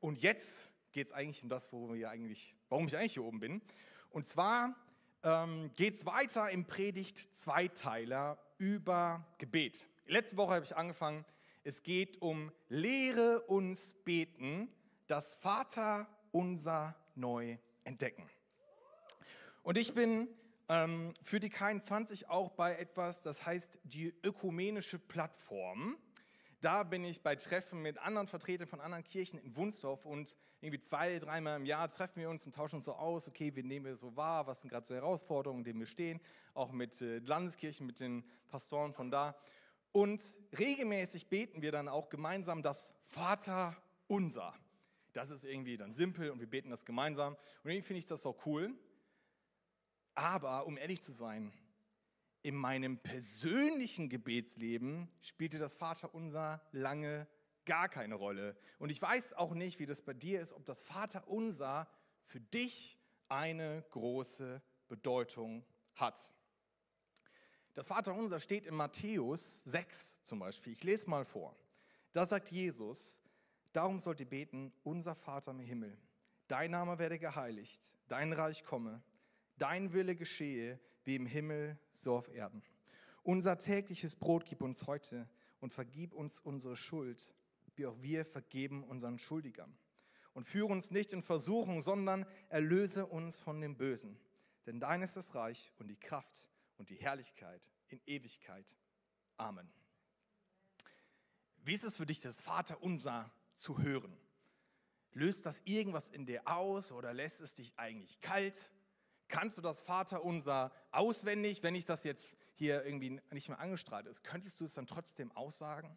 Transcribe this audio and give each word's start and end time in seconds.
Und 0.00 0.20
jetzt 0.22 0.72
geht 0.92 1.08
es 1.08 1.12
eigentlich 1.12 1.42
um 1.42 1.48
das, 1.48 1.72
wo 1.72 1.92
wir 1.92 2.10
eigentlich, 2.10 2.56
warum 2.68 2.86
ich 2.88 2.96
eigentlich 2.96 3.14
hier 3.14 3.24
oben 3.24 3.38
bin. 3.38 3.62
Und 4.10 4.26
zwar 4.26 4.74
ähm, 5.22 5.70
geht 5.74 5.94
es 5.94 6.06
weiter 6.06 6.50
im 6.50 6.64
Predigt 6.64 7.28
Zweiteiler 7.34 8.38
über 8.58 9.26
Gebet. 9.38 9.88
Letzte 10.06 10.36
Woche 10.36 10.54
habe 10.54 10.64
ich 10.64 10.76
angefangen, 10.76 11.24
es 11.62 11.82
geht 11.82 12.20
um 12.22 12.50
Lehre 12.68 13.42
uns 13.42 13.94
beten, 14.04 14.68
das 15.06 15.34
Vater 15.34 16.08
unser 16.32 16.96
neu 17.14 17.58
entdecken. 17.84 18.28
Und 19.62 19.76
ich 19.76 19.92
bin 19.92 20.28
ähm, 20.68 21.12
für 21.22 21.38
die 21.38 21.50
K21 21.50 22.28
auch 22.28 22.50
bei 22.52 22.76
etwas, 22.76 23.22
das 23.22 23.44
heißt 23.44 23.78
die 23.84 24.14
ökumenische 24.24 24.98
Plattform. 24.98 25.98
Da 26.60 26.82
bin 26.82 27.04
ich 27.04 27.22
bei 27.22 27.36
Treffen 27.36 27.80
mit 27.80 27.98
anderen 27.98 28.26
Vertretern 28.26 28.68
von 28.68 28.80
anderen 28.80 29.02
Kirchen 29.02 29.38
in 29.38 29.56
Wunsdorf 29.56 30.04
und 30.04 30.36
irgendwie 30.60 30.78
zwei, 30.78 31.18
dreimal 31.18 31.56
im 31.56 31.64
Jahr 31.64 31.88
treffen 31.88 32.20
wir 32.20 32.28
uns 32.28 32.44
und 32.44 32.54
tauschen 32.54 32.76
uns 32.76 32.84
so 32.84 32.92
aus, 32.92 33.28
okay, 33.28 33.56
wie 33.56 33.62
nehmen 33.62 33.86
wir 33.86 33.96
so 33.96 34.14
wahr, 34.14 34.46
was 34.46 34.60
sind 34.60 34.68
gerade 34.68 34.86
so 34.86 34.94
Herausforderungen, 34.94 35.64
denen 35.64 35.80
wir 35.80 35.86
stehen, 35.86 36.20
auch 36.52 36.70
mit 36.70 37.00
äh, 37.00 37.18
Landeskirchen, 37.20 37.86
mit 37.86 37.98
den 37.98 38.24
Pastoren 38.48 38.92
von 38.92 39.10
da. 39.10 39.34
Und 39.92 40.22
regelmäßig 40.58 41.28
beten 41.28 41.62
wir 41.62 41.72
dann 41.72 41.88
auch 41.88 42.10
gemeinsam 42.10 42.62
das 42.62 42.94
Vater 43.00 43.74
unser. 44.06 44.54
Das 45.14 45.30
ist 45.30 45.44
irgendwie 45.44 45.78
dann 45.78 45.92
simpel 45.92 46.30
und 46.30 46.40
wir 46.40 46.46
beten 46.46 46.68
das 46.68 46.84
gemeinsam. 46.84 47.34
Und 47.64 47.70
irgendwie 47.70 47.86
finde 47.86 47.98
ich 48.00 48.06
das 48.06 48.26
auch 48.26 48.44
cool. 48.44 48.74
Aber 50.14 50.66
um 50.66 50.76
ehrlich 50.76 51.00
zu 51.00 51.12
sein, 51.12 51.52
in 52.42 52.54
meinem 52.54 52.98
persönlichen 52.98 54.08
Gebetsleben 54.08 55.08
spielte 55.20 55.58
das 55.58 55.74
Vaterunser 55.74 56.62
lange 56.72 57.26
gar 57.64 57.88
keine 57.88 58.14
Rolle. 58.14 58.56
Und 58.78 58.90
ich 58.90 59.00
weiß 59.00 59.34
auch 59.34 59.54
nicht, 59.54 59.78
wie 59.78 59.86
das 59.86 60.02
bei 60.02 60.14
dir 60.14 60.40
ist, 60.40 60.52
ob 60.52 60.64
das 60.64 60.82
Vaterunser 60.82 61.88
für 62.24 62.40
dich 62.40 62.98
eine 63.28 63.84
große 63.90 64.62
Bedeutung 64.88 65.64
hat. 65.94 66.32
Das 67.74 67.86
Vaterunser 67.86 68.40
steht 68.40 68.66
in 68.66 68.74
Matthäus 68.74 69.62
6 69.64 70.24
zum 70.24 70.40
Beispiel. 70.40 70.72
Ich 70.72 70.82
lese 70.82 71.08
mal 71.08 71.24
vor. 71.24 71.56
Da 72.12 72.26
sagt 72.26 72.50
Jesus, 72.50 73.20
darum 73.72 74.00
sollt 74.00 74.20
ihr 74.20 74.28
beten, 74.28 74.72
unser 74.82 75.14
Vater 75.14 75.52
im 75.52 75.60
Himmel, 75.60 75.96
dein 76.48 76.72
Name 76.72 76.98
werde 76.98 77.18
geheiligt, 77.18 77.96
dein 78.08 78.32
Reich 78.32 78.64
komme, 78.64 79.02
dein 79.58 79.92
Wille 79.92 80.16
geschehe, 80.16 80.80
wie 81.10 81.16
im 81.16 81.26
Himmel, 81.26 81.76
so 81.90 82.14
auf 82.14 82.28
Erden. 82.28 82.62
Unser 83.24 83.58
tägliches 83.58 84.14
Brot 84.14 84.44
gib 84.46 84.62
uns 84.62 84.86
heute 84.86 85.28
und 85.58 85.74
vergib 85.74 86.14
uns 86.14 86.38
unsere 86.38 86.76
Schuld, 86.76 87.34
wie 87.74 87.86
auch 87.86 88.00
wir 88.00 88.24
vergeben 88.24 88.84
unseren 88.84 89.18
Schuldigern. 89.18 89.76
Und 90.34 90.46
führe 90.46 90.68
uns 90.68 90.92
nicht 90.92 91.12
in 91.12 91.22
Versuchung, 91.22 91.82
sondern 91.82 92.24
erlöse 92.48 93.06
uns 93.06 93.40
von 93.40 93.60
dem 93.60 93.76
Bösen. 93.76 94.20
Denn 94.66 94.78
dein 94.78 95.02
ist 95.02 95.16
das 95.16 95.34
Reich 95.34 95.72
und 95.78 95.88
die 95.88 95.98
Kraft 95.98 96.48
und 96.76 96.90
die 96.90 96.94
Herrlichkeit 96.94 97.68
in 97.88 98.00
Ewigkeit. 98.06 98.76
Amen. 99.36 99.68
Wie 101.64 101.74
ist 101.74 101.84
es 101.84 101.96
für 101.96 102.06
dich, 102.06 102.20
das 102.20 102.40
Vaterunser 102.40 103.32
zu 103.54 103.82
hören? 103.82 104.16
Löst 105.10 105.44
das 105.44 105.60
irgendwas 105.64 106.08
in 106.08 106.24
dir 106.24 106.46
aus 106.46 106.92
oder 106.92 107.12
lässt 107.12 107.40
es 107.40 107.56
dich 107.56 107.76
eigentlich 107.76 108.20
kalt? 108.20 108.70
Kannst 109.30 109.56
du 109.56 109.62
das 109.62 109.80
Vaterunser 109.80 110.72
auswendig, 110.90 111.62
wenn 111.62 111.76
ich 111.76 111.84
das 111.84 112.02
jetzt 112.02 112.36
hier 112.56 112.84
irgendwie 112.84 113.20
nicht 113.30 113.48
mehr 113.48 113.60
angestrahlt 113.60 114.06
ist? 114.06 114.24
Könntest 114.24 114.60
du 114.60 114.64
es 114.64 114.74
dann 114.74 114.86
trotzdem 114.86 115.30
aussagen? 115.32 115.96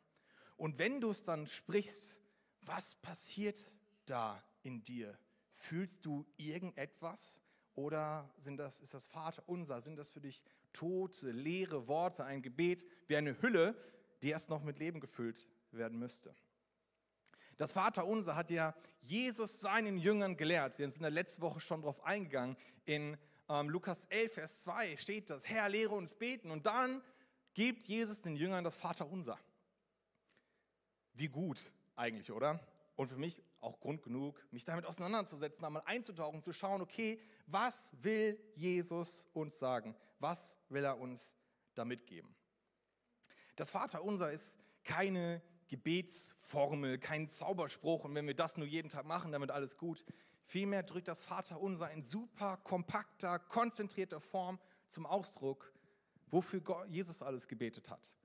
Und 0.56 0.78
wenn 0.78 1.02
du 1.02 1.09
es 1.09 1.23
dann 1.23 1.48
sprichst, 1.48 2.22
was 2.61 2.95
passiert 2.95 3.59
da 4.06 4.42
in 4.61 4.84
dir? 4.84 5.17
Fühlst 5.56 6.06
du 6.06 6.26
irgendetwas? 6.38 7.42
Oder 7.76 8.30
sind 8.38 8.58
das, 8.58 8.80
ist 8.81 8.94
das 8.94 9.08
Vaterunser? 9.08 9.81
Sind 9.81 9.98
das 9.98 10.11
für 10.11 10.22
dich 10.22 10.44
tote, 10.72 11.31
leere 11.31 11.88
Worte, 11.88 12.26
ein 12.26 12.43
Gebet 12.43 12.86
wie 13.08 13.17
eine 13.17 13.42
Hülle, 13.42 13.76
die 14.22 14.30
erst 14.30 14.49
noch 14.49 14.64
mit 14.64 14.77
Leben 14.77 14.99
gefüllt 14.99 15.48
werden 15.72 15.98
müsste? 15.98 16.36
Das 17.58 17.71
Vaterunser 17.73 18.36
hat 18.36 18.52
ja 18.52 18.73
Jesus 19.02 19.59
seinen 19.59 19.97
Jüngern 19.97 20.37
gelehrt. 20.37 20.80
Wir 20.80 20.89
sind 20.89 20.97
in 20.97 21.03
der 21.03 21.11
letzten 21.11 21.41
Woche 21.41 21.59
schon 21.59 21.81
darauf 21.81 22.03
eingegangen. 22.03 22.58
In 22.86 23.17
ähm, 23.49 23.69
Lukas 23.69 24.05
11, 24.05 24.33
Vers 24.33 24.61
2 24.61 24.97
steht 24.97 25.30
das, 25.30 25.47
Herr, 25.47 25.69
lehre 25.69 25.93
uns 25.93 26.15
beten. 26.15 26.52
Und 26.52 26.65
dann 26.65 27.02
gibt 27.53 27.86
Jesus 27.86 28.21
den 28.21 28.36
Jüngern 28.36 28.63
das 28.63 28.75
Vaterunser. 28.75 29.37
Wie 31.13 31.27
gut 31.27 31.71
eigentlich, 31.95 32.31
oder? 32.31 32.59
Und 32.95 33.08
für 33.08 33.17
mich 33.17 33.42
auch 33.59 33.80
Grund 33.80 34.03
genug, 34.03 34.39
mich 34.52 34.65
damit 34.65 34.86
auseinanderzusetzen, 34.86 35.65
einmal 35.65 35.83
einzutauchen, 35.86 36.42
zu 36.42 36.53
schauen, 36.53 36.81
okay, 36.81 37.19
was 37.47 37.92
will 38.02 38.39
Jesus 38.55 39.27
uns 39.33 39.58
sagen? 39.58 39.95
Was 40.19 40.58
will 40.69 40.83
er 40.83 40.99
uns 40.99 41.36
da 41.75 41.86
mitgeben? 41.86 42.36
Das 43.55 43.71
Vaterunser 43.71 44.31
ist 44.31 44.58
keine 44.83 45.42
Gebetsformel, 45.73 47.00
kein 47.00 47.28
Zauberspruch 47.28 48.04
und 48.04 48.14
wenn 48.14 48.28
wir 48.28 48.36
das 48.36 48.58
nur 48.58 48.67
jeden 48.67 48.89
Tag 48.89 49.08
machen, 49.08 49.32
damit 49.32 49.50
alles 49.50 49.76
gut. 49.76 50.06
Vielmehr 50.45 50.84
drückt 50.84 51.08
das 51.08 51.22
Vaterunser 51.22 51.89
in 51.89 52.04
super 52.04 52.58
kompakter, 52.58 53.39
konzentrierter 53.39 54.22
Form 54.22 54.60
zum 54.88 55.08
Ausdruck, 55.08 55.73
wofür 56.28 56.86
Jesus 56.89 57.23
alles 57.23 57.48
gebetet 57.48 57.89
hat, 57.89 58.16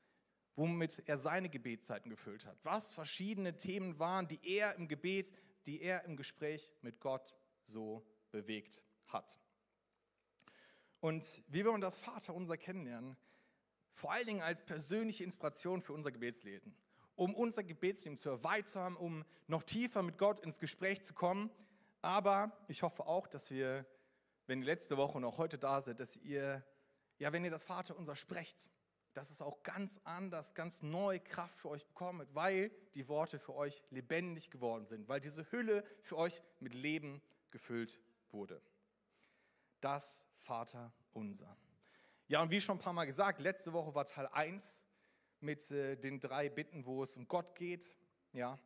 womit 0.56 1.02
er 1.06 1.16
seine 1.16 1.48
Gebetszeiten 1.48 2.10
gefüllt 2.10 2.44
hat, 2.44 2.62
was 2.64 2.92
verschiedene 2.92 3.56
Themen 3.56 3.98
waren, 3.98 4.28
die 4.28 4.40
er 4.42 4.74
im 4.74 4.86
Gebet, 4.86 5.32
die 5.64 5.80
er 5.80 6.04
im 6.04 6.18
Gespräch 6.18 6.74
mit 6.82 7.00
Gott 7.00 7.38
so 7.62 8.06
bewegt 8.30 8.84
hat. 9.06 9.38
Und 11.00 11.42
wie 11.48 11.64
wir 11.64 11.78
das 11.78 11.98
Vaterunser 11.98 12.58
kennenlernen, 12.58 13.16
vor 13.92 14.12
allen 14.12 14.26
Dingen 14.26 14.42
als 14.42 14.62
persönliche 14.66 15.24
Inspiration 15.24 15.80
für 15.80 15.94
unser 15.94 16.12
Gebetsleben 16.12 16.76
um 17.18 17.34
unser 17.34 17.64
Gebetsleben 17.64 18.16
zu 18.16 18.30
erweitern, 18.30 18.94
um 18.94 19.24
noch 19.48 19.64
tiefer 19.64 20.02
mit 20.04 20.18
Gott 20.18 20.38
ins 20.38 20.60
Gespräch 20.60 21.02
zu 21.02 21.14
kommen. 21.14 21.50
Aber 22.00 22.56
ich 22.68 22.84
hoffe 22.84 23.06
auch, 23.06 23.26
dass 23.26 23.50
wir, 23.50 23.84
wenn 24.46 24.60
ihr 24.60 24.66
letzte 24.66 24.96
Woche 24.96 25.18
und 25.18 25.24
auch 25.24 25.36
heute 25.36 25.58
da 25.58 25.80
seid, 25.80 25.98
dass 25.98 26.16
ihr, 26.16 26.64
ja, 27.18 27.32
wenn 27.32 27.44
ihr 27.44 27.50
das 27.50 27.64
Vaterunser 27.64 28.14
sprecht, 28.14 28.70
dass 29.14 29.30
es 29.30 29.42
auch 29.42 29.64
ganz 29.64 30.00
anders, 30.04 30.54
ganz 30.54 30.80
neu 30.80 31.18
Kraft 31.18 31.58
für 31.58 31.70
euch 31.70 31.84
bekommt, 31.84 32.32
weil 32.36 32.70
die 32.94 33.08
Worte 33.08 33.40
für 33.40 33.56
euch 33.56 33.82
lebendig 33.90 34.48
geworden 34.48 34.84
sind, 34.84 35.08
weil 35.08 35.18
diese 35.18 35.50
Hülle 35.50 35.82
für 36.02 36.16
euch 36.16 36.40
mit 36.60 36.72
Leben 36.72 37.20
gefüllt 37.50 38.00
wurde. 38.30 38.62
Das 39.80 40.28
Vaterunser. 40.36 41.56
Ja, 42.28 42.42
und 42.42 42.52
wie 42.52 42.60
schon 42.60 42.76
ein 42.76 42.80
paar 42.80 42.92
Mal 42.92 43.06
gesagt, 43.06 43.40
letzte 43.40 43.72
Woche 43.72 43.92
war 43.92 44.06
Teil 44.06 44.28
1 44.28 44.84
mit 45.40 45.70
äh, 45.70 45.96
den 45.96 46.20
drei 46.20 46.48
Bitten, 46.48 46.86
wo 46.86 47.02
es 47.02 47.16
um 47.16 47.28
Gott 47.28 47.54
geht. 47.54 47.96
Ja, 48.32 48.58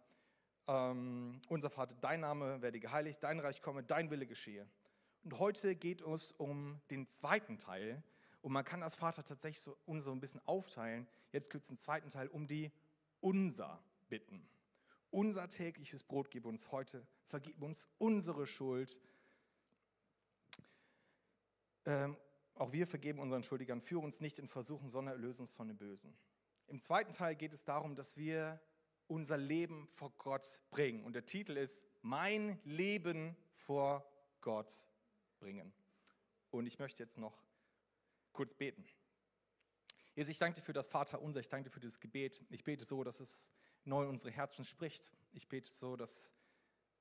ähm, 0.66 1.40
unser 1.48 1.70
Vater, 1.70 1.94
dein 2.00 2.20
Name 2.20 2.62
werde 2.62 2.80
geheiligt, 2.80 3.22
dein 3.22 3.40
Reich 3.40 3.62
komme, 3.62 3.82
dein 3.82 4.10
Wille 4.10 4.26
geschehe. 4.26 4.66
Und 5.24 5.38
heute 5.38 5.74
geht 5.74 6.00
es 6.00 6.32
um 6.32 6.80
den 6.90 7.06
zweiten 7.06 7.58
Teil. 7.58 8.02
Und 8.42 8.52
man 8.52 8.64
kann 8.64 8.80
das 8.80 8.96
Vater 8.96 9.24
tatsächlich 9.24 9.60
so, 9.60 9.76
so 10.00 10.12
ein 10.12 10.20
bisschen 10.20 10.40
aufteilen. 10.46 11.06
Jetzt 11.30 11.50
gibt 11.50 11.64
es 11.64 11.70
einen 11.70 11.78
zweiten 11.78 12.08
Teil 12.08 12.28
um 12.28 12.46
die 12.46 12.72
Unser 13.20 13.82
bitten. 14.08 14.46
Unser 15.10 15.48
tägliches 15.48 16.02
Brot 16.02 16.30
gib 16.30 16.46
uns 16.46 16.72
heute, 16.72 17.06
vergib 17.26 17.62
uns 17.62 17.88
unsere 17.98 18.46
Schuld. 18.46 18.96
Ähm, 21.84 22.16
auch 22.54 22.72
wir 22.72 22.86
vergeben 22.86 23.18
unseren 23.18 23.42
Schuldigern, 23.42 23.80
führe 23.80 24.04
uns 24.04 24.20
nicht 24.20 24.38
in 24.38 24.48
Versuchen, 24.48 24.88
sondern 24.88 25.14
erlöse 25.14 25.42
uns 25.42 25.52
von 25.52 25.68
dem 25.68 25.76
Bösen. 25.76 26.14
Im 26.72 26.80
zweiten 26.80 27.12
Teil 27.12 27.36
geht 27.36 27.52
es 27.52 27.64
darum, 27.64 27.94
dass 27.94 28.16
wir 28.16 28.58
unser 29.06 29.36
Leben 29.36 29.86
vor 29.88 30.10
Gott 30.16 30.62
bringen. 30.70 31.04
Und 31.04 31.12
der 31.12 31.26
Titel 31.26 31.58
ist 31.58 31.84
Mein 32.00 32.58
Leben 32.64 33.36
vor 33.52 34.10
Gott 34.40 34.88
bringen. 35.38 35.70
Und 36.50 36.64
ich 36.64 36.78
möchte 36.78 37.02
jetzt 37.02 37.18
noch 37.18 37.44
kurz 38.32 38.54
beten. 38.54 38.86
Jesus, 40.14 40.30
ich 40.30 40.38
danke 40.38 40.60
dir 40.60 40.64
für 40.64 40.72
das 40.72 40.88
Vaterunser, 40.88 41.40
ich 41.40 41.50
danke 41.50 41.68
dir 41.68 41.74
für 41.74 41.80
dieses 41.80 42.00
Gebet. 42.00 42.42
Ich 42.48 42.64
bete 42.64 42.86
so, 42.86 43.04
dass 43.04 43.20
es 43.20 43.52
neu 43.84 44.04
in 44.04 44.08
unsere 44.08 44.30
Herzen 44.30 44.64
spricht. 44.64 45.12
Ich 45.34 45.50
bete 45.50 45.70
so, 45.70 45.94
dass 45.94 46.34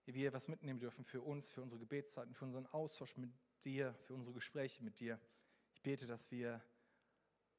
wir 0.06 0.34
was 0.34 0.50
mitnehmen 0.50 0.80
dürfen 0.82 1.06
für 1.06 1.22
uns, 1.22 1.48
für 1.48 1.62
unsere 1.62 1.80
Gebetszeiten, 1.80 2.34
für 2.34 2.44
unseren 2.44 2.68
Austausch 2.68 3.16
mit 3.16 3.32
dir, 3.64 3.96
für 4.02 4.16
unsere 4.16 4.34
Gespräche 4.34 4.84
mit 4.84 5.00
dir. 5.00 5.18
Ich 5.72 5.82
bete, 5.82 6.08
dass 6.08 6.30
wir 6.30 6.62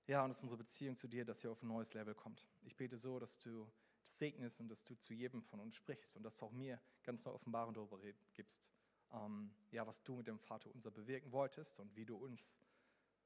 ja, 0.07 0.23
und 0.23 0.31
dass 0.31 0.43
unsere 0.43 0.59
Beziehung 0.59 0.97
zu 0.97 1.09
dir, 1.09 1.25
dass 1.25 1.41
sie 1.41 1.49
auf 1.49 1.63
ein 1.63 1.69
neues 1.69 1.95
Level 1.95 2.15
kommt. 2.15 2.47
Ich 2.63 2.77
bete 2.77 2.99
so, 2.99 3.19
dass 3.19 3.39
du 3.39 3.71
das 4.03 4.19
segnest 4.19 4.61
und 4.61 4.69
dass 4.69 4.85
du 4.85 4.95
zu 4.97 5.15
jedem 5.15 5.43
von 5.43 5.61
uns 5.61 5.75
sprichst 5.75 6.17
und 6.17 6.23
dass 6.23 6.37
du 6.39 6.47
auch 6.47 6.53
mir 6.53 6.81
ganz 7.05 7.25
neue 7.25 7.35
Offenbarung 7.35 7.75
darüber 7.75 7.99
gibst, 8.35 8.71
ähm, 9.13 9.55
ja, 9.71 9.87
was 9.87 10.03
du 10.03 10.17
mit 10.17 10.27
dem 10.27 10.39
Vater 10.39 10.71
unser 10.75 10.91
bewirken 10.91 11.33
wolltest 11.33 11.79
und 11.79 11.95
wie 11.95 12.05
du 12.05 12.17
uns 12.17 12.59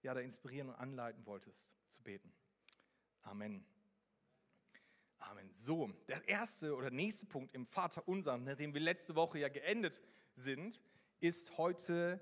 ja, 0.02 0.14
da 0.14 0.20
inspirieren 0.20 0.69
und 0.69 0.75
anleiten 0.75 1.25
wolltest 1.26 1.75
zu 1.88 2.02
beten. 2.02 2.32
Amen. 3.23 3.64
Amen. 5.19 5.52
So, 5.52 5.90
der 6.08 6.28
erste 6.28 6.76
oder 6.76 6.90
nächste 6.90 7.26
Punkt 7.26 7.55
im 7.55 7.67
Vater 7.67 8.06
unser, 8.06 8.37
nachdem 8.37 8.75
wir 8.75 8.81
letzte 8.81 9.17
Woche 9.17 9.38
ja 9.38 9.49
geendet 9.49 10.00
sind, 10.37 10.84
ist 11.20 11.56
heute 11.56 12.20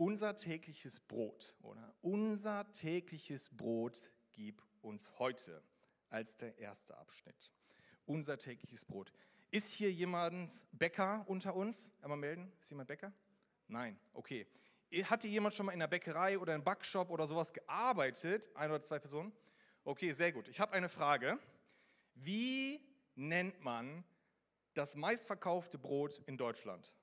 unser 0.00 0.34
tägliches 0.34 0.98
Brot, 0.98 1.54
oder? 1.60 1.94
Unser 2.00 2.72
tägliches 2.72 3.50
Brot 3.50 4.10
gib 4.32 4.62
uns 4.80 5.18
heute 5.18 5.62
als 6.08 6.38
der 6.38 6.56
erste 6.58 6.96
Abschnitt. 6.96 7.52
Unser 8.06 8.38
tägliches 8.38 8.86
Brot. 8.86 9.12
Ist 9.50 9.72
hier 9.74 9.92
jemand 9.92 10.64
Bäcker 10.72 11.22
unter 11.28 11.54
uns? 11.54 11.92
Einmal 12.00 12.16
melden. 12.16 12.50
Ist 12.62 12.70
jemand 12.70 12.88
Bäcker? 12.88 13.12
Nein. 13.68 14.00
Okay. 14.14 14.46
Hatte 15.04 15.28
jemand 15.28 15.54
schon 15.54 15.66
mal 15.66 15.72
in 15.72 15.80
der 15.80 15.86
Bäckerei 15.86 16.38
oder 16.38 16.54
im 16.54 16.64
Backshop 16.64 17.10
oder 17.10 17.26
sowas 17.26 17.52
gearbeitet? 17.52 18.48
Ein 18.54 18.70
oder 18.70 18.80
zwei 18.80 18.98
Personen? 18.98 19.32
Okay, 19.84 20.12
sehr 20.12 20.32
gut. 20.32 20.48
Ich 20.48 20.60
habe 20.60 20.72
eine 20.72 20.88
Frage. 20.88 21.38
Wie 22.14 22.80
nennt 23.16 23.62
man 23.62 24.02
das 24.72 24.96
meistverkaufte 24.96 25.78
Brot 25.78 26.22
in 26.24 26.38
Deutschland? 26.38 26.96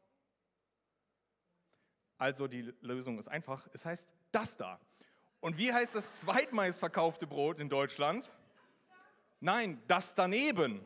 Also 2.17 2.47
die 2.47 2.73
Lösung 2.81 3.19
ist 3.19 3.27
einfach, 3.27 3.67
es 3.73 3.85
heißt 3.85 4.13
das 4.31 4.57
da. 4.57 4.79
Und 5.39 5.57
wie 5.57 5.71
heißt 5.71 5.95
das 5.95 6.21
zweitmeistverkaufte 6.21 7.27
Brot 7.27 7.59
in 7.59 7.69
Deutschland? 7.69 8.37
Nein, 9.39 9.81
das 9.87 10.15
daneben. 10.15 10.83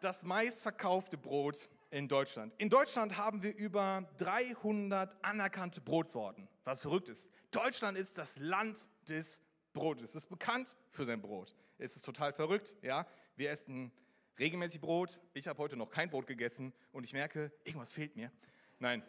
Das 0.00 0.24
meistverkaufte 0.24 1.16
Brot 1.16 1.68
in 1.90 2.08
Deutschland. 2.08 2.52
In 2.58 2.70
Deutschland 2.70 3.16
haben 3.16 3.42
wir 3.42 3.54
über 3.54 4.04
300 4.18 5.16
anerkannte 5.24 5.80
Brotsorten, 5.80 6.48
was 6.64 6.82
verrückt 6.82 7.08
ist. 7.08 7.32
Deutschland 7.52 7.96
ist 7.96 8.18
das 8.18 8.36
Land 8.38 8.88
des 9.08 9.42
Brotes. 9.72 10.10
Es 10.10 10.16
ist 10.16 10.28
bekannt 10.28 10.74
für 10.90 11.04
sein 11.04 11.22
Brot. 11.22 11.54
Es 11.78 11.94
ist 11.94 12.04
total 12.04 12.32
verrückt, 12.32 12.76
ja. 12.82 13.06
Wir 13.36 13.50
essen 13.50 13.92
regelmäßig 14.38 14.80
Brot. 14.80 15.20
Ich 15.34 15.46
habe 15.46 15.58
heute 15.58 15.76
noch 15.76 15.90
kein 15.90 16.10
Brot 16.10 16.26
gegessen 16.26 16.72
und 16.92 17.04
ich 17.04 17.12
merke, 17.12 17.52
irgendwas 17.62 17.92
fehlt 17.92 18.16
mir. 18.16 18.32
Nein, 18.80 19.04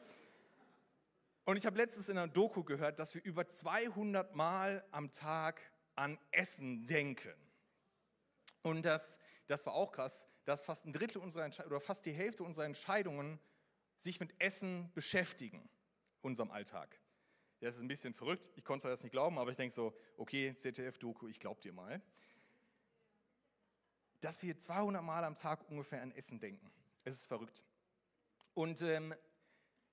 und 1.45 1.57
ich 1.57 1.65
habe 1.65 1.77
letztens 1.77 2.09
in 2.09 2.17
einer 2.17 2.27
Doku 2.27 2.63
gehört, 2.63 2.99
dass 2.99 3.13
wir 3.13 3.23
über 3.23 3.47
200 3.47 4.35
Mal 4.35 4.83
am 4.91 5.11
Tag 5.11 5.61
an 5.95 6.17
Essen 6.31 6.85
denken. 6.85 7.33
Und 8.63 8.83
das, 8.83 9.19
das 9.47 9.65
war 9.65 9.73
auch 9.73 9.91
krass, 9.91 10.27
dass 10.45 10.63
fast 10.63 10.85
ein 10.85 10.93
Drittel 10.93 11.19
unserer 11.19 11.49
oder 11.65 11.79
fast 11.79 12.05
die 12.05 12.11
Hälfte 12.11 12.43
unserer 12.43 12.65
Entscheidungen 12.65 13.39
sich 13.97 14.19
mit 14.19 14.33
Essen 14.39 14.91
beschäftigen, 14.93 15.69
unserem 16.21 16.51
Alltag. 16.51 16.99
Das 17.61 17.77
ist 17.77 17.81
ein 17.81 17.87
bisschen 17.87 18.13
verrückt, 18.13 18.49
ich 18.55 18.63
konnte 18.63 18.87
das 18.87 19.03
nicht 19.03 19.11
glauben, 19.11 19.37
aber 19.39 19.49
ich 19.49 19.57
denke 19.57 19.73
so, 19.73 19.95
okay, 20.17 20.53
ZDF-Doku, 20.55 21.27
ich 21.27 21.39
glaube 21.39 21.61
dir 21.61 21.73
mal. 21.73 22.01
Dass 24.19 24.41
wir 24.43 24.57
200 24.57 25.03
Mal 25.03 25.23
am 25.23 25.35
Tag 25.35 25.69
ungefähr 25.69 26.01
an 26.01 26.11
Essen 26.11 26.39
denken. 26.39 26.71
Es 27.03 27.15
ist 27.15 27.27
verrückt. 27.27 27.63
Und 28.53 28.81
ähm, 28.81 29.13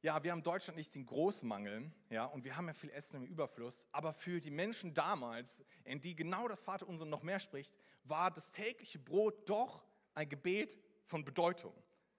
ja, 0.03 0.23
wir 0.23 0.33
haben 0.33 0.41
in 0.41 0.45
Deutschland 0.45 0.77
nicht 0.77 0.95
den 0.97 1.07
Großmangel, 1.07 1.91
ja, 2.11 2.25
und 2.27 2.45
wir 2.45 2.57
haben 2.57 2.67
ja 2.67 2.75
viel 2.75 2.91
Essen 2.91 3.23
im 3.23 3.25
Überfluss, 3.25 3.87
aber 3.93 4.13
für 4.13 4.41
die 4.41 4.51
Menschen 4.51 4.93
damals, 4.95 5.65
in 5.85 6.01
die 6.01 6.17
genau 6.17 6.49
das 6.49 6.61
Vater 6.61 6.89
unser 6.89 7.07
noch 7.07 7.23
mehr 7.23 7.39
spricht, 7.39 7.73
war 8.03 8.33
das 8.33 8.51
tägliche 8.51 8.99
Brot 8.99 9.49
doch 9.49 9.85
ein 10.15 10.29
Gebet 10.29 10.77
von 11.07 11.25
Bedeutung, 11.25 11.73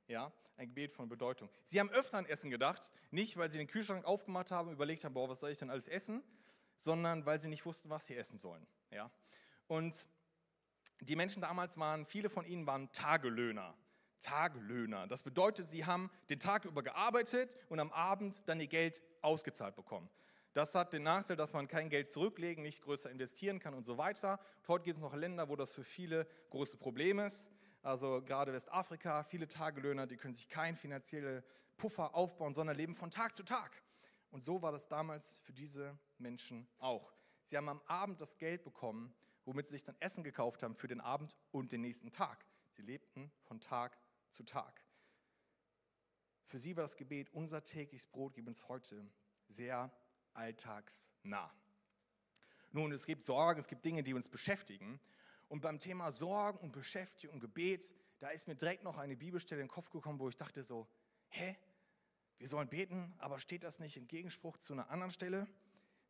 ja, 0.07 0.31
ein 0.55 0.69
Gebet 0.69 0.93
von 0.93 1.09
Bedeutung. 1.09 1.49
Sie 1.65 1.79
haben 1.79 1.89
öfter 1.89 2.17
an 2.17 2.25
Essen 2.25 2.49
gedacht, 2.49 2.89
nicht 3.11 3.35
weil 3.35 3.49
sie 3.49 3.57
den 3.57 3.67
Kühlschrank 3.67 4.05
aufgemacht 4.05 4.49
haben 4.49 4.69
und 4.69 4.75
überlegt 4.75 5.03
haben, 5.03 5.13
boah, 5.13 5.27
was 5.27 5.41
soll 5.41 5.51
ich 5.51 5.59
denn 5.59 5.69
alles 5.69 5.89
essen, 5.89 6.23
sondern 6.77 7.25
weil 7.25 7.39
sie 7.39 7.49
nicht 7.49 7.65
wussten, 7.65 7.89
was 7.89 8.07
sie 8.07 8.15
essen 8.15 8.37
sollen, 8.37 8.65
ja. 8.91 9.11
Und 9.67 10.07
die 11.01 11.17
Menschen 11.17 11.41
damals 11.41 11.77
waren, 11.77 12.05
viele 12.05 12.29
von 12.29 12.45
ihnen 12.45 12.65
waren 12.65 12.89
Tagelöhner, 12.93 13.75
Tagelöhner. 14.23 15.07
Das 15.07 15.23
bedeutet, 15.23 15.67
sie 15.67 15.85
haben 15.85 16.09
den 16.29 16.39
Tag 16.39 16.65
über 16.65 16.81
gearbeitet 16.81 17.55
und 17.69 17.79
am 17.79 17.91
Abend 17.91 18.41
dann 18.47 18.59
ihr 18.59 18.67
Geld 18.67 19.01
ausgezahlt 19.21 19.75
bekommen. 19.75 20.09
Das 20.53 20.75
hat 20.75 20.93
den 20.93 21.03
Nachteil, 21.03 21.35
dass 21.35 21.53
man 21.53 21.67
kein 21.67 21.89
Geld 21.89 22.09
zurücklegen, 22.09 22.63
nicht 22.63 22.83
größer 22.83 23.09
investieren 23.09 23.59
kann 23.59 23.73
und 23.73 23.85
so 23.85 23.97
weiter. 23.97 24.39
Und 24.61 24.67
heute 24.67 24.85
gibt 24.85 24.97
es 24.97 25.03
noch 25.03 25.15
Länder, 25.15 25.49
wo 25.49 25.55
das 25.55 25.73
für 25.73 25.83
viele 25.83 26.27
große 26.51 26.77
Problem 26.77 27.19
ist. 27.19 27.49
Also 27.81 28.21
gerade 28.21 28.53
Westafrika, 28.53 29.23
viele 29.23 29.47
Tagelöhner, 29.47 30.07
die 30.07 30.15
können 30.15 30.35
sich 30.35 30.47
keinen 30.47 30.77
finanziellen 30.77 31.43
Puffer 31.75 32.15
aufbauen, 32.15 32.53
sondern 32.53 32.77
leben 32.77 32.95
von 32.95 33.09
Tag 33.09 33.35
zu 33.35 33.43
Tag. 33.43 33.83
Und 34.29 34.43
so 34.43 34.61
war 34.61 34.71
das 34.71 34.87
damals 34.87 35.37
für 35.37 35.53
diese 35.53 35.97
Menschen 36.17 36.67
auch. 36.77 37.13
Sie 37.45 37.57
haben 37.57 37.67
am 37.67 37.81
Abend 37.87 38.21
das 38.21 38.37
Geld 38.37 38.63
bekommen, 38.63 39.13
womit 39.45 39.65
sie 39.65 39.73
sich 39.73 39.83
dann 39.83 39.95
Essen 39.99 40.23
gekauft 40.23 40.63
haben 40.63 40.75
für 40.75 40.87
den 40.87 41.01
Abend 41.01 41.35
und 41.51 41.71
den 41.71 41.81
nächsten 41.81 42.11
Tag. 42.11 42.45
Sie 42.71 42.83
lebten 42.83 43.31
von 43.41 43.59
Tag 43.59 43.97
zu 44.33 44.43
Tag. 44.43 44.83
Für 46.45 46.59
sie 46.59 46.75
war 46.75 46.83
das 46.83 46.97
Gebet, 46.97 47.29
unser 47.33 47.63
tägliches 47.63 48.07
Brot 48.07 48.33
gib 48.33 48.47
uns 48.47 48.67
heute, 48.67 49.07
sehr 49.47 49.91
alltagsnah. 50.33 51.53
Nun, 52.71 52.91
es 52.91 53.05
gibt 53.05 53.25
Sorgen, 53.25 53.59
es 53.59 53.67
gibt 53.67 53.85
Dinge, 53.85 54.03
die 54.03 54.13
uns 54.13 54.27
beschäftigen. 54.27 54.99
Und 55.47 55.61
beim 55.61 55.77
Thema 55.77 56.11
Sorgen 56.11 56.57
und 56.59 56.71
Beschäftigung 56.71 57.35
und 57.35 57.39
Gebet, 57.39 57.95
da 58.19 58.29
ist 58.29 58.47
mir 58.47 58.55
direkt 58.55 58.83
noch 58.83 58.97
eine 58.97 59.15
Bibelstelle 59.15 59.61
in 59.61 59.67
den 59.67 59.71
Kopf 59.71 59.91
gekommen, 59.91 60.19
wo 60.19 60.29
ich 60.29 60.35
dachte 60.35 60.63
so, 60.63 60.87
hä, 61.29 61.55
wir 62.39 62.47
sollen 62.47 62.67
beten, 62.67 63.13
aber 63.19 63.39
steht 63.39 63.63
das 63.63 63.79
nicht 63.79 63.95
im 63.97 64.07
Gegenspruch 64.07 64.57
zu 64.57 64.73
einer 64.73 64.89
anderen 64.89 65.11
Stelle? 65.11 65.47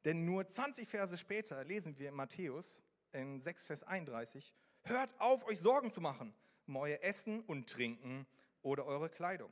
Denn 0.05 0.25
nur 0.25 0.47
20 0.47 0.87
Verse 0.87 1.17
später 1.17 1.63
lesen 1.65 1.97
wir 1.99 2.09
in 2.09 2.15
Matthäus 2.15 2.83
in 3.11 3.39
6, 3.39 3.67
Vers 3.67 3.83
31, 3.83 4.53
hört 4.83 5.19
auf, 5.19 5.45
euch 5.45 5.59
Sorgen 5.59 5.91
zu 5.91 6.01
machen 6.01 6.33
euer 6.67 6.99
Essen 7.01 7.41
und 7.41 7.69
Trinken 7.69 8.25
oder 8.61 8.85
eure 8.85 9.09
Kleidung. 9.09 9.51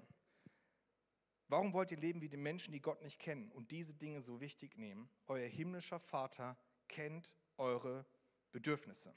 Warum 1.48 1.74
wollt 1.74 1.92
ihr 1.92 1.98
leben 1.98 2.22
wie 2.22 2.30
die 2.30 2.38
Menschen, 2.38 2.72
die 2.72 2.82
Gott 2.82 3.02
nicht 3.02 3.20
kennen 3.20 3.52
und 3.52 3.72
diese 3.72 3.94
Dinge 3.94 4.22
so 4.22 4.40
wichtig 4.40 4.78
nehmen? 4.78 5.10
Euer 5.28 5.48
himmlischer 5.48 6.00
Vater 6.00 6.58
kennt 6.88 7.36
eure 7.58 8.06
Bedürfnisse. 8.52 9.14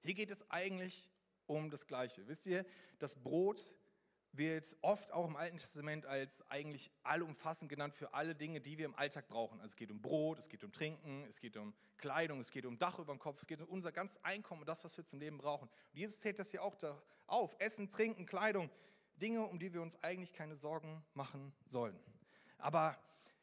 Hier 0.00 0.14
geht 0.14 0.30
es 0.30 0.50
eigentlich 0.50 1.10
um 1.46 1.70
das 1.70 1.86
Gleiche. 1.86 2.26
Wisst 2.28 2.46
ihr, 2.46 2.64
das 2.98 3.14
Brot 3.14 3.74
wird 4.36 4.76
oft 4.82 5.12
auch 5.12 5.26
im 5.26 5.36
Alten 5.36 5.58
Testament 5.58 6.06
als 6.06 6.48
eigentlich 6.50 6.90
allumfassend 7.02 7.68
genannt 7.68 7.94
für 7.94 8.14
alle 8.14 8.34
Dinge, 8.34 8.60
die 8.60 8.78
wir 8.78 8.84
im 8.86 8.94
Alltag 8.94 9.28
brauchen. 9.28 9.60
Also 9.60 9.72
es 9.72 9.76
geht 9.76 9.90
um 9.90 10.00
Brot, 10.00 10.38
es 10.38 10.48
geht 10.48 10.64
um 10.64 10.72
Trinken, 10.72 11.24
es 11.28 11.40
geht 11.40 11.56
um 11.56 11.74
Kleidung, 11.96 12.40
es 12.40 12.50
geht 12.50 12.66
um 12.66 12.78
Dach 12.78 12.98
über 12.98 13.12
dem 13.12 13.18
Kopf, 13.18 13.40
es 13.40 13.46
geht 13.46 13.60
um 13.60 13.68
unser 13.68 13.92
ganz 13.92 14.18
Einkommen 14.22 14.62
und 14.62 14.68
das, 14.68 14.84
was 14.84 14.96
wir 14.96 15.04
zum 15.04 15.18
Leben 15.18 15.38
brauchen. 15.38 15.68
Und 15.68 15.98
Jesus 15.98 16.20
zählt 16.20 16.38
das 16.38 16.52
ja 16.52 16.60
auch 16.60 16.74
da 16.74 17.00
auf. 17.26 17.56
Essen, 17.58 17.88
Trinken, 17.88 18.26
Kleidung, 18.26 18.70
Dinge, 19.20 19.44
um 19.44 19.58
die 19.58 19.72
wir 19.72 19.82
uns 19.82 20.02
eigentlich 20.02 20.32
keine 20.32 20.54
Sorgen 20.54 21.04
machen 21.14 21.52
sollen. 21.66 21.98
Aber 22.58 22.98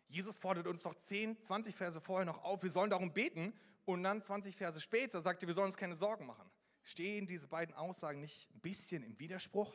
Jesus 0.07 0.37
fordert 0.37 0.67
uns 0.67 0.83
doch 0.83 0.95
10, 0.95 1.41
20 1.41 1.75
Verse 1.75 1.99
vorher 1.99 2.25
noch 2.25 2.43
auf, 2.43 2.63
wir 2.63 2.71
sollen 2.71 2.89
darum 2.89 3.13
beten 3.13 3.53
und 3.85 4.03
dann 4.03 4.21
20 4.21 4.55
Verse 4.55 4.79
später 4.79 5.21
sagt 5.21 5.43
er, 5.43 5.47
wir 5.47 5.55
sollen 5.55 5.67
uns 5.67 5.77
keine 5.77 5.95
Sorgen 5.95 6.25
machen. 6.25 6.49
Stehen 6.83 7.27
diese 7.27 7.47
beiden 7.47 7.73
Aussagen 7.75 8.19
nicht 8.19 8.49
ein 8.53 8.59
bisschen 8.59 9.03
im 9.03 9.19
Widerspruch? 9.19 9.73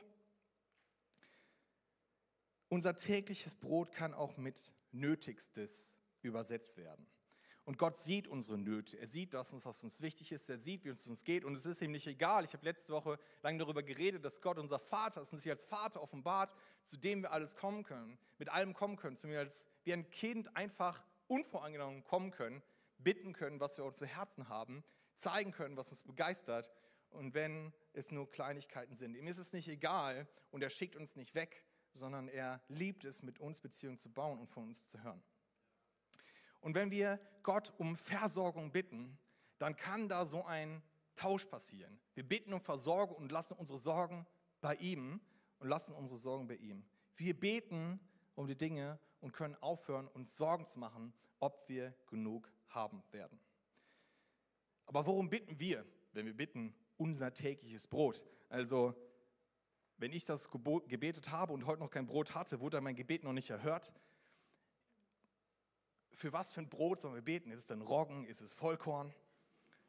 Unser 2.69 2.97
tägliches 2.97 3.55
Brot 3.55 3.93
kann 3.93 4.15
auch 4.15 4.37
mit 4.37 4.75
Nötigstes 4.93 5.99
übersetzt 6.23 6.77
werden. 6.77 7.07
Und 7.69 7.77
Gott 7.77 7.99
sieht 7.99 8.27
unsere 8.29 8.57
Nöte. 8.57 8.99
Er 8.99 9.07
sieht 9.07 9.35
das, 9.35 9.53
was 9.67 9.85
uns 9.85 10.01
wichtig 10.01 10.33
ist. 10.33 10.49
Er 10.49 10.59
sieht, 10.59 10.87
wie 10.87 10.89
es 10.89 11.07
uns 11.07 11.23
geht. 11.23 11.45
Und 11.45 11.55
es 11.55 11.67
ist 11.67 11.83
ihm 11.83 11.93
nicht 11.93 12.07
egal. 12.07 12.45
Ich 12.45 12.55
habe 12.55 12.65
letzte 12.65 12.95
Woche 12.95 13.19
lange 13.43 13.59
darüber 13.59 13.83
geredet, 13.83 14.25
dass 14.25 14.41
Gott 14.41 14.59
unser 14.59 14.79
Vater 14.79 15.21
ist 15.21 15.35
und 15.35 15.39
sich 15.39 15.51
als 15.51 15.67
Vater 15.67 16.01
offenbart, 16.01 16.55
zu 16.85 16.97
dem 16.97 17.21
wir 17.21 17.31
alles 17.31 17.57
kommen 17.57 17.85
können, 17.85 18.19
mit 18.39 18.49
allem 18.49 18.73
kommen 18.73 18.97
können, 18.97 19.19
zu 19.19 19.29
mir 19.29 19.41
als 19.41 19.67
wie 19.85 19.93
ein 19.93 20.09
Kind 20.09 20.57
einfach 20.57 21.05
unvoreingenommen 21.27 22.05
kommen 22.05 22.31
können, 22.31 22.63
bitten 22.97 23.35
können, 23.35 23.61
was 23.61 23.77
wir 23.77 23.85
uns 23.85 23.99
zu 23.99 24.07
Herzen 24.07 24.49
haben, 24.49 24.83
zeigen 25.15 25.53
können, 25.53 25.77
was 25.77 25.91
uns 25.91 26.03
begeistert. 26.05 26.71
Und 27.11 27.35
wenn 27.35 27.75
es 27.93 28.11
nur 28.11 28.31
Kleinigkeiten 28.31 28.95
sind, 28.95 29.15
ihm 29.15 29.27
ist 29.27 29.37
es 29.37 29.53
nicht 29.53 29.69
egal 29.69 30.27
und 30.51 30.63
er 30.63 30.71
schickt 30.71 30.97
uns 30.97 31.17
nicht 31.17 31.35
weg, 31.35 31.63
sondern 31.92 32.28
er 32.28 32.62
liebt 32.68 33.04
es, 33.04 33.23
mit 33.23 33.38
uns 33.38 33.61
Beziehungen 33.61 33.99
zu 33.99 34.11
bauen 34.11 34.38
und 34.38 34.49
von 34.49 34.64
uns 34.64 34.88
zu 34.88 35.02
hören. 35.02 35.23
Und 36.61 36.75
wenn 36.75 36.90
wir 36.90 37.21
Gott 37.42 37.73
um 37.78 37.97
Versorgung 37.97 38.73
bitten, 38.73 39.18
dann 39.59 39.76
kann 39.76 40.09
da 40.09 40.25
so 40.25 40.45
ein 40.45 40.83
Tausch 41.14 41.47
passieren. 41.47 41.99
Wir 42.14 42.26
bitten 42.26 42.52
um 42.52 42.61
Versorgung 42.61 43.16
und 43.16 43.33
lassen 43.33 43.54
unsere 43.54 43.78
Sorgen 43.78 44.26
bei 44.61 44.75
ihm 44.76 45.21
und 45.59 45.68
lassen 45.68 45.95
unsere 45.95 46.18
Sorgen 46.18 46.47
bei 46.47 46.57
ihm. 46.57 46.85
Wir 47.16 47.38
beten 47.38 48.00
um 48.35 48.47
die 48.47 48.57
Dinge 48.57 48.99
und 49.21 49.33
können 49.33 49.57
aufhören, 49.57 50.07
uns 50.09 50.37
Sorgen 50.37 50.66
zu 50.66 50.78
machen, 50.78 51.12
ob 51.40 51.68
wir 51.68 51.95
genug 52.07 52.52
haben 52.68 53.02
werden. 53.11 53.40
Aber 54.87 55.07
worum 55.07 55.28
bitten 55.28 55.59
wir, 55.59 55.85
wenn 56.12 56.26
wir 56.26 56.37
bitten, 56.37 56.75
unser 56.97 57.35
tägliches 57.35 57.87
Brot? 57.87 58.25
Also 58.49 58.95
wenn 59.99 60.12
ich 60.12 60.25
das 60.25 60.50
gebetet 60.50 61.31
habe 61.31 61.52
und 61.52 61.67
heute 61.67 61.81
noch 61.83 61.90
kein 61.90 62.07
Brot 62.07 62.35
hatte, 62.35 62.61
wurde 62.61 62.81
mein 62.81 62.97
Gebet 62.97 63.25
noch 63.25 63.33
nicht 63.33 63.50
erhört. 63.50 63.93
Für 66.12 66.33
was 66.33 66.52
für 66.52 66.61
ein 66.61 66.69
Brot 66.69 67.00
sollen 67.00 67.14
wir 67.14 67.23
beten? 67.23 67.50
Ist 67.50 67.61
es 67.61 67.67
denn 67.67 67.83
Roggen? 67.83 68.25
Ist 68.25 68.40
es 68.40 68.55
Vollkorn? 68.55 69.12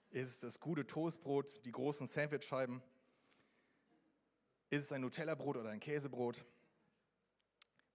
Ist 0.09 0.29
es 0.29 0.39
das 0.39 0.59
gute 0.59 0.85
Toastbrot, 0.85 1.63
die 1.65 1.71
großen 1.71 2.07
Sandwichscheiben? 2.07 2.81
Ist 4.71 4.85
es 4.85 4.91
ein 4.91 5.01
Nutella-Brot 5.01 5.57
oder 5.57 5.69
ein 5.69 5.79
Käsebrot? 5.79 6.43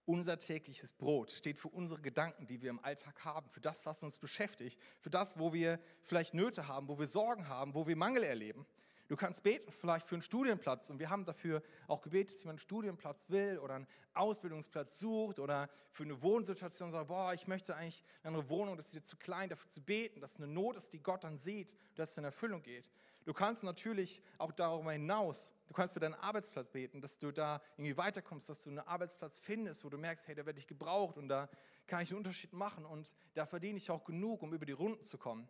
Unser 0.05 0.37
tägliches 0.37 0.93
Brot 0.93 1.31
steht 1.31 1.57
für 1.57 1.69
unsere 1.69 2.01
Gedanken, 2.01 2.45
die 2.45 2.61
wir 2.61 2.69
im 2.69 2.83
Alltag 2.83 3.25
haben, 3.25 3.49
für 3.49 3.59
das, 3.59 3.85
was 3.85 4.03
uns 4.03 4.19
beschäftigt, 4.19 4.79
für 4.99 5.09
das, 5.09 5.39
wo 5.39 5.51
wir 5.51 5.79
vielleicht 6.03 6.33
Nöte 6.33 6.67
haben, 6.67 6.87
wo 6.87 6.99
wir 6.99 7.07
Sorgen 7.07 7.47
haben, 7.47 7.73
wo 7.73 7.87
wir 7.87 7.95
Mangel 7.95 8.23
erleben. 8.23 8.65
Du 9.07 9.15
kannst 9.15 9.43
beten 9.43 9.71
vielleicht 9.71 10.07
für 10.07 10.15
einen 10.15 10.23
Studienplatz 10.23 10.89
und 10.89 10.97
wir 10.97 11.11
haben 11.11 11.25
dafür 11.25 11.61
auch 11.87 12.01
gebetet, 12.01 12.33
dass 12.35 12.43
jemand 12.43 12.55
einen 12.55 12.59
Studienplatz 12.59 13.29
will 13.29 13.59
oder 13.59 13.75
einen 13.75 13.87
Ausbildungsplatz 14.15 14.97
sucht 14.97 15.39
oder 15.39 15.69
für 15.91 16.03
eine 16.03 16.19
Wohnsituation 16.23 16.89
sagt, 16.89 17.07
boah, 17.07 17.31
ich 17.33 17.47
möchte 17.47 17.75
eigentlich 17.75 18.03
eine 18.23 18.35
andere 18.35 18.49
Wohnung, 18.49 18.77
das 18.77 18.87
ist 18.87 18.95
dir 18.95 19.03
zu 19.03 19.17
klein, 19.17 19.49
dafür 19.49 19.69
zu 19.69 19.81
beten, 19.81 20.21
dass 20.21 20.37
eine 20.37 20.47
Not 20.47 20.75
ist, 20.75 20.93
die 20.93 21.03
Gott 21.03 21.23
dann 21.23 21.37
sieht, 21.37 21.75
dass 21.95 22.11
es 22.11 22.17
in 22.17 22.23
Erfüllung 22.23 22.63
geht. 22.63 22.91
Du 23.25 23.33
kannst 23.33 23.63
natürlich 23.63 24.23
auch 24.39 24.51
darüber 24.51 24.91
hinaus, 24.91 25.53
du 25.67 25.73
kannst 25.73 25.93
für 25.93 25.99
deinen 25.99 26.15
Arbeitsplatz 26.15 26.69
beten, 26.69 26.99
dass 26.99 27.19
du 27.19 27.31
da 27.31 27.61
irgendwie 27.77 27.97
weiterkommst, 27.97 28.49
dass 28.49 28.63
du 28.63 28.69
einen 28.69 28.79
Arbeitsplatz 28.79 29.37
findest, 29.37 29.83
wo 29.83 29.89
du 29.89 29.97
merkst, 29.97 30.27
hey, 30.27 30.35
da 30.35 30.45
werde 30.47 30.59
ich 30.59 30.67
gebraucht 30.67 31.17
und 31.17 31.27
da 31.27 31.47
kann 31.85 32.01
ich 32.01 32.09
einen 32.09 32.17
Unterschied 32.17 32.53
machen 32.53 32.85
und 32.85 33.15
da 33.35 33.45
verdiene 33.45 33.77
ich 33.77 33.91
auch 33.91 34.03
genug, 34.03 34.41
um 34.41 34.53
über 34.53 34.65
die 34.65 34.73
Runden 34.73 35.03
zu 35.03 35.19
kommen. 35.19 35.47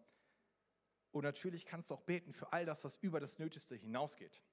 Und 1.16 1.24
natürlich 1.24 1.66
kannst 1.66 1.90
du 1.90 1.94
auch 1.94 2.02
beten 2.02 2.34
für 2.34 2.52
all 2.52 2.66
das, 2.66 2.84
was 2.84 2.98
über 2.98 3.22
das 3.22 3.40
Nötigste 3.40 3.74
hinausgeht. 3.74 4.44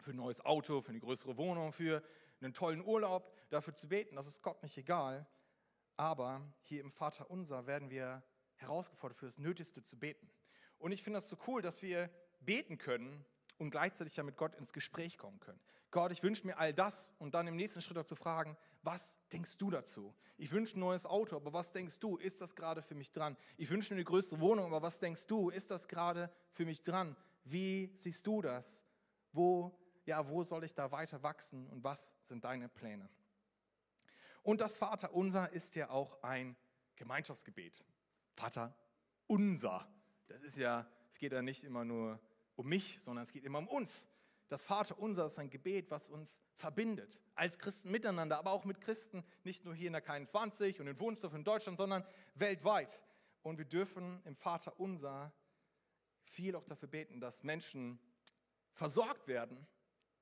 Für 0.00 0.10
ein 0.10 0.16
neues 0.16 0.44
Auto, 0.44 0.80
für 0.80 0.88
eine 0.88 0.98
größere 0.98 1.38
Wohnung, 1.38 1.72
für 1.72 2.02
einen 2.40 2.52
tollen 2.52 2.84
Urlaub, 2.84 3.32
dafür 3.50 3.72
zu 3.72 3.86
beten, 3.86 4.16
das 4.16 4.26
ist 4.26 4.42
Gott 4.42 4.60
nicht 4.64 4.76
egal. 4.76 5.28
Aber 5.96 6.42
hier 6.62 6.80
im 6.80 6.90
Vater 6.90 7.30
unser 7.30 7.68
werden 7.68 7.88
wir 7.88 8.24
herausgefordert, 8.56 9.16
für 9.16 9.26
das 9.26 9.38
Nötigste 9.38 9.80
zu 9.80 9.96
beten. 9.96 10.28
Und 10.78 10.90
ich 10.90 11.04
finde 11.04 11.18
das 11.18 11.28
so 11.28 11.36
cool, 11.46 11.62
dass 11.62 11.82
wir 11.82 12.10
beten 12.40 12.78
können 12.78 13.24
und 13.58 13.70
gleichzeitig 13.70 14.16
ja 14.16 14.22
mit 14.22 14.36
Gott 14.36 14.54
ins 14.56 14.72
Gespräch 14.72 15.18
kommen 15.18 15.40
können. 15.40 15.60
Gott, 15.90 16.12
ich 16.12 16.22
wünsche 16.22 16.46
mir 16.46 16.58
all 16.58 16.74
das 16.74 17.14
und 17.18 17.34
dann 17.34 17.46
im 17.46 17.56
nächsten 17.56 17.80
Schritt 17.80 18.06
zu 18.06 18.16
fragen, 18.16 18.56
was 18.82 19.16
denkst 19.32 19.56
du 19.56 19.70
dazu? 19.70 20.14
Ich 20.36 20.52
wünsche 20.52 20.76
ein 20.76 20.80
neues 20.80 21.06
Auto, 21.06 21.36
aber 21.36 21.52
was 21.52 21.72
denkst 21.72 21.98
du? 21.98 22.16
Ist 22.16 22.40
das 22.40 22.54
gerade 22.54 22.82
für 22.82 22.94
mich 22.94 23.12
dran? 23.12 23.36
Ich 23.56 23.70
wünsche 23.70 23.94
mir 23.94 23.98
eine 23.98 24.04
größere 24.04 24.40
Wohnung, 24.40 24.66
aber 24.66 24.82
was 24.82 24.98
denkst 24.98 25.26
du? 25.26 25.48
Ist 25.48 25.70
das 25.70 25.88
gerade 25.88 26.30
für 26.52 26.66
mich 26.66 26.82
dran? 26.82 27.16
Wie 27.44 27.94
siehst 27.96 28.26
du 28.26 28.42
das? 28.42 28.84
Wo, 29.32 29.78
ja, 30.04 30.28
wo 30.28 30.44
soll 30.44 30.64
ich 30.64 30.74
da 30.74 30.90
weiter 30.92 31.22
wachsen 31.22 31.66
und 31.68 31.82
was 31.84 32.14
sind 32.22 32.44
deine 32.44 32.68
Pläne? 32.68 33.08
Und 34.42 34.60
das 34.60 34.76
Vater 34.76 35.14
unser 35.14 35.50
ist 35.52 35.74
ja 35.76 35.90
auch 35.90 36.22
ein 36.22 36.56
Gemeinschaftsgebet. 36.96 37.84
Vater 38.34 38.76
unser. 39.26 39.88
Das 40.28 40.42
ist 40.42 40.56
ja, 40.56 40.86
es 41.10 41.18
geht 41.18 41.32
ja 41.32 41.42
nicht 41.42 41.64
immer 41.64 41.84
nur 41.84 42.20
um 42.56 42.66
mich, 42.66 42.98
sondern 43.00 43.22
es 43.22 43.32
geht 43.32 43.44
immer 43.44 43.58
um 43.58 43.68
uns. 43.68 44.08
Das 44.48 44.62
Vater 44.62 44.98
unser 44.98 45.26
ist 45.26 45.38
ein 45.38 45.50
Gebet, 45.50 45.90
was 45.90 46.08
uns 46.08 46.40
verbindet, 46.54 47.22
als 47.34 47.58
Christen 47.58 47.90
miteinander, 47.90 48.38
aber 48.38 48.52
auch 48.52 48.64
mit 48.64 48.80
Christen, 48.80 49.24
nicht 49.42 49.64
nur 49.64 49.74
hier 49.74 49.88
in 49.88 49.92
der 49.92 50.04
K21 50.04 50.80
und 50.80 50.86
in 50.86 50.98
Wohnsdorf 51.00 51.34
in 51.34 51.44
Deutschland, 51.44 51.78
sondern 51.78 52.04
weltweit. 52.34 53.04
Und 53.42 53.58
wir 53.58 53.64
dürfen 53.64 54.20
im 54.24 54.36
Vater 54.36 54.78
unser 54.78 55.32
viel 56.24 56.54
auch 56.54 56.64
dafür 56.64 56.88
beten, 56.88 57.20
dass 57.20 57.42
Menschen 57.42 57.98
versorgt 58.72 59.26
werden, 59.26 59.66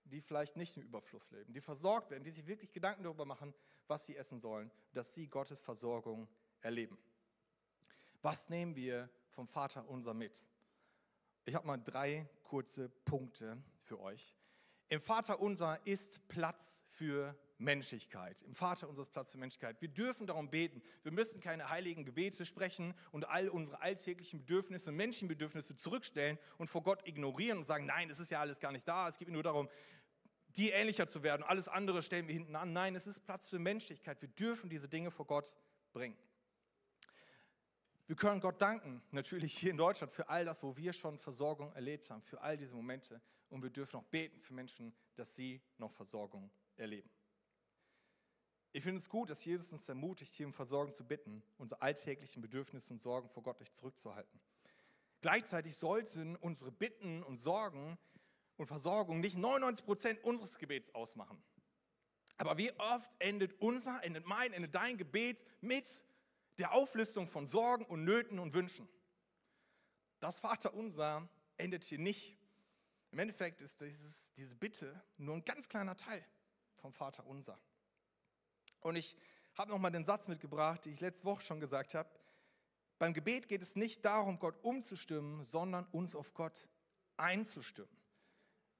die 0.04 0.20
vielleicht 0.20 0.56
nicht 0.56 0.76
im 0.76 0.82
Überfluss 0.82 1.30
leben, 1.30 1.52
die 1.52 1.60
versorgt 1.60 2.10
werden, 2.10 2.24
die 2.24 2.30
sich 2.30 2.46
wirklich 2.46 2.72
Gedanken 2.72 3.02
darüber 3.02 3.24
machen, 3.24 3.54
was 3.86 4.06
sie 4.06 4.16
essen 4.16 4.40
sollen, 4.40 4.70
dass 4.92 5.14
sie 5.14 5.28
Gottes 5.28 5.60
Versorgung 5.60 6.28
erleben. 6.60 6.98
Was 8.22 8.48
nehmen 8.48 8.74
wir 8.76 9.10
vom 9.30 9.46
Vater 9.46 9.88
unser 9.88 10.14
mit? 10.14 10.46
Ich 11.46 11.54
habe 11.54 11.66
mal 11.66 11.76
drei 11.76 12.26
kurze 12.42 12.88
Punkte 13.04 13.62
für 13.84 14.00
euch. 14.00 14.34
Im 14.88 15.02
Vater 15.02 15.40
unser 15.40 15.78
ist 15.86 16.26
Platz 16.28 16.82
für 16.88 17.36
Menschlichkeit. 17.58 18.42
Im 18.42 18.54
Vater 18.54 18.88
unser 18.88 19.02
ist 19.02 19.12
Platz 19.12 19.32
für 19.32 19.38
Menschlichkeit. 19.38 19.80
Wir 19.82 19.88
dürfen 19.88 20.26
darum 20.26 20.50
beten. 20.50 20.82
Wir 21.02 21.12
müssen 21.12 21.40
keine 21.40 21.68
heiligen 21.68 22.04
Gebete 22.04 22.46
sprechen 22.46 22.94
und 23.12 23.28
all 23.28 23.48
unsere 23.50 23.82
alltäglichen 23.82 24.40
Bedürfnisse 24.40 24.90
und 24.90 24.96
Menschenbedürfnisse 24.96 25.76
zurückstellen 25.76 26.38
und 26.56 26.68
vor 26.68 26.82
Gott 26.82 27.06
ignorieren 27.06 27.58
und 27.58 27.66
sagen, 27.66 27.84
nein, 27.84 28.08
es 28.08 28.20
ist 28.20 28.30
ja 28.30 28.40
alles 28.40 28.58
gar 28.58 28.72
nicht 28.72 28.88
da. 28.88 29.08
Es 29.08 29.18
geht 29.18 29.28
nur 29.28 29.42
darum, 29.42 29.68
dir 30.48 30.74
ähnlicher 30.74 31.08
zu 31.08 31.22
werden. 31.22 31.42
Alles 31.42 31.68
andere 31.68 32.02
stellen 32.02 32.26
wir 32.26 32.34
hinten 32.34 32.56
an. 32.56 32.72
Nein, 32.72 32.94
es 32.94 33.06
ist 33.06 33.20
Platz 33.20 33.48
für 33.48 33.58
Menschlichkeit. 33.58 34.22
Wir 34.22 34.28
dürfen 34.30 34.70
diese 34.70 34.88
Dinge 34.88 35.10
vor 35.10 35.26
Gott 35.26 35.56
bringen. 35.92 36.16
Wir 38.06 38.16
können 38.16 38.40
Gott 38.40 38.60
danken, 38.60 39.02
natürlich 39.12 39.56
hier 39.56 39.70
in 39.70 39.78
Deutschland, 39.78 40.12
für 40.12 40.28
all 40.28 40.44
das, 40.44 40.62
wo 40.62 40.76
wir 40.76 40.92
schon 40.92 41.18
Versorgung 41.18 41.72
erlebt 41.72 42.10
haben, 42.10 42.22
für 42.22 42.40
all 42.40 42.56
diese 42.56 42.74
Momente. 42.74 43.20
Und 43.48 43.62
wir 43.62 43.70
dürfen 43.70 43.96
auch 43.96 44.04
beten 44.04 44.40
für 44.40 44.52
Menschen, 44.52 44.94
dass 45.14 45.34
sie 45.34 45.62
noch 45.78 45.92
Versorgung 45.92 46.50
erleben. 46.76 47.10
Ich 48.72 48.82
finde 48.82 48.98
es 48.98 49.08
gut, 49.08 49.30
dass 49.30 49.44
Jesus 49.44 49.72
uns 49.72 49.88
ermutigt, 49.88 50.34
hier 50.34 50.46
um 50.46 50.52
Versorgung 50.52 50.92
zu 50.92 51.06
bitten, 51.06 51.42
unsere 51.58 51.80
alltäglichen 51.80 52.42
Bedürfnisse 52.42 52.92
und 52.92 53.00
Sorgen 53.00 53.28
vor 53.28 53.42
Gott 53.42 53.60
nicht 53.60 53.74
zurückzuhalten. 53.74 54.40
Gleichzeitig 55.20 55.76
sollten 55.76 56.36
unsere 56.36 56.72
Bitten 56.72 57.22
und 57.22 57.38
Sorgen 57.38 57.96
und 58.56 58.66
Versorgung 58.66 59.20
nicht 59.20 59.38
99 59.38 59.86
Prozent 59.86 60.24
unseres 60.24 60.58
Gebets 60.58 60.94
ausmachen. 60.94 61.42
Aber 62.36 62.58
wie 62.58 62.72
oft 62.78 63.12
endet 63.20 63.54
unser, 63.60 64.02
endet 64.02 64.26
mein, 64.26 64.52
endet 64.52 64.74
dein 64.74 64.98
Gebet 64.98 65.46
mit 65.60 66.04
der 66.58 66.72
Auflistung 66.72 67.28
von 67.28 67.46
Sorgen 67.46 67.84
und 67.84 68.04
Nöten 68.04 68.38
und 68.38 68.52
Wünschen. 68.52 68.88
Das 70.20 70.38
Vaterunser 70.38 71.28
endet 71.56 71.84
hier 71.84 71.98
nicht. 71.98 72.38
Im 73.10 73.18
Endeffekt 73.18 73.62
ist 73.62 73.80
dieses, 73.80 74.32
diese 74.34 74.56
Bitte 74.56 75.02
nur 75.16 75.36
ein 75.36 75.44
ganz 75.44 75.68
kleiner 75.68 75.96
Teil 75.96 76.24
vom 76.76 76.92
Vaterunser. 76.92 77.58
Und 78.80 78.96
ich 78.96 79.16
habe 79.54 79.70
nochmal 79.70 79.90
den 79.90 80.04
Satz 80.04 80.28
mitgebracht, 80.28 80.84
den 80.84 80.92
ich 80.92 81.00
letzte 81.00 81.24
Woche 81.24 81.42
schon 81.42 81.60
gesagt 81.60 81.94
habe. 81.94 82.08
Beim 82.98 83.14
Gebet 83.14 83.48
geht 83.48 83.62
es 83.62 83.76
nicht 83.76 84.04
darum, 84.04 84.38
Gott 84.38 84.62
umzustimmen, 84.62 85.44
sondern 85.44 85.86
uns 85.86 86.14
auf 86.14 86.34
Gott 86.34 86.68
einzustimmen. 87.16 88.03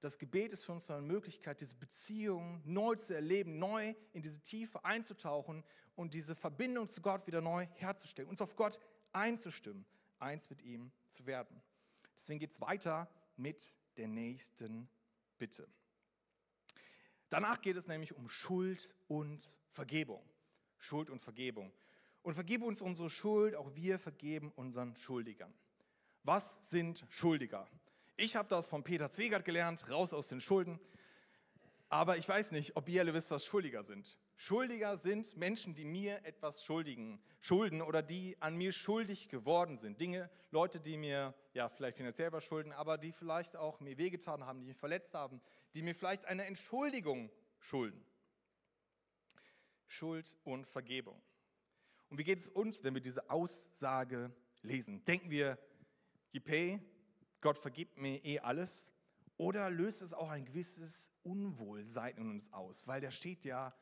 Das 0.05 0.19
Gebet 0.19 0.53
ist 0.53 0.65
für 0.65 0.73
uns 0.73 0.91
eine 0.91 1.01
Möglichkeit, 1.01 1.63
diese 1.63 1.77
Beziehung 1.77 2.61
neu 2.67 2.95
zu 2.95 3.15
erleben, 3.15 3.59
neu 3.59 3.95
in 4.13 4.21
diese 4.21 4.39
Tiefe 4.39 4.85
einzutauchen 4.85 5.65
und 5.97 6.13
diese 6.13 6.35
Verbindung 6.35 6.91
zu 6.91 7.01
Gott 7.01 7.27
wieder 7.27 7.41
neu 7.41 7.65
herzustellen, 7.77 8.29
uns 8.29 8.43
auf 8.43 8.55
Gott 8.55 8.79
einzustimmen, 9.15 9.87
eins 10.19 10.51
mit 10.51 10.61
ihm 10.61 10.93
zu 11.09 11.25
werden. 11.25 11.59
Deswegen 12.19 12.39
geht 12.39 12.51
es 12.51 12.61
weiter 12.61 13.11
mit 13.37 13.79
der 13.97 14.09
nächsten 14.09 14.91
Bitte. 15.39 15.67
Danach 17.31 17.63
geht 17.63 17.79
es 17.79 17.87
nämlich 17.87 18.15
um 18.15 18.29
Schuld 18.29 18.95
und 19.09 19.59
Vergebung. 19.71 20.23
Schuld 20.77 21.09
und 21.09 21.23
Vergebung. 21.23 21.73
Und 22.21 22.35
vergebe 22.35 22.67
uns 22.67 22.83
unsere 22.83 23.09
Schuld, 23.09 23.55
auch 23.55 23.75
wir 23.75 23.99
vergeben 23.99 24.53
unseren 24.55 24.97
Schuldigern. 24.97 25.55
Was 26.25 26.59
sind 26.61 27.07
Schuldiger? 27.09 27.67
Ich 28.17 28.37
habe 28.37 28.49
das 28.49 28.69
von 28.69 28.85
Peter 28.85 29.11
Zwegert 29.11 29.45
gelernt, 29.45 29.91
raus 29.91 30.13
aus 30.13 30.29
den 30.29 30.41
Schulden. 30.41 30.79
Aber 31.89 32.17
ich 32.17 32.29
weiß 32.29 32.53
nicht, 32.53 32.77
ob 32.77 32.89
ihr 32.89 33.01
alle 33.01 33.13
wisst, 33.13 33.33
was 33.33 33.45
Schuldiger 33.45 33.83
sind. 33.83 34.17
Schuldiger 34.37 34.97
sind 34.97 35.37
Menschen, 35.37 35.75
die 35.75 35.85
mir 35.85 36.25
etwas 36.25 36.65
schuldigen, 36.65 37.21
schulden 37.41 37.83
oder 37.83 38.03
die 38.03 38.37
an 38.41 38.57
mir 38.57 38.73
schuldig 38.73 39.29
geworden 39.29 39.77
sind. 39.77 40.01
Dinge, 40.01 40.31
Leute, 40.51 40.81
die 40.81 40.97
mir 40.97 41.35
ja 41.55 41.69
vielleicht 41.69 41.97
finanziell 41.97 42.33
was 42.33 42.45
schulden, 42.45 42.73
aber 42.73 42.99
die 42.99 43.13
vielleicht 43.13 43.57
auch 43.57 43.81
mir 43.81 43.99
wehgetan 43.99 44.45
haben, 44.45 44.61
die 44.61 44.67
mich 44.67 44.77
verletzt 44.77 45.15
haben, 45.15 45.41
die 45.75 45.83
mir 45.83 45.95
vielleicht 45.95 46.25
eine 46.25 46.45
Entschuldigung 46.45 47.31
schulden. 47.59 48.05
Schuld 49.87 50.37
und 50.45 50.67
Vergebung. 50.67 51.21
Und 52.11 52.19
wie 52.19 52.25
geht 52.25 52.39
es 52.39 52.49
uns, 52.49 52.83
wenn 52.85 52.95
wir 52.95 53.03
diese 53.03 53.29
Aussage 53.31 54.33
lesen? 54.63 55.05
Denken 55.05 55.31
wir, 55.31 55.59
Yippee, 56.33 56.81
Gott 57.45 57.59
vergibt 57.59 57.99
mir 57.99 58.25
eh 58.25 58.41
alles? 58.41 58.91
Oder 59.37 59.69
löst 59.69 60.01
es 60.01 60.15
auch 60.15 60.31
ein 60.31 60.47
gewisses 60.47 61.13
Unwohlsein 61.25 62.17
in 62.17 62.31
uns 62.31 62.51
aus? 62.55 62.87
Weil 62.87 63.03
da 63.03 63.11
steht 63.11 63.45
ja, 63.45 63.77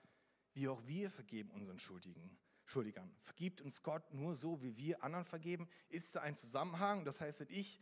wie 0.53 0.67
auch 0.67 0.85
wir 0.89 1.11
vergeben 1.11 1.53
unseren 1.53 1.79
Schuldigen, 1.79 2.37
Schuldigern. 2.65 3.15
Vergibt 3.21 3.61
uns 3.61 3.85
Gott 3.85 4.13
nur 4.13 4.35
so, 4.35 4.61
wie 4.63 4.77
wir 4.79 5.05
anderen 5.05 5.25
vergeben? 5.25 5.69
Ist 5.89 6.17
da 6.17 6.23
ein 6.23 6.35
Zusammenhang? 6.35 7.05
Das 7.05 7.21
heißt, 7.21 7.39
wenn 7.39 7.51
ich 7.51 7.81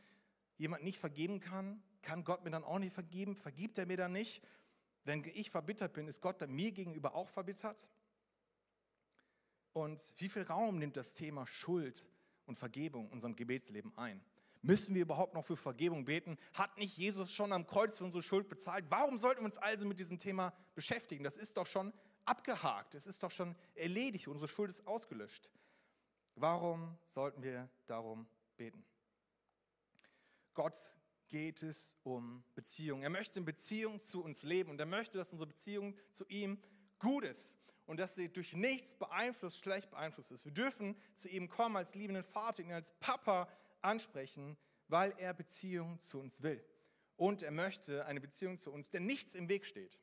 jemand 0.58 0.84
nicht 0.84 0.98
vergeben 0.98 1.40
kann, 1.40 1.82
kann 2.02 2.24
Gott 2.24 2.44
mir 2.44 2.50
dann 2.50 2.64
auch 2.64 2.78
nicht 2.78 2.92
vergeben? 2.92 3.34
Vergibt 3.34 3.78
er 3.78 3.86
mir 3.86 3.96
dann 3.96 4.12
nicht? 4.12 4.42
Wenn 5.04 5.24
ich 5.32 5.50
verbittert 5.50 5.94
bin, 5.94 6.08
ist 6.08 6.20
Gott 6.20 6.42
dann 6.42 6.50
mir 6.50 6.72
gegenüber 6.72 7.14
auch 7.14 7.30
verbittert? 7.30 7.88
Und 9.72 10.14
wie 10.18 10.28
viel 10.28 10.42
Raum 10.42 10.78
nimmt 10.78 10.98
das 10.98 11.14
Thema 11.14 11.46
Schuld 11.46 12.06
und 12.44 12.58
Vergebung 12.58 13.06
in 13.06 13.12
unserem 13.12 13.34
Gebetsleben 13.34 13.96
ein? 13.96 14.22
Müssen 14.62 14.94
wir 14.94 15.02
überhaupt 15.02 15.34
noch 15.34 15.44
für 15.44 15.56
Vergebung 15.56 16.04
beten? 16.04 16.38
Hat 16.52 16.76
nicht 16.76 16.96
Jesus 16.96 17.32
schon 17.32 17.52
am 17.52 17.66
Kreuz 17.66 17.98
für 17.98 18.04
unsere 18.04 18.22
Schuld 18.22 18.48
bezahlt? 18.48 18.84
Warum 18.90 19.16
sollten 19.16 19.40
wir 19.40 19.46
uns 19.46 19.58
also 19.58 19.86
mit 19.86 19.98
diesem 19.98 20.18
Thema 20.18 20.52
beschäftigen? 20.74 21.24
Das 21.24 21.36
ist 21.36 21.56
doch 21.56 21.66
schon 21.66 21.92
abgehakt, 22.26 22.94
es 22.94 23.06
ist 23.06 23.22
doch 23.22 23.30
schon 23.30 23.56
erledigt, 23.74 24.28
unsere 24.28 24.48
Schuld 24.48 24.70
ist 24.70 24.86
ausgelöscht. 24.86 25.50
Warum 26.34 26.96
sollten 27.04 27.42
wir 27.42 27.68
darum 27.86 28.26
beten? 28.56 28.84
Gott 30.54 30.76
geht 31.28 31.62
es 31.62 31.96
um 32.02 32.44
Beziehung. 32.54 33.02
Er 33.02 33.10
möchte 33.10 33.38
in 33.38 33.44
Beziehung 33.44 34.00
zu 34.00 34.22
uns 34.22 34.42
leben 34.42 34.70
und 34.70 34.78
er 34.78 34.86
möchte, 34.86 35.16
dass 35.16 35.32
unsere 35.32 35.48
Beziehung 35.48 35.96
zu 36.10 36.26
ihm 36.28 36.62
gut 36.98 37.24
ist 37.24 37.56
und 37.86 37.98
dass 37.98 38.14
sie 38.14 38.28
durch 38.28 38.52
nichts 38.52 38.94
beeinflusst, 38.94 39.58
schlecht 39.58 39.90
beeinflusst 39.90 40.32
ist. 40.32 40.44
Wir 40.44 40.52
dürfen 40.52 40.96
zu 41.14 41.28
ihm 41.28 41.48
kommen 41.48 41.76
als 41.76 41.94
liebenden 41.94 42.24
Vater, 42.24 42.62
ihn 42.62 42.72
als 42.72 42.92
Papa 43.00 43.48
ansprechen, 43.82 44.56
weil 44.88 45.14
er 45.18 45.34
Beziehung 45.34 45.98
zu 46.00 46.18
uns 46.20 46.42
will. 46.42 46.64
Und 47.16 47.42
er 47.42 47.50
möchte 47.50 48.06
eine 48.06 48.20
Beziehung 48.20 48.58
zu 48.58 48.72
uns, 48.72 48.90
der 48.90 49.00
nichts 49.00 49.34
im 49.34 49.48
Weg 49.48 49.66
steht. 49.66 50.00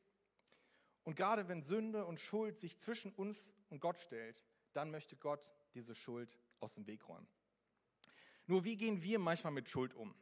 Und 1.03 1.15
gerade 1.15 1.47
wenn 1.47 1.61
Sünde 1.61 2.05
und 2.05 2.19
Schuld 2.19 2.57
sich 2.59 2.79
zwischen 2.79 3.11
uns 3.13 3.55
und 3.69 3.79
Gott 3.79 3.97
stellt, 3.97 4.43
dann 4.73 4.91
möchte 4.91 5.15
Gott 5.15 5.53
diese 5.73 5.95
Schuld 5.95 6.37
aus 6.59 6.73
dem 6.73 6.85
Weg 6.85 7.07
räumen. 7.07 7.27
Nur 8.45 8.63
wie 8.65 8.77
gehen 8.77 9.01
wir 9.01 9.19
manchmal 9.19 9.53
mit 9.53 9.69
Schuld 9.69 9.93
um? 9.93 10.13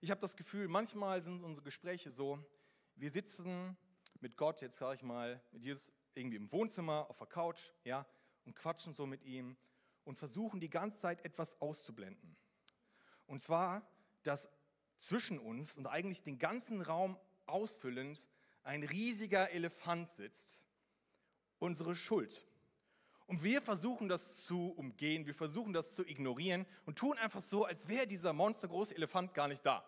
Ich 0.00 0.10
habe 0.10 0.20
das 0.20 0.36
Gefühl, 0.36 0.68
manchmal 0.68 1.22
sind 1.22 1.42
unsere 1.44 1.64
Gespräche 1.64 2.10
so, 2.10 2.44
wir 2.96 3.10
sitzen 3.10 3.76
mit 4.20 4.36
Gott, 4.36 4.60
jetzt 4.60 4.78
sage 4.78 4.96
ich 4.96 5.02
mal, 5.02 5.42
mit 5.50 5.62
Jesus 5.62 5.92
irgendwie 6.14 6.36
im 6.36 6.52
Wohnzimmer, 6.52 7.08
auf 7.08 7.18
der 7.18 7.26
Couch, 7.26 7.70
ja, 7.84 8.06
und 8.44 8.54
quatschen 8.54 8.94
so 8.94 9.06
mit 9.06 9.24
ihm 9.24 9.56
und 10.04 10.18
versuchen 10.18 10.60
die 10.60 10.70
ganze 10.70 10.98
Zeit 10.98 11.24
etwas 11.24 11.60
auszublenden. 11.60 12.36
Und 13.26 13.42
zwar, 13.42 13.86
dass 14.22 14.48
zwischen 14.96 15.38
uns 15.38 15.76
und 15.76 15.86
eigentlich 15.86 16.22
den 16.22 16.38
ganzen 16.38 16.80
Raum 16.80 17.18
ausfüllend 17.46 18.28
ein 18.62 18.82
riesiger 18.82 19.50
Elefant 19.50 20.10
sitzt, 20.10 20.66
unsere 21.58 21.96
Schuld. 21.96 22.46
Und 23.26 23.42
wir 23.42 23.62
versuchen 23.62 24.08
das 24.08 24.44
zu 24.44 24.72
umgehen, 24.72 25.26
wir 25.26 25.34
versuchen 25.34 25.72
das 25.72 25.94
zu 25.94 26.06
ignorieren 26.06 26.66
und 26.84 26.98
tun 26.98 27.16
einfach 27.18 27.40
so, 27.40 27.64
als 27.64 27.88
wäre 27.88 28.06
dieser 28.06 28.32
monstergroße 28.32 28.94
Elefant 28.94 29.32
gar 29.34 29.48
nicht 29.48 29.64
da. 29.64 29.84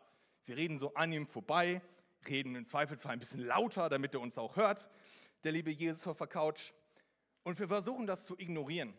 Wir 0.46 0.56
reden 0.56 0.78
so 0.78 0.94
an 0.94 1.12
ihm 1.12 1.26
vorbei, 1.26 1.82
reden 2.28 2.54
im 2.54 2.64
Zweifelsfall 2.64 3.12
ein 3.12 3.18
bisschen 3.18 3.44
lauter, 3.44 3.88
damit 3.88 4.14
er 4.14 4.20
uns 4.20 4.38
auch 4.38 4.56
hört, 4.56 4.88
der 5.44 5.52
liebe 5.52 5.70
Jesus 5.70 6.06
auf 6.06 6.18
der 6.18 6.26
Couch. 6.26 6.72
Und 7.42 7.58
wir 7.58 7.68
versuchen 7.68 8.06
das 8.06 8.24
zu 8.24 8.38
ignorieren. 8.38 8.94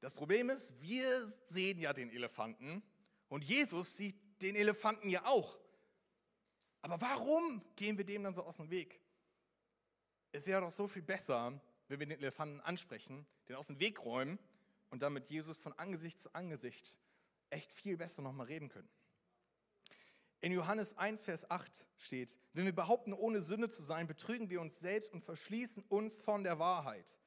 Das 0.00 0.14
Problem 0.14 0.48
ist, 0.48 0.80
wir 0.80 1.04
sehen 1.48 1.78
ja 1.78 1.92
den 1.92 2.10
Elefanten 2.10 2.82
und 3.30 3.44
Jesus 3.44 3.96
sieht 3.96 4.16
den 4.42 4.56
Elefanten 4.56 5.08
ja 5.08 5.24
auch. 5.24 5.58
Aber 6.82 7.00
warum 7.00 7.62
gehen 7.76 7.96
wir 7.96 8.04
dem 8.04 8.24
dann 8.24 8.34
so 8.34 8.42
aus 8.42 8.58
dem 8.58 8.70
Weg? 8.70 9.00
Es 10.32 10.46
wäre 10.46 10.60
doch 10.60 10.72
so 10.72 10.88
viel 10.88 11.02
besser, 11.02 11.58
wenn 11.88 12.00
wir 12.00 12.06
den 12.06 12.18
Elefanten 12.18 12.60
ansprechen, 12.60 13.26
den 13.48 13.56
aus 13.56 13.68
dem 13.68 13.80
Weg 13.80 14.04
räumen 14.04 14.38
und 14.90 15.02
dann 15.02 15.12
mit 15.12 15.28
Jesus 15.30 15.56
von 15.56 15.72
Angesicht 15.74 16.20
zu 16.20 16.34
Angesicht 16.34 17.00
echt 17.50 17.72
viel 17.72 17.96
besser 17.96 18.20
nochmal 18.20 18.46
reden 18.46 18.68
können. 18.68 18.88
In 20.40 20.52
Johannes 20.52 20.96
1, 20.96 21.22
Vers 21.22 21.50
8 21.50 21.86
steht, 21.98 22.38
wenn 22.54 22.64
wir 22.64 22.74
behaupten, 22.74 23.12
ohne 23.12 23.42
Sünde 23.42 23.68
zu 23.68 23.82
sein, 23.82 24.06
betrügen 24.06 24.50
wir 24.50 24.60
uns 24.60 24.80
selbst 24.80 25.12
und 25.12 25.22
verschließen 25.22 25.84
uns 25.84 26.20
von 26.20 26.42
der 26.42 26.58
Wahrheit. 26.58 27.18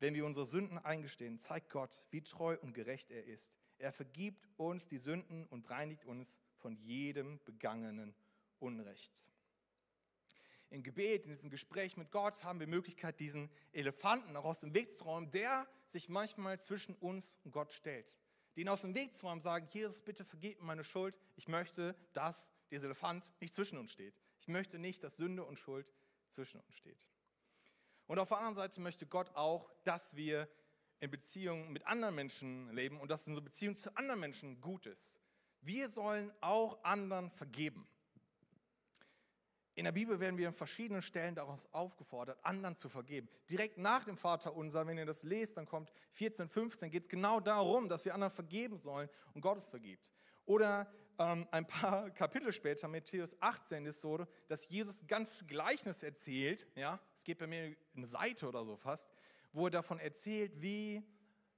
Wenn 0.00 0.14
wir 0.14 0.26
unsere 0.26 0.46
Sünden 0.46 0.78
eingestehen, 0.78 1.38
zeigt 1.38 1.70
Gott, 1.70 2.06
wie 2.10 2.22
treu 2.22 2.56
und 2.60 2.72
gerecht 2.72 3.10
er 3.10 3.24
ist. 3.24 3.58
Er 3.78 3.92
vergibt 3.92 4.48
uns 4.56 4.86
die 4.86 4.98
Sünden 4.98 5.46
und 5.46 5.68
reinigt 5.70 6.04
uns 6.04 6.40
von 6.56 6.76
jedem 6.76 7.40
begangenen 7.44 8.14
Unrecht 8.58 9.26
im 10.70 10.82
Gebet, 10.82 11.24
in 11.24 11.30
diesem 11.30 11.50
Gespräch 11.50 11.96
mit 11.96 12.10
Gott 12.10 12.42
haben 12.42 12.60
wir 12.60 12.66
Möglichkeit, 12.66 13.20
diesen 13.20 13.50
Elefanten 13.72 14.36
auch 14.36 14.44
aus 14.44 14.60
dem 14.60 14.74
Weg 14.74 14.96
zu 14.96 15.04
räumen, 15.04 15.30
der 15.30 15.66
sich 15.86 16.08
manchmal 16.08 16.60
zwischen 16.60 16.94
uns 16.96 17.38
und 17.44 17.52
Gott 17.52 17.72
stellt. 17.72 18.18
Den 18.56 18.68
aus 18.68 18.82
dem 18.82 18.94
Weg 18.94 19.14
zu 19.14 19.26
räumen, 19.26 19.42
sagen, 19.42 19.68
Jesus, 19.70 20.00
bitte 20.00 20.24
vergib 20.24 20.58
mir 20.60 20.66
meine 20.66 20.84
Schuld. 20.84 21.14
Ich 21.36 21.46
möchte, 21.46 21.94
dass 22.14 22.52
dieser 22.70 22.86
Elefant 22.86 23.30
nicht 23.40 23.54
zwischen 23.54 23.78
uns 23.78 23.92
steht. 23.92 24.20
Ich 24.40 24.48
möchte 24.48 24.78
nicht, 24.78 25.04
dass 25.04 25.16
Sünde 25.16 25.44
und 25.44 25.58
Schuld 25.58 25.92
zwischen 26.28 26.60
uns 26.60 26.74
steht. 26.74 27.06
Und 28.06 28.18
auf 28.18 28.28
der 28.28 28.38
anderen 28.38 28.54
Seite 28.54 28.80
möchte 28.80 29.06
Gott 29.06 29.30
auch, 29.34 29.70
dass 29.84 30.16
wir 30.16 30.48
in 31.00 31.10
Beziehung 31.10 31.72
mit 31.72 31.86
anderen 31.86 32.14
Menschen 32.14 32.70
leben 32.70 33.00
und 33.00 33.10
dass 33.10 33.26
unsere 33.26 33.44
Beziehung 33.44 33.76
zu 33.76 33.94
anderen 33.96 34.20
Menschen 34.20 34.60
gut 34.60 34.86
ist. 34.86 35.20
Wir 35.60 35.88
sollen 35.88 36.32
auch 36.40 36.82
anderen 36.84 37.30
vergeben. 37.30 37.86
In 39.74 39.84
der 39.84 39.92
Bibel 39.92 40.18
werden 40.20 40.38
wir 40.38 40.48
an 40.48 40.54
verschiedenen 40.54 41.02
Stellen 41.02 41.34
daraus 41.34 41.70
aufgefordert, 41.70 42.42
anderen 42.42 42.76
zu 42.76 42.88
vergeben. 42.88 43.28
Direkt 43.50 43.76
nach 43.76 44.04
dem 44.04 44.16
Vater 44.16 44.56
unser, 44.56 44.86
wenn 44.86 44.96
ihr 44.96 45.04
das 45.04 45.22
lest, 45.22 45.58
dann 45.58 45.66
kommt 45.66 45.92
14, 46.12 46.48
15, 46.48 46.90
geht 46.90 47.02
es 47.02 47.08
genau 47.10 47.40
darum, 47.40 47.86
dass 47.86 48.06
wir 48.06 48.14
anderen 48.14 48.32
vergeben 48.32 48.78
sollen 48.78 49.10
und 49.34 49.42
Gott 49.42 49.58
es 49.58 49.68
vergibt. 49.68 50.10
Oder 50.46 50.90
ähm, 51.18 51.46
ein 51.50 51.66
paar 51.66 52.08
Kapitel 52.14 52.54
später, 52.54 52.88
Matthäus 52.88 53.36
18, 53.40 53.84
ist 53.84 54.00
so, 54.00 54.26
dass 54.48 54.66
Jesus 54.68 55.06
ganzes 55.06 55.46
Gleichnis 55.46 56.02
erzählt, 56.02 56.66
ja, 56.74 56.98
es 57.14 57.24
geht 57.24 57.36
bei 57.36 57.46
mir 57.46 57.76
eine 57.94 58.06
Seite 58.06 58.48
oder 58.48 58.64
so 58.64 58.76
fast, 58.76 59.10
wo 59.56 59.68
er 59.68 59.70
davon 59.70 59.98
erzählt, 59.98 60.60
wie, 60.60 61.02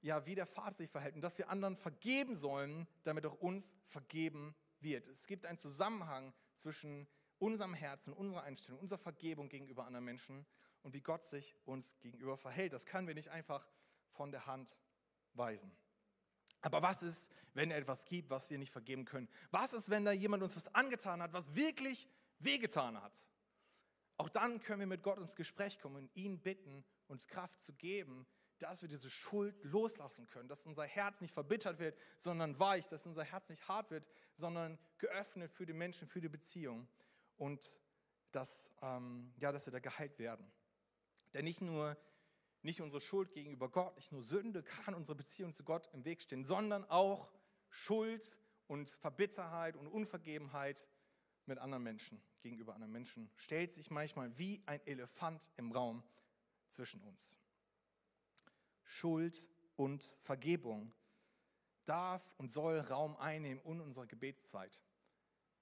ja, 0.03 0.25
wie 0.25 0.37
der 0.37 0.47
Vater 0.47 0.77
sich 0.77 0.89
verhält 0.89 1.17
und 1.17 1.21
dass 1.21 1.37
wir 1.37 1.51
anderen 1.51 1.75
vergeben 1.75 2.37
sollen, 2.37 2.87
damit 3.03 3.27
auch 3.27 3.35
uns 3.35 3.77
vergeben 3.89 4.55
wird. 4.79 5.09
Es 5.09 5.27
gibt 5.27 5.45
einen 5.45 5.59
Zusammenhang 5.59 6.33
zwischen 6.55 7.09
unserem 7.41 7.75
Herzen, 7.75 8.13
unserer 8.13 8.45
Einstellung, 8.45 8.79
unserer 8.81 9.01
Vergebung 9.01 9.49
gegenüber 9.49 9.85
anderen 9.85 10.05
Menschen 10.05 10.47
und 10.83 10.95
wie 10.95 11.01
Gott 11.01 11.25
sich 11.25 11.57
uns 11.65 11.99
gegenüber 11.99 12.37
verhält. 12.37 12.73
Das 12.73 12.87
können 12.87 13.09
wir 13.09 13.17
nicht 13.17 13.31
einfach 13.31 13.69
von 14.13 14.31
der 14.31 14.47
Hand 14.47 14.79
weisen. 15.35 15.77
Aber 16.61 16.83
was 16.83 17.03
ist, 17.03 17.33
wenn 17.55 17.73
etwas 17.73 18.05
gibt, 18.05 18.31
was 18.31 18.49
wir 18.49 18.59
nicht 18.59 18.71
vergeben 18.71 19.07
können? 19.07 19.29
Was 19.51 19.73
ist, 19.73 19.91
wenn 19.91 20.05
da 20.05 20.13
jemand 20.13 20.45
uns 20.45 20.55
was 20.55 20.73
angetan 20.73 21.21
hat, 21.21 21.33
was 21.33 21.57
wirklich 21.57 22.09
wehgetan 22.39 23.03
hat? 23.03 23.27
Auch 24.19 24.29
dann 24.29 24.61
können 24.61 24.81
wir 24.81 24.87
mit 24.87 25.03
Gott 25.03 25.19
ins 25.19 25.37
Gespräch 25.37 25.79
kommen 25.79 25.97
und 25.97 26.17
ihn 26.17 26.41
bitten, 26.41 26.85
uns 27.07 27.29
Kraft 27.29 27.61
zu 27.61 27.73
geben, 27.73 28.27
dass 28.59 28.83
wir 28.83 28.89
diese 28.89 29.09
Schuld 29.09 29.55
loslassen 29.63 30.27
können, 30.27 30.49
dass 30.49 30.67
unser 30.67 30.85
Herz 30.85 31.21
nicht 31.21 31.33
verbittert 31.33 31.79
wird, 31.79 31.97
sondern 32.17 32.59
weich, 32.59 32.89
dass 32.89 33.07
unser 33.07 33.23
Herz 33.23 33.49
nicht 33.49 33.69
hart 33.69 33.91
wird, 33.91 34.09
sondern 34.35 34.79
geöffnet 34.99 35.53
für 35.53 35.65
die 35.65 35.73
Menschen, 35.73 36.09
für 36.09 36.21
die 36.21 36.29
Beziehung 36.29 36.89
und 37.37 37.81
dass, 38.33 38.73
ähm, 38.83 39.33
ja, 39.39 39.53
dass 39.53 39.67
wir 39.67 39.73
da 39.73 39.79
geheilt 39.79 40.19
werden. 40.19 40.51
Denn 41.33 41.45
nicht 41.45 41.63
nur 41.63 41.97
nicht 42.63 42.81
unsere 42.81 43.01
Schuld 43.01 43.33
gegenüber 43.33 43.71
Gott, 43.71 43.95
nicht 43.97 44.11
nur 44.11 44.23
Sünde 44.23 44.65
kann 44.65 44.95
unsere 44.95 45.17
Beziehung 45.17 45.53
zu 45.53 45.63
Gott 45.63 45.89
im 45.93 46.05
Weg 46.05 46.21
stehen, 46.21 46.45
sondern 46.45 46.85
auch 46.85 47.31
Schuld 47.71 48.41
und 48.67 48.91
Verbitterheit 48.91 49.77
und 49.77 49.87
Unvergebenheit 49.87 50.85
mit 51.49 51.59
anderen 51.59 51.83
Menschen, 51.83 52.23
gegenüber 52.41 52.75
anderen 52.75 52.93
Menschen, 52.93 53.31
stellt 53.37 53.73
sich 53.73 53.91
manchmal 53.91 54.37
wie 54.39 54.63
ein 54.67 54.81
Elefant 54.87 55.49
im 55.57 55.73
Raum 55.73 56.03
zwischen 56.69 57.03
uns. 57.03 57.39
Schuld 58.85 59.49
und 59.77 60.05
Vergebung 60.21 60.93
darf 61.85 62.35
und 62.39 62.53
soll 62.53 62.81
Raum 62.81 63.17
einnehmen 63.17 63.63
in 63.65 63.81
unserer 63.81 64.07
Gebetszeit 64.07 64.81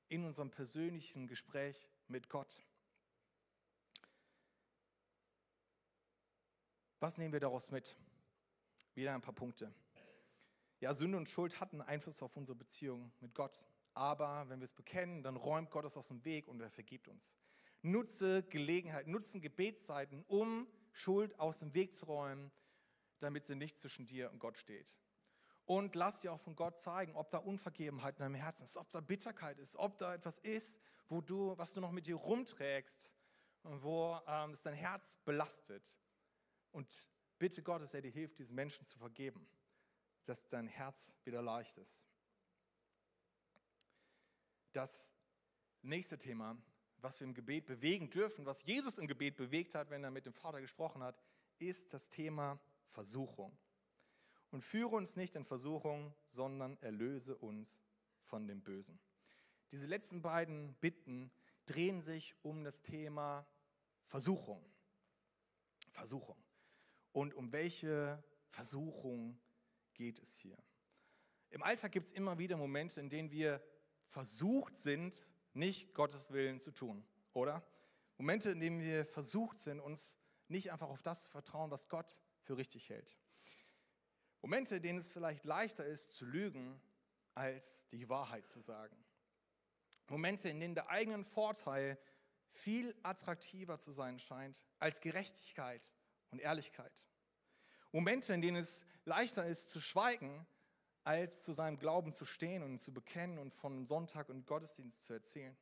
in 0.08 0.24
unserem 0.24 0.50
persönlichen 0.50 1.26
Gespräch 1.26 1.90
mit 2.08 2.28
Gott. 2.28 2.64
Was 7.00 7.18
nehmen 7.18 7.32
wir 7.32 7.40
daraus 7.40 7.70
mit? 7.70 7.96
Wieder 8.94 9.14
ein 9.14 9.20
paar 9.20 9.34
Punkte. 9.34 9.72
Ja, 10.80 10.94
Sünde 10.94 11.18
und 11.18 11.28
Schuld 11.28 11.60
hatten 11.60 11.80
Einfluss 11.80 12.22
auf 12.22 12.36
unsere 12.36 12.56
Beziehung 12.56 13.12
mit 13.20 13.34
Gott. 13.34 13.66
Aber 13.96 14.46
wenn 14.50 14.60
wir 14.60 14.66
es 14.66 14.74
bekennen, 14.74 15.22
dann 15.22 15.36
räumt 15.36 15.70
Gott 15.70 15.86
es 15.86 15.96
aus 15.96 16.08
dem 16.08 16.22
Weg 16.26 16.48
und 16.48 16.60
er 16.60 16.70
vergibt 16.70 17.08
uns. 17.08 17.38
Nutze 17.80 18.42
Gelegenheit, 18.42 19.06
nutzen 19.06 19.40
Gebetszeiten, 19.40 20.22
um 20.28 20.68
Schuld 20.92 21.38
aus 21.40 21.60
dem 21.60 21.72
Weg 21.72 21.94
zu 21.94 22.04
räumen, 22.04 22.52
damit 23.20 23.46
sie 23.46 23.54
nicht 23.54 23.78
zwischen 23.78 24.04
dir 24.04 24.30
und 24.30 24.38
Gott 24.38 24.58
steht. 24.58 24.98
Und 25.64 25.94
lass 25.94 26.20
dir 26.20 26.34
auch 26.34 26.40
von 26.40 26.56
Gott 26.56 26.78
zeigen, 26.78 27.16
ob 27.16 27.30
da 27.30 27.38
Unvergebenheit 27.38 28.16
in 28.16 28.24
deinem 28.24 28.34
Herzen 28.34 28.64
ist, 28.64 28.76
ob 28.76 28.90
da 28.90 29.00
Bitterkeit 29.00 29.58
ist, 29.58 29.76
ob 29.76 29.96
da 29.96 30.14
etwas 30.14 30.36
ist, 30.40 30.78
wo 31.08 31.22
du, 31.22 31.56
was 31.56 31.72
du 31.72 31.80
noch 31.80 31.90
mit 31.90 32.06
dir 32.06 32.16
rumträgst 32.16 33.16
und 33.62 33.82
wo 33.82 34.20
ähm, 34.26 34.54
dein 34.62 34.74
Herz 34.74 35.16
belastet. 35.24 35.94
Und 36.70 36.94
bitte 37.38 37.62
Gott, 37.62 37.80
dass 37.80 37.94
er 37.94 38.02
dir 38.02 38.10
hilft, 38.10 38.40
diesen 38.40 38.56
Menschen 38.56 38.84
zu 38.84 38.98
vergeben, 38.98 39.48
dass 40.26 40.48
dein 40.48 40.68
Herz 40.68 41.18
wieder 41.24 41.40
leicht 41.40 41.78
ist. 41.78 42.06
Das 44.76 45.10
nächste 45.80 46.18
Thema, 46.18 46.54
was 46.98 47.18
wir 47.18 47.26
im 47.26 47.32
Gebet 47.32 47.64
bewegen 47.64 48.10
dürfen, 48.10 48.44
was 48.44 48.62
Jesus 48.66 48.98
im 48.98 49.06
Gebet 49.06 49.38
bewegt 49.38 49.74
hat, 49.74 49.88
wenn 49.88 50.04
er 50.04 50.10
mit 50.10 50.26
dem 50.26 50.34
Vater 50.34 50.60
gesprochen 50.60 51.02
hat, 51.02 51.18
ist 51.58 51.94
das 51.94 52.10
Thema 52.10 52.60
Versuchung 52.84 53.56
und 54.50 54.60
führe 54.60 54.94
uns 54.94 55.16
nicht 55.16 55.34
in 55.34 55.46
Versuchung, 55.46 56.14
sondern 56.26 56.76
erlöse 56.82 57.38
uns 57.38 57.80
von 58.20 58.46
dem 58.46 58.60
Bösen. 58.60 59.00
Diese 59.70 59.86
letzten 59.86 60.20
beiden 60.20 60.74
Bitten 60.74 61.32
drehen 61.64 62.02
sich 62.02 62.34
um 62.42 62.62
das 62.62 62.82
Thema 62.82 63.46
Versuchung. 64.04 64.62
Versuchung. 65.90 66.36
Und 67.12 67.32
um 67.32 67.50
welche 67.50 68.22
Versuchung 68.50 69.40
geht 69.94 70.18
es 70.18 70.36
hier? 70.36 70.58
Im 71.48 71.62
Alltag 71.62 71.92
gibt 71.92 72.08
es 72.08 72.12
immer 72.12 72.36
wieder 72.36 72.58
Momente, 72.58 73.00
in 73.00 73.08
denen 73.08 73.30
wir 73.30 73.62
versucht 74.08 74.76
sind, 74.76 75.16
nicht 75.52 75.94
Gottes 75.94 76.30
Willen 76.32 76.60
zu 76.60 76.70
tun, 76.72 77.04
oder? 77.32 77.62
Momente, 78.18 78.50
in 78.50 78.60
denen 78.60 78.80
wir 78.80 79.04
versucht 79.04 79.58
sind, 79.58 79.80
uns 79.80 80.18
nicht 80.48 80.72
einfach 80.72 80.88
auf 80.88 81.02
das 81.02 81.24
zu 81.24 81.30
vertrauen, 81.30 81.70
was 81.70 81.88
Gott 81.88 82.22
für 82.42 82.56
richtig 82.56 82.88
hält. 82.88 83.18
Momente, 84.42 84.76
in 84.76 84.82
denen 84.82 84.98
es 84.98 85.08
vielleicht 85.08 85.44
leichter 85.44 85.84
ist 85.84 86.12
zu 86.12 86.24
lügen, 86.24 86.80
als 87.34 87.86
die 87.88 88.08
Wahrheit 88.08 88.48
zu 88.48 88.60
sagen. 88.60 88.96
Momente, 90.08 90.48
in 90.48 90.60
denen 90.60 90.74
der 90.74 90.88
eigene 90.88 91.24
Vorteil 91.24 91.98
viel 92.48 92.94
attraktiver 93.02 93.78
zu 93.78 93.92
sein 93.92 94.18
scheint 94.18 94.64
als 94.78 95.00
Gerechtigkeit 95.00 95.94
und 96.30 96.38
Ehrlichkeit. 96.38 97.06
Momente, 97.92 98.32
in 98.32 98.40
denen 98.40 98.58
es 98.58 98.86
leichter 99.04 99.46
ist 99.46 99.70
zu 99.70 99.80
schweigen, 99.80 100.46
als 101.06 101.42
zu 101.42 101.52
seinem 101.52 101.78
Glauben 101.78 102.12
zu 102.12 102.24
stehen 102.24 102.64
und 102.64 102.78
zu 102.78 102.92
bekennen 102.92 103.38
und 103.38 103.54
von 103.54 103.86
Sonntag 103.86 104.28
und 104.28 104.44
Gottesdienst 104.44 105.04
zu 105.04 105.12
erzählen. 105.12 105.56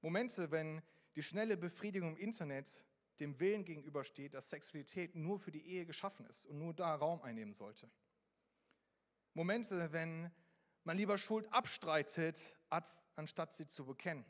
Momente, 0.00 0.50
wenn 0.50 0.80
die 1.14 1.22
schnelle 1.22 1.58
Befriedigung 1.58 2.16
im 2.16 2.16
Internet 2.16 2.86
dem 3.20 3.38
Willen 3.38 3.66
gegenübersteht, 3.66 4.32
dass 4.32 4.48
Sexualität 4.48 5.14
nur 5.14 5.38
für 5.38 5.50
die 5.50 5.66
Ehe 5.66 5.84
geschaffen 5.84 6.24
ist 6.24 6.46
und 6.46 6.58
nur 6.58 6.72
da 6.72 6.94
Raum 6.94 7.20
einnehmen 7.20 7.52
sollte. 7.52 7.90
Momente, 9.34 9.92
wenn 9.92 10.30
man 10.84 10.96
lieber 10.96 11.18
Schuld 11.18 11.52
abstreitet, 11.52 12.58
anstatt 13.16 13.54
sie 13.54 13.66
zu 13.66 13.84
bekennen. 13.84 14.24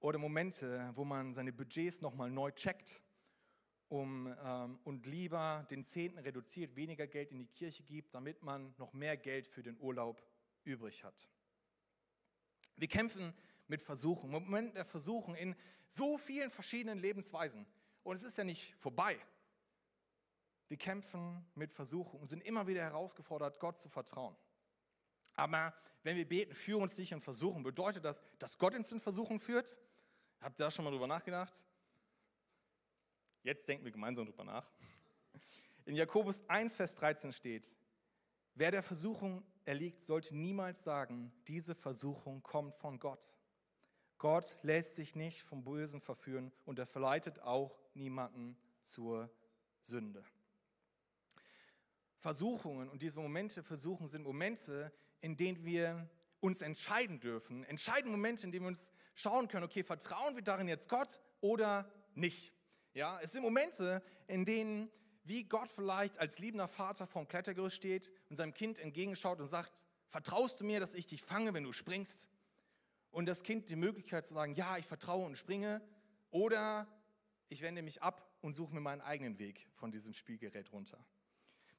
Oder 0.00 0.18
Momente, 0.18 0.92
wo 0.94 1.06
man 1.06 1.32
seine 1.32 1.54
Budgets 1.54 2.02
nochmal 2.02 2.30
neu 2.30 2.52
checkt 2.52 3.02
um, 3.88 4.34
ähm, 4.44 4.78
und 4.84 5.06
lieber 5.06 5.66
den 5.70 5.84
Zehnten 5.84 6.18
reduziert, 6.18 6.76
weniger 6.76 7.06
Geld 7.06 7.30
in 7.30 7.38
die 7.38 7.46
Kirche 7.46 7.82
gibt, 7.82 8.14
damit 8.14 8.42
man 8.42 8.74
noch 8.78 8.92
mehr 8.92 9.16
Geld 9.16 9.46
für 9.46 9.62
den 9.62 9.78
Urlaub 9.80 10.22
übrig 10.64 11.04
hat. 11.04 11.28
Wir 12.76 12.88
kämpfen 12.88 13.34
mit 13.66 13.82
Versuchen, 13.82 14.30
Momenten 14.30 14.74
der 14.74 14.84
Versuchen 14.84 15.34
in 15.34 15.56
so 15.88 16.18
vielen 16.18 16.50
verschiedenen 16.50 16.98
Lebensweisen. 16.98 17.66
Und 18.02 18.16
es 18.16 18.22
ist 18.22 18.38
ja 18.38 18.44
nicht 18.44 18.74
vorbei. 18.76 19.18
Wir 20.68 20.76
kämpfen 20.76 21.46
mit 21.54 21.72
Versuchen 21.72 22.20
und 22.20 22.28
sind 22.28 22.42
immer 22.42 22.66
wieder 22.66 22.82
herausgefordert, 22.82 23.58
Gott 23.58 23.78
zu 23.78 23.88
vertrauen. 23.88 24.36
Aber 25.34 25.74
wenn 26.02 26.16
wir 26.16 26.28
beten, 26.28 26.54
führen 26.54 26.82
uns 26.82 26.98
nicht 26.98 27.12
in 27.12 27.20
Versuchen, 27.20 27.62
bedeutet 27.62 28.04
das, 28.04 28.22
dass 28.38 28.58
Gott 28.58 28.74
uns 28.74 28.92
in 28.92 29.00
Versuchen 29.00 29.40
führt? 29.40 29.78
Habt 30.40 30.60
ihr 30.60 30.64
da 30.64 30.70
schon 30.70 30.84
mal 30.84 30.90
drüber 30.90 31.06
nachgedacht? 31.06 31.66
Jetzt 33.42 33.68
denken 33.68 33.84
wir 33.84 33.92
gemeinsam 33.92 34.26
drüber 34.26 34.44
nach. 34.44 34.70
In 35.84 35.94
Jakobus 35.94 36.46
1, 36.48 36.74
Vers 36.74 36.96
13 36.96 37.32
steht, 37.32 37.78
wer 38.54 38.70
der 38.70 38.82
Versuchung 38.82 39.44
erliegt, 39.64 40.02
sollte 40.02 40.36
niemals 40.36 40.84
sagen, 40.84 41.32
diese 41.46 41.74
Versuchung 41.74 42.42
kommt 42.42 42.74
von 42.74 42.98
Gott. 42.98 43.38
Gott 44.18 44.56
lässt 44.62 44.96
sich 44.96 45.14
nicht 45.14 45.42
vom 45.42 45.62
Bösen 45.62 46.00
verführen 46.00 46.52
und 46.64 46.78
er 46.78 46.86
verleitet 46.86 47.40
auch 47.40 47.78
niemanden 47.94 48.56
zur 48.80 49.30
Sünde. 49.80 50.24
Versuchungen 52.18 52.88
und 52.88 53.00
diese 53.00 53.20
Momente 53.20 53.62
Versuchen 53.62 54.08
sind 54.08 54.24
Momente, 54.24 54.92
in 55.20 55.36
denen 55.36 55.64
wir 55.64 56.10
uns 56.40 56.62
entscheiden 56.62 57.20
dürfen. 57.20 57.64
Entscheiden 57.64 58.10
Momente, 58.10 58.44
in 58.44 58.52
denen 58.52 58.64
wir 58.64 58.68
uns 58.68 58.92
schauen 59.14 59.48
können, 59.48 59.64
okay, 59.64 59.84
vertrauen 59.84 60.34
wir 60.34 60.42
darin 60.42 60.68
jetzt 60.68 60.88
Gott 60.88 61.20
oder 61.40 61.90
nicht. 62.14 62.52
Ja, 62.94 63.18
es 63.22 63.32
sind 63.32 63.42
Momente, 63.42 64.02
in 64.26 64.44
denen 64.44 64.90
wie 65.24 65.44
Gott 65.44 65.68
vielleicht 65.68 66.18
als 66.18 66.38
liebender 66.38 66.68
Vater 66.68 67.06
vorm 67.06 67.28
Klettergerüst 67.28 67.76
steht 67.76 68.12
und 68.30 68.36
seinem 68.36 68.54
Kind 68.54 68.78
entgegenschaut 68.78 69.40
und 69.40 69.48
sagt, 69.48 69.84
vertraust 70.08 70.60
du 70.60 70.64
mir, 70.64 70.80
dass 70.80 70.94
ich 70.94 71.06
dich 71.06 71.22
fange, 71.22 71.52
wenn 71.52 71.64
du 71.64 71.72
springst? 71.72 72.28
und 73.10 73.26
das 73.26 73.42
Kind 73.42 73.68
die 73.68 73.76
Möglichkeit 73.76 74.26
zu 74.26 74.34
sagen, 74.34 74.54
ja, 74.54 74.76
ich 74.76 74.86
vertraue 74.86 75.26
und 75.26 75.36
springe 75.36 75.82
oder 76.30 76.86
ich 77.48 77.62
wende 77.62 77.82
mich 77.82 78.02
ab 78.02 78.30
und 78.40 78.54
suche 78.54 78.74
mir 78.74 78.80
meinen 78.80 79.00
eigenen 79.00 79.38
Weg 79.38 79.66
von 79.74 79.90
diesem 79.90 80.12
Spielgerät 80.12 80.72
runter. 80.72 81.04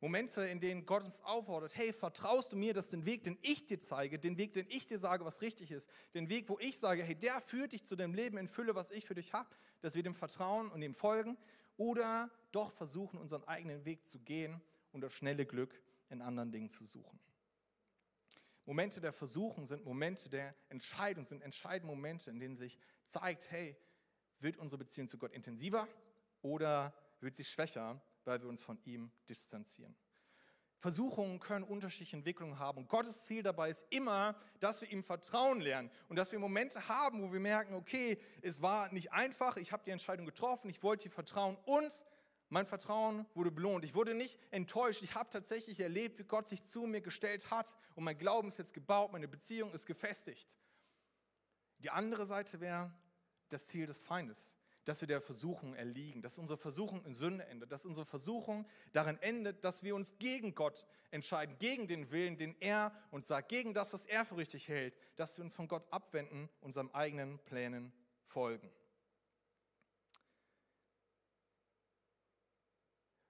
Momente, 0.01 0.47
in 0.47 0.61
denen 0.61 0.85
Gott 0.85 1.03
uns 1.03 1.21
auffordert, 1.21 1.75
hey, 1.75 1.91
vertraust 1.91 2.53
du 2.53 2.55
mir, 2.55 2.73
dass 2.73 2.89
den 2.89 3.05
Weg, 3.05 3.23
den 3.23 3.37
ich 3.41 3.65
dir 3.65 3.79
zeige, 3.81 4.17
den 4.17 4.37
Weg, 4.37 4.53
den 4.53 4.65
ich 4.69 4.87
dir 4.87 4.97
sage, 4.97 5.25
was 5.25 5.41
richtig 5.41 5.71
ist, 5.71 5.89
den 6.13 6.29
Weg, 6.29 6.47
wo 6.47 6.57
ich 6.59 6.79
sage, 6.79 7.03
hey, 7.03 7.15
der 7.15 7.41
führt 7.41 7.73
dich 7.73 7.83
zu 7.83 7.97
dem 7.97 8.13
Leben 8.13 8.37
in 8.37 8.47
Fülle, 8.47 8.75
was 8.75 8.91
ich 8.91 9.05
für 9.05 9.15
dich 9.15 9.33
habe, 9.33 9.49
dass 9.81 9.95
wir 9.95 10.03
dem 10.03 10.15
vertrauen 10.15 10.71
und 10.71 10.79
dem 10.79 10.95
folgen 10.95 11.37
oder 11.75 12.31
doch 12.51 12.71
versuchen, 12.71 13.19
unseren 13.19 13.43
eigenen 13.43 13.83
Weg 13.83 14.07
zu 14.07 14.19
gehen 14.19 14.61
und 14.91 15.01
das 15.01 15.13
schnelle 15.13 15.45
Glück 15.45 15.81
in 16.09 16.21
anderen 16.21 16.51
Dingen 16.51 16.69
zu 16.69 16.85
suchen. 16.85 17.19
Momente 18.65 19.01
der 19.01 19.11
Versuchung 19.11 19.65
sind 19.65 19.83
Momente 19.83 20.29
der 20.29 20.55
Entscheidung, 20.69 21.25
sind 21.25 21.41
entscheidende 21.41 21.93
Momente, 21.93 22.29
in 22.29 22.39
denen 22.39 22.55
sich 22.55 22.77
zeigt, 23.05 23.51
hey, 23.51 23.75
wird 24.39 24.57
unsere 24.57 24.77
Beziehung 24.77 25.09
zu 25.09 25.17
Gott 25.17 25.33
intensiver 25.33 25.87
oder 26.41 26.93
wird 27.19 27.35
sie 27.35 27.43
schwächer, 27.43 28.01
weil 28.25 28.41
wir 28.41 28.49
uns 28.49 28.61
von 28.61 28.79
ihm 28.83 29.11
distanzieren. 29.27 29.95
Versuchungen 30.79 31.39
können 31.39 31.65
unterschiedliche 31.65 32.15
Entwicklungen 32.15 32.57
haben. 32.57 32.77
Und 32.79 32.87
Gottes 32.87 33.25
Ziel 33.25 33.43
dabei 33.43 33.69
ist 33.69 33.85
immer, 33.89 34.35
dass 34.61 34.79
wir 34.79 34.89
ihm 34.89 35.03
Vertrauen 35.03 35.59
lernen 35.59 35.91
und 36.07 36.15
dass 36.15 36.31
wir 36.31 36.39
Momente 36.39 36.87
haben, 36.87 37.21
wo 37.21 37.33
wir 37.33 37.39
merken, 37.41 37.73
okay, 37.73 38.17
es 38.41 38.61
war 38.61 38.91
nicht 38.93 39.11
einfach, 39.11 39.57
ich 39.57 39.73
habe 39.73 39.83
die 39.83 39.91
Entscheidung 39.91 40.25
getroffen, 40.25 40.69
ich 40.69 40.81
wollte 40.81 41.09
dir 41.09 41.13
vertrauen 41.13 41.57
und 41.65 42.05
mein 42.47 42.65
Vertrauen 42.65 43.25
wurde 43.35 43.51
belohnt. 43.51 43.83
Ich 43.83 43.93
wurde 43.93 44.15
nicht 44.15 44.39
enttäuscht. 44.51 45.03
Ich 45.03 45.15
habe 45.15 45.29
tatsächlich 45.29 45.79
erlebt, 45.79 46.17
wie 46.17 46.23
Gott 46.23 46.47
sich 46.47 46.65
zu 46.65 46.83
mir 46.83 47.01
gestellt 47.01 47.51
hat 47.51 47.77
und 47.95 48.05
mein 48.05 48.17
Glauben 48.17 48.47
ist 48.47 48.57
jetzt 48.57 48.73
gebaut, 48.73 49.11
meine 49.11 49.27
Beziehung 49.27 49.73
ist 49.73 49.85
gefestigt. 49.85 50.57
Die 51.79 51.89
andere 51.89 52.25
Seite 52.25 52.59
wäre 52.59 52.91
das 53.49 53.67
Ziel 53.67 53.85
des 53.85 53.99
Feindes, 53.99 54.57
dass 54.89 55.01
wir 55.01 55.07
der 55.07 55.21
Versuchung 55.21 55.75
erliegen, 55.75 56.23
dass 56.23 56.39
unsere 56.39 56.57
Versuchung 56.57 57.05
in 57.05 57.13
Sünde 57.13 57.45
endet, 57.45 57.71
dass 57.71 57.85
unsere 57.85 58.07
Versuchung 58.07 58.67
darin 58.91 59.19
endet, 59.21 59.63
dass 59.63 59.83
wir 59.83 59.93
uns 59.93 60.17
gegen 60.17 60.55
Gott 60.55 60.83
entscheiden, 61.11 61.55
gegen 61.59 61.85
den 61.85 62.09
Willen, 62.09 62.37
den 62.37 62.59
er 62.59 62.91
uns 63.11 63.27
sagt, 63.27 63.49
gegen 63.49 63.75
das, 63.75 63.93
was 63.93 64.07
er 64.07 64.25
für 64.25 64.37
richtig 64.37 64.67
hält, 64.67 64.97
dass 65.15 65.37
wir 65.37 65.43
uns 65.43 65.53
von 65.53 65.67
Gott 65.67 65.85
abwenden, 65.93 66.49
unserem 66.59 66.89
eigenen 66.89 67.37
Plänen 67.37 67.93
folgen. 68.23 68.71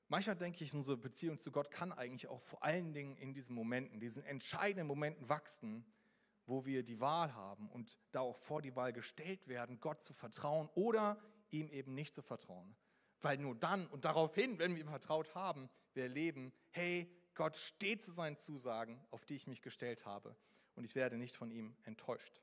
Manchmal 0.08 0.38
denke 0.38 0.64
ich, 0.64 0.74
unsere 0.74 0.96
Beziehung 0.96 1.40
zu 1.40 1.52
Gott 1.52 1.72
kann 1.72 1.92
eigentlich 1.92 2.30
auch 2.30 2.42
vor 2.42 2.64
allen 2.64 2.94
Dingen 2.94 3.18
in 3.18 3.34
diesen 3.34 3.54
Momenten, 3.54 4.00
diesen 4.00 4.24
entscheidenden 4.24 4.88
Momenten 4.88 5.28
wachsen, 5.28 5.86
wo 6.46 6.66
wir 6.66 6.84
die 6.84 7.02
Wahl 7.02 7.36
haben 7.36 7.70
und 7.70 8.00
da 8.14 8.22
auch 8.22 8.38
vor 8.38 8.62
die 8.62 8.78
Wahl 8.78 8.94
gestellt 8.94 9.50
werden, 9.50 9.82
Gott 9.82 10.02
zu 10.02 10.14
vertrauen 10.14 10.70
oder 10.74 11.22
ihm 11.54 11.70
eben 11.70 11.94
nicht 11.94 12.14
zu 12.14 12.22
vertrauen. 12.22 12.76
Weil 13.22 13.38
nur 13.38 13.56
dann 13.56 13.88
und 13.88 14.06
daraufhin, 14.06 14.60
wenn 14.60 14.76
wir 14.76 14.82
ihm 14.82 14.90
vertraut 14.90 15.36
haben, 15.36 15.70
wir 15.94 16.04
erleben, 16.04 16.54
hey, 16.72 17.14
Gott 17.34 17.58
steht 17.58 18.02
zu 18.02 18.12
seinen 18.12 18.38
Zusagen, 18.38 19.02
auf 19.12 19.26
die 19.26 19.36
ich 19.36 19.48
mich 19.48 19.62
gestellt 19.62 20.06
habe 20.06 20.36
und 20.76 20.84
ich 20.84 20.96
werde 20.96 21.18
nicht 21.18 21.36
von 21.36 21.52
ihm 21.52 21.76
enttäuscht. 21.84 22.42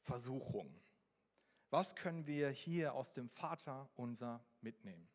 Versuchung. 0.00 0.80
Was 1.70 1.96
können 1.96 2.26
wir 2.26 2.48
hier 2.48 2.94
aus 2.94 3.12
dem 3.12 3.28
Vater 3.28 3.90
unser 3.96 4.44
mitnehmen? 4.60 5.08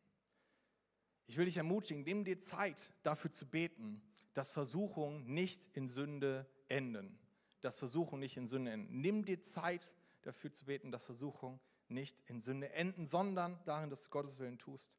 Ich 1.27 1.37
will 1.37 1.45
dich 1.45 1.57
ermutigen, 1.57 2.03
nimm 2.03 2.25
dir 2.25 2.39
Zeit 2.39 2.91
dafür 3.03 3.31
zu 3.31 3.49
beten, 3.49 4.01
dass 4.33 4.51
Versuchungen 4.51 5.33
nicht 5.33 5.67
in 5.75 5.87
Sünde 5.87 6.45
enden. 6.67 7.17
Dass 7.61 7.77
Versuchungen 7.77 8.19
nicht 8.19 8.37
in 8.37 8.47
Sünde 8.47 8.71
enden. 8.71 8.99
Nimm 8.99 9.23
dir 9.23 9.41
Zeit 9.41 9.95
dafür 10.23 10.51
zu 10.51 10.65
beten, 10.65 10.91
dass 10.91 11.05
Versuchungen 11.05 11.59
nicht 11.91 12.21
in 12.27 12.41
Sünde 12.41 12.71
enden, 12.71 13.05
sondern 13.05 13.59
darin, 13.65 13.89
dass 13.89 14.03
du 14.03 14.09
Gottes 14.09 14.39
Willen 14.39 14.57
tust. 14.57 14.97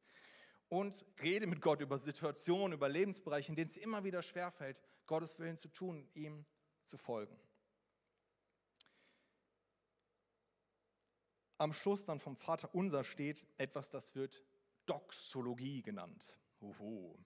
Und 0.69 1.05
rede 1.21 1.45
mit 1.45 1.61
Gott 1.61 1.81
über 1.81 1.97
Situationen, 1.97 2.73
über 2.73 2.89
Lebensbereiche, 2.89 3.49
in 3.49 3.55
denen 3.55 3.69
es 3.69 3.77
immer 3.77 4.03
wieder 4.03 4.21
schwerfällt, 4.21 4.81
Gottes 5.05 5.37
Willen 5.39 5.57
zu 5.57 5.67
tun, 5.67 6.07
ihm 6.13 6.45
zu 6.83 6.97
folgen. 6.97 7.37
Am 11.57 11.73
Schluss 11.73 12.05
dann 12.05 12.19
vom 12.19 12.35
Vater 12.35 12.73
unser 12.73 13.03
steht 13.03 13.45
etwas, 13.57 13.89
das 13.89 14.15
wird 14.15 14.43
Doxologie 14.85 15.81
genannt. 15.81 16.37
Oho. 16.59 17.17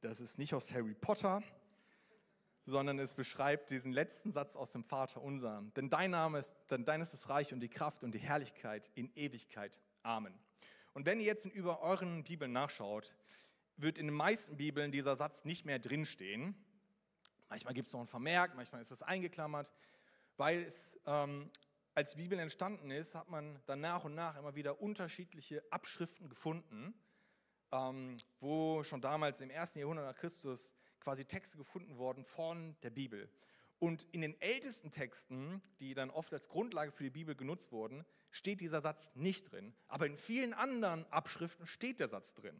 Das 0.00 0.20
ist 0.20 0.38
nicht 0.38 0.54
aus 0.54 0.72
Harry 0.72 0.94
Potter, 0.94 1.42
sondern 2.66 2.98
es 2.98 3.14
beschreibt 3.14 3.70
diesen 3.70 3.92
letzten 3.92 4.32
Satz 4.32 4.56
aus 4.56 4.72
dem 4.72 4.84
Vater 4.84 5.22
unser. 5.22 5.62
Denn 5.76 5.88
dein 5.88 6.10
Name 6.10 6.40
ist, 6.40 6.54
denn 6.68 6.84
dein 6.84 7.00
ist 7.00 7.12
das 7.12 7.28
Reich 7.28 7.52
und 7.52 7.60
die 7.60 7.68
Kraft 7.68 8.02
und 8.02 8.12
die 8.12 8.18
Herrlichkeit 8.18 8.90
in 8.94 9.10
Ewigkeit. 9.14 9.80
Amen. 10.02 10.34
Und 10.92 11.06
wenn 11.06 11.20
ihr 11.20 11.26
jetzt 11.26 11.46
über 11.46 11.80
euren 11.80 12.24
Bibeln 12.24 12.52
nachschaut, 12.52 13.16
wird 13.76 13.98
in 13.98 14.06
den 14.06 14.16
meisten 14.16 14.56
Bibeln 14.56 14.90
dieser 14.90 15.14
Satz 15.14 15.44
nicht 15.44 15.64
mehr 15.64 15.78
drinstehen. 15.78 16.56
Manchmal 17.48 17.74
gibt 17.74 17.86
es 17.86 17.92
noch 17.92 18.00
ein 18.00 18.06
Vermerk, 18.08 18.56
manchmal 18.56 18.80
ist 18.80 18.90
es 18.90 19.02
eingeklammert, 19.02 19.70
weil 20.36 20.62
es 20.62 20.98
ähm, 21.06 21.50
als 21.94 22.16
Bibel 22.16 22.38
entstanden 22.38 22.90
ist, 22.90 23.14
hat 23.14 23.30
man 23.30 23.60
dann 23.66 23.80
nach 23.80 24.04
und 24.04 24.14
nach 24.14 24.36
immer 24.36 24.56
wieder 24.56 24.80
unterschiedliche 24.80 25.62
Abschriften 25.70 26.28
gefunden, 26.28 26.94
ähm, 27.70 28.16
wo 28.40 28.82
schon 28.82 29.00
damals 29.00 29.40
im 29.40 29.50
ersten 29.50 29.78
Jahrhundert 29.78 30.06
nach 30.06 30.16
Christus 30.16 30.74
quasi 31.00 31.24
Texte 31.24 31.56
gefunden 31.56 31.98
worden 31.98 32.24
von 32.24 32.76
der 32.82 32.90
Bibel. 32.90 33.30
Und 33.78 34.04
in 34.12 34.22
den 34.22 34.40
ältesten 34.40 34.90
Texten, 34.90 35.60
die 35.80 35.94
dann 35.94 36.10
oft 36.10 36.32
als 36.32 36.48
Grundlage 36.48 36.92
für 36.92 37.04
die 37.04 37.10
Bibel 37.10 37.34
genutzt 37.34 37.72
wurden, 37.72 38.04
steht 38.30 38.60
dieser 38.60 38.80
Satz 38.80 39.10
nicht 39.14 39.52
drin. 39.52 39.74
Aber 39.88 40.06
in 40.06 40.16
vielen 40.16 40.54
anderen 40.54 41.04
Abschriften 41.12 41.66
steht 41.66 42.00
der 42.00 42.08
Satz 42.08 42.34
drin. 42.34 42.58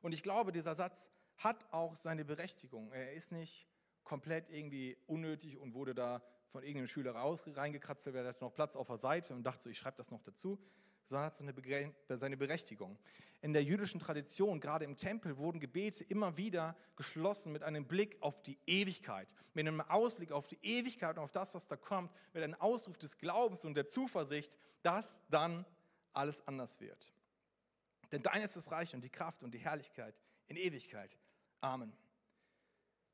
Und 0.00 0.12
ich 0.12 0.22
glaube, 0.22 0.52
dieser 0.52 0.74
Satz 0.74 1.10
hat 1.36 1.70
auch 1.72 1.96
seine 1.96 2.24
Berechtigung. 2.24 2.92
Er 2.92 3.12
ist 3.12 3.32
nicht 3.32 3.68
komplett 4.04 4.48
irgendwie 4.50 4.96
unnötig 5.06 5.58
und 5.58 5.74
wurde 5.74 5.94
da 5.94 6.22
von 6.48 6.62
irgendeinem 6.62 6.88
Schüler 6.88 7.12
raus 7.12 7.44
reingekratzt, 7.46 8.06
der 8.06 8.26
hat 8.26 8.40
noch 8.40 8.52
Platz 8.52 8.76
auf 8.76 8.88
der 8.88 8.96
Seite 8.96 9.34
und 9.34 9.44
dachte 9.44 9.64
so, 9.64 9.70
ich 9.70 9.78
schreibe 9.78 9.96
das 9.96 10.10
noch 10.10 10.22
dazu, 10.22 10.58
sondern 11.06 11.26
hat 11.26 11.36
seine 12.08 12.36
Berechtigung. 12.36 12.98
In 13.42 13.52
der 13.54 13.64
jüdischen 13.64 13.98
Tradition, 14.00 14.60
gerade 14.60 14.84
im 14.84 14.96
Tempel, 14.96 15.38
wurden 15.38 15.60
Gebete 15.60 16.04
immer 16.04 16.36
wieder 16.36 16.76
geschlossen 16.96 17.52
mit 17.52 17.62
einem 17.62 17.86
Blick 17.86 18.18
auf 18.20 18.42
die 18.42 18.58
Ewigkeit, 18.66 19.34
mit 19.54 19.66
einem 19.66 19.80
Ausblick 19.80 20.30
auf 20.30 20.46
die 20.46 20.58
Ewigkeit 20.62 21.16
und 21.16 21.24
auf 21.24 21.32
das, 21.32 21.54
was 21.54 21.66
da 21.66 21.76
kommt, 21.76 22.12
mit 22.34 22.42
einem 22.42 22.54
Ausruf 22.54 22.98
des 22.98 23.16
Glaubens 23.16 23.64
und 23.64 23.74
der 23.74 23.86
Zuversicht, 23.86 24.58
dass 24.82 25.22
dann 25.30 25.64
alles 26.12 26.46
anders 26.46 26.80
wird. 26.80 27.12
Denn 28.12 28.22
dein 28.22 28.42
ist 28.42 28.56
das 28.56 28.70
Reich 28.70 28.94
und 28.94 29.02
die 29.02 29.10
Kraft 29.10 29.42
und 29.42 29.52
die 29.52 29.58
Herrlichkeit 29.58 30.14
in 30.48 30.56
Ewigkeit. 30.56 31.16
Amen. 31.60 31.92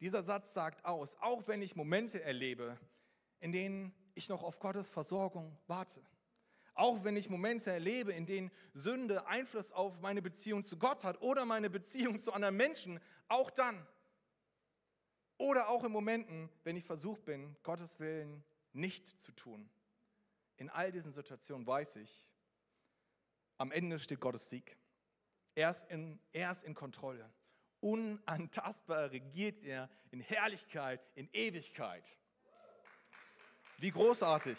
Dieser 0.01 0.23
Satz 0.23 0.53
sagt 0.53 0.85
aus, 0.85 1.17
auch 1.21 1.47
wenn 1.49 1.63
ich 1.63 1.77
Momente 1.77 2.23
erlebe, 2.23 2.79
in 3.41 3.53
denen 3.53 3.95
ich 4.15 4.29
noch 4.29 4.43
auf 4.43 4.59
Gottes 4.59 4.89
Versorgung 4.89 5.57
warte. 5.67 6.03
Auch 6.77 7.05
wenn 7.05 7.17
ich 7.17 7.31
Momente 7.31 7.73
erlebe, 7.73 8.13
in 8.13 8.27
denen 8.27 8.51
Sünde 8.75 9.27
Einfluss 9.27 9.73
auf 9.73 9.99
meine 10.01 10.21
Beziehung 10.21 10.63
zu 10.63 10.79
Gott 10.79 11.05
hat 11.05 11.21
oder 11.23 11.47
meine 11.47 11.71
Beziehung 11.71 12.19
zu 12.19 12.33
anderen 12.33 12.57
Menschen, 12.57 13.01
auch 13.29 13.51
dann. 13.51 13.87
Oder 15.39 15.69
auch 15.71 15.85
in 15.85 15.91
Momenten, 15.91 16.51
wenn 16.65 16.77
ich 16.77 16.85
versucht 16.85 17.25
bin, 17.25 17.57
Gottes 17.63 17.99
Willen 17.99 18.45
nicht 18.75 19.07
zu 19.07 19.33
tun. 19.33 19.69
In 20.59 20.69
all 20.69 20.93
diesen 20.93 21.13
Situationen 21.13 21.67
weiß 21.67 21.97
ich, 21.97 22.31
am 23.57 23.73
Ende 23.73 23.99
steht 23.99 24.21
Gottes 24.21 24.51
Sieg. 24.51 24.77
Er 25.55 25.71
ist 25.71 25.91
in, 25.91 26.21
er 26.33 26.51
ist 26.51 26.63
in 26.63 26.75
Kontrolle. 26.75 27.31
Unantastbar 27.81 29.11
regiert 29.11 29.63
er 29.63 29.89
in 30.11 30.21
Herrlichkeit, 30.21 31.01
in 31.15 31.29
Ewigkeit. 31.33 32.19
Wie 33.79 33.91
großartig. 33.91 34.59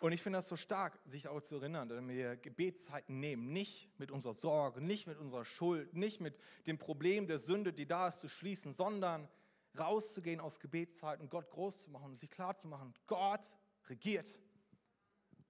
Und 0.00 0.12
ich 0.12 0.22
finde 0.22 0.38
das 0.38 0.48
so 0.48 0.56
stark, 0.56 0.98
sich 1.04 1.26
auch 1.26 1.40
zu 1.40 1.56
erinnern, 1.56 1.88
dass 1.88 2.06
wir 2.06 2.36
Gebetszeiten 2.36 3.18
nehmen, 3.18 3.52
nicht 3.52 3.90
mit 3.98 4.12
unserer 4.12 4.32
Sorge, 4.32 4.80
nicht 4.80 5.06
mit 5.08 5.18
unserer 5.18 5.44
Schuld, 5.44 5.94
nicht 5.94 6.20
mit 6.20 6.38
dem 6.66 6.78
Problem 6.78 7.26
der 7.26 7.38
Sünde, 7.38 7.72
die 7.72 7.86
da 7.86 8.08
ist, 8.08 8.20
zu 8.20 8.28
schließen, 8.28 8.74
sondern 8.74 9.28
rauszugehen 9.76 10.40
aus 10.40 10.60
Gebetszeiten 10.60 11.28
Gott 11.28 11.50
groß 11.50 11.84
zu 11.84 11.90
machen 11.90 12.10
und 12.10 12.16
sich 12.16 12.30
klar 12.30 12.56
zu 12.56 12.68
machen, 12.68 12.94
Gott 13.06 13.56
regiert. 13.86 14.40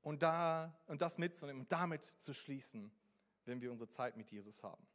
Und, 0.01 0.23
da, 0.23 0.75
und 0.87 1.03
das 1.03 1.19
mitzunehmen 1.19 1.63
und 1.63 1.73
damit 1.73 2.03
zu 2.03 2.33
schließen, 2.33 2.91
wenn 3.45 3.61
wir 3.61 3.71
unsere 3.71 3.89
Zeit 3.89 4.17
mit 4.17 4.31
Jesus 4.31 4.63
haben. 4.63 4.87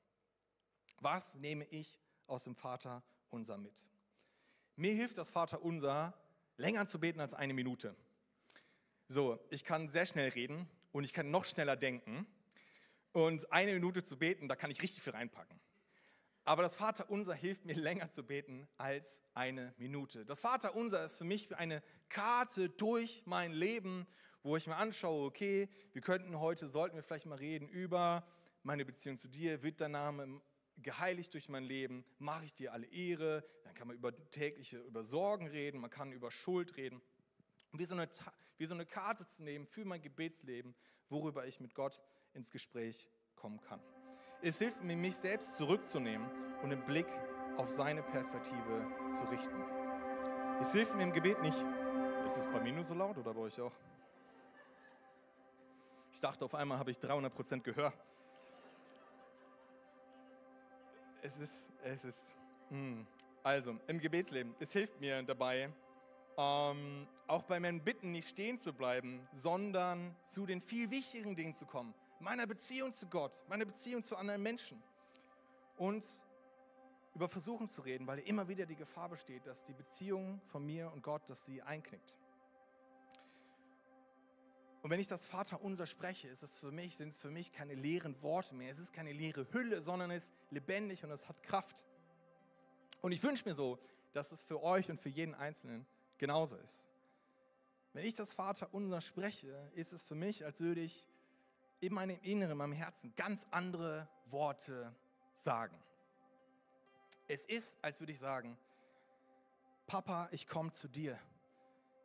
Was 0.99 1.35
nehme 1.35 1.65
ich 1.65 1.99
aus 2.25 2.45
dem 2.45 2.55
Vater 2.55 3.03
unser 3.29 3.57
mit? 3.57 3.87
Mir 4.75 4.93
hilft 4.93 5.17
das 5.17 5.29
Vater 5.29 5.61
unser, 5.61 6.13
länger 6.57 6.87
zu 6.87 6.99
beten 6.99 7.19
als 7.19 7.33
eine 7.33 7.53
Minute. 7.53 7.95
So, 9.07 9.39
ich 9.49 9.63
kann 9.63 9.89
sehr 9.89 10.05
schnell 10.05 10.29
reden 10.29 10.69
und 10.91 11.03
ich 11.03 11.13
kann 11.13 11.29
noch 11.29 11.45
schneller 11.45 11.75
denken. 11.75 12.25
Und 13.11 13.51
eine 13.51 13.73
Minute 13.73 14.03
zu 14.03 14.17
beten, 14.17 14.47
da 14.47 14.55
kann 14.55 14.71
ich 14.71 14.81
richtig 14.81 15.03
viel 15.03 15.13
reinpacken. 15.13 15.59
Aber 16.45 16.61
das 16.61 16.75
Vater 16.75 17.09
unser 17.09 17.33
hilft 17.33 17.65
mir 17.65 17.75
länger 17.75 18.09
zu 18.09 18.23
beten 18.23 18.67
als 18.77 19.21
eine 19.33 19.73
Minute. 19.77 20.25
Das 20.25 20.39
Vater 20.39 20.75
unser 20.75 21.05
ist 21.05 21.17
für 21.17 21.23
mich 21.23 21.49
wie 21.49 21.55
eine 21.55 21.83
Karte 22.09 22.69
durch 22.69 23.23
mein 23.25 23.53
Leben, 23.53 24.07
wo 24.41 24.57
ich 24.57 24.67
mir 24.67 24.75
anschaue, 24.75 25.25
okay, 25.25 25.69
wir 25.93 26.01
könnten 26.01 26.39
heute, 26.39 26.67
sollten 26.67 26.95
wir 26.95 27.03
vielleicht 27.03 27.25
mal 27.25 27.37
reden 27.37 27.69
über 27.69 28.27
meine 28.61 28.83
Beziehung 28.85 29.17
zu 29.17 29.27
dir, 29.27 29.63
wird 29.63 29.79
dein 29.79 29.91
Name 29.91 30.41
geheiligt 30.77 31.33
durch 31.33 31.49
mein 31.49 31.63
Leben, 31.63 32.03
mache 32.17 32.45
ich 32.45 32.53
dir 32.53 32.73
alle 32.73 32.87
Ehre, 32.87 33.45
dann 33.63 33.73
kann 33.73 33.87
man 33.87 33.95
über 33.95 34.13
tägliche, 34.31 34.79
über 34.79 35.03
Sorgen 35.03 35.47
reden, 35.47 35.79
man 35.79 35.89
kann 35.89 36.11
über 36.11 36.31
Schuld 36.31 36.75
reden. 36.77 37.01
wie 37.71 37.85
so, 37.85 37.95
eine, 37.95 38.09
wie 38.57 38.65
so 38.65 38.75
eine 38.75 38.85
Karte 38.85 39.25
zu 39.25 39.43
nehmen 39.43 39.65
für 39.65 39.85
mein 39.85 40.01
Gebetsleben, 40.01 40.75
worüber 41.09 41.45
ich 41.45 41.59
mit 41.59 41.75
Gott 41.75 42.01
ins 42.33 42.51
Gespräch 42.51 43.09
kommen 43.35 43.59
kann. 43.61 43.79
Es 44.41 44.59
hilft 44.59 44.83
mir, 44.83 44.95
mich 44.95 45.15
selbst 45.15 45.55
zurückzunehmen 45.55 46.29
und 46.61 46.69
den 46.69 46.83
Blick 46.85 47.07
auf 47.57 47.69
seine 47.69 48.03
Perspektive 48.03 48.87
zu 49.09 49.23
richten. 49.25 49.61
Es 50.59 50.71
hilft 50.71 50.95
mir 50.95 51.03
im 51.03 51.13
Gebet 51.13 51.41
nicht, 51.41 51.57
ist 52.25 52.37
es 52.37 52.47
bei 52.47 52.61
mir 52.61 52.73
nur 52.73 52.83
so 52.83 52.93
laut 52.93 53.17
oder 53.17 53.33
bei 53.33 53.41
euch 53.41 53.59
auch? 53.59 53.75
Ich 56.11 56.19
dachte, 56.19 56.45
auf 56.45 56.55
einmal 56.55 56.77
habe 56.77 56.91
ich 56.91 56.99
300 56.99 57.33
Prozent 57.33 57.63
Gehör 57.63 57.93
es 61.23 61.39
ist, 61.39 61.69
es 61.83 62.03
ist, 62.03 62.35
mh. 62.69 62.77
Hm. 62.77 63.07
also 63.43 63.79
im 63.87 63.99
Gebetsleben, 63.99 64.55
es 64.59 64.73
hilft 64.73 64.99
mir 64.99 65.23
dabei, 65.23 65.71
ähm, 66.37 67.07
auch 67.27 67.43
bei 67.43 67.59
meinen 67.59 67.83
Bitten 67.83 68.11
nicht 68.11 68.29
stehen 68.29 68.59
zu 68.59 68.73
bleiben, 68.73 69.27
sondern 69.33 70.15
zu 70.23 70.45
den 70.45 70.61
viel 70.61 70.91
wichtigen 70.91 71.35
Dingen 71.35 71.53
zu 71.53 71.65
kommen. 71.65 71.93
Meiner 72.19 72.47
Beziehung 72.47 72.93
zu 72.93 73.07
Gott, 73.07 73.43
meiner 73.49 73.65
Beziehung 73.65 74.03
zu 74.03 74.15
anderen 74.15 74.41
Menschen. 74.41 74.81
Und 75.77 76.05
über 77.15 77.29
Versuchen 77.29 77.67
zu 77.67 77.81
reden, 77.81 78.07
weil 78.07 78.19
immer 78.19 78.47
wieder 78.47 78.65
die 78.65 78.75
Gefahr 78.75 79.09
besteht, 79.09 79.45
dass 79.45 79.63
die 79.63 79.73
Beziehung 79.73 80.41
von 80.47 80.65
mir 80.65 80.91
und 80.91 81.03
Gott, 81.03 81.29
dass 81.29 81.45
sie 81.45 81.61
einknickt. 81.61 82.17
Und 84.81 84.89
wenn 84.89 84.99
ich 84.99 85.07
das 85.07 85.25
Vaterunser 85.25 85.87
spreche, 85.87 86.27
ist 86.27 86.43
es 86.43 86.59
für 86.59 86.71
mich, 86.71 86.97
sind 86.97 87.09
es 87.09 87.19
für 87.19 87.29
mich 87.29 87.53
keine 87.53 87.73
leeren 87.73 88.21
Worte 88.21 88.53
mehr. 88.53 88.71
Es 88.71 88.79
ist 88.79 88.91
keine 88.91 89.13
leere 89.13 89.47
Hülle, 89.51 89.81
sondern 89.81 90.11
es 90.11 90.25
ist 90.25 90.33
lebendig 90.49 91.03
und 91.03 91.11
es 91.11 91.29
hat 91.29 91.41
Kraft. 91.43 91.85
Und 93.01 93.11
ich 93.11 93.23
wünsche 93.23 93.47
mir 93.47 93.53
so, 93.53 93.79
dass 94.11 94.31
es 94.31 94.41
für 94.41 94.61
euch 94.61 94.89
und 94.89 94.99
für 94.99 95.09
jeden 95.09 95.35
Einzelnen 95.35 95.85
genauso 96.17 96.55
ist. 96.57 96.87
Wenn 97.93 98.05
ich 98.05 98.15
das 98.15 98.33
Vaterunser 98.33 99.01
spreche, 99.01 99.71
ist 99.75 99.93
es 99.93 100.03
für 100.03 100.15
mich, 100.15 100.45
als 100.45 100.61
würde 100.61 100.81
ich 100.81 101.07
in 101.79 101.93
meinem 101.93 102.19
Inneren, 102.21 102.51
in 102.51 102.57
meinem 102.57 102.73
Herzen 102.73 103.13
ganz 103.15 103.45
andere 103.51 104.07
Worte 104.25 104.95
sagen. 105.35 105.77
Es 107.27 107.45
ist, 107.45 107.77
als 107.83 107.99
würde 107.99 108.13
ich 108.13 108.19
sagen, 108.19 108.57
Papa, 109.85 110.27
ich 110.31 110.47
komme 110.47 110.71
zu 110.71 110.87
dir. 110.87 111.19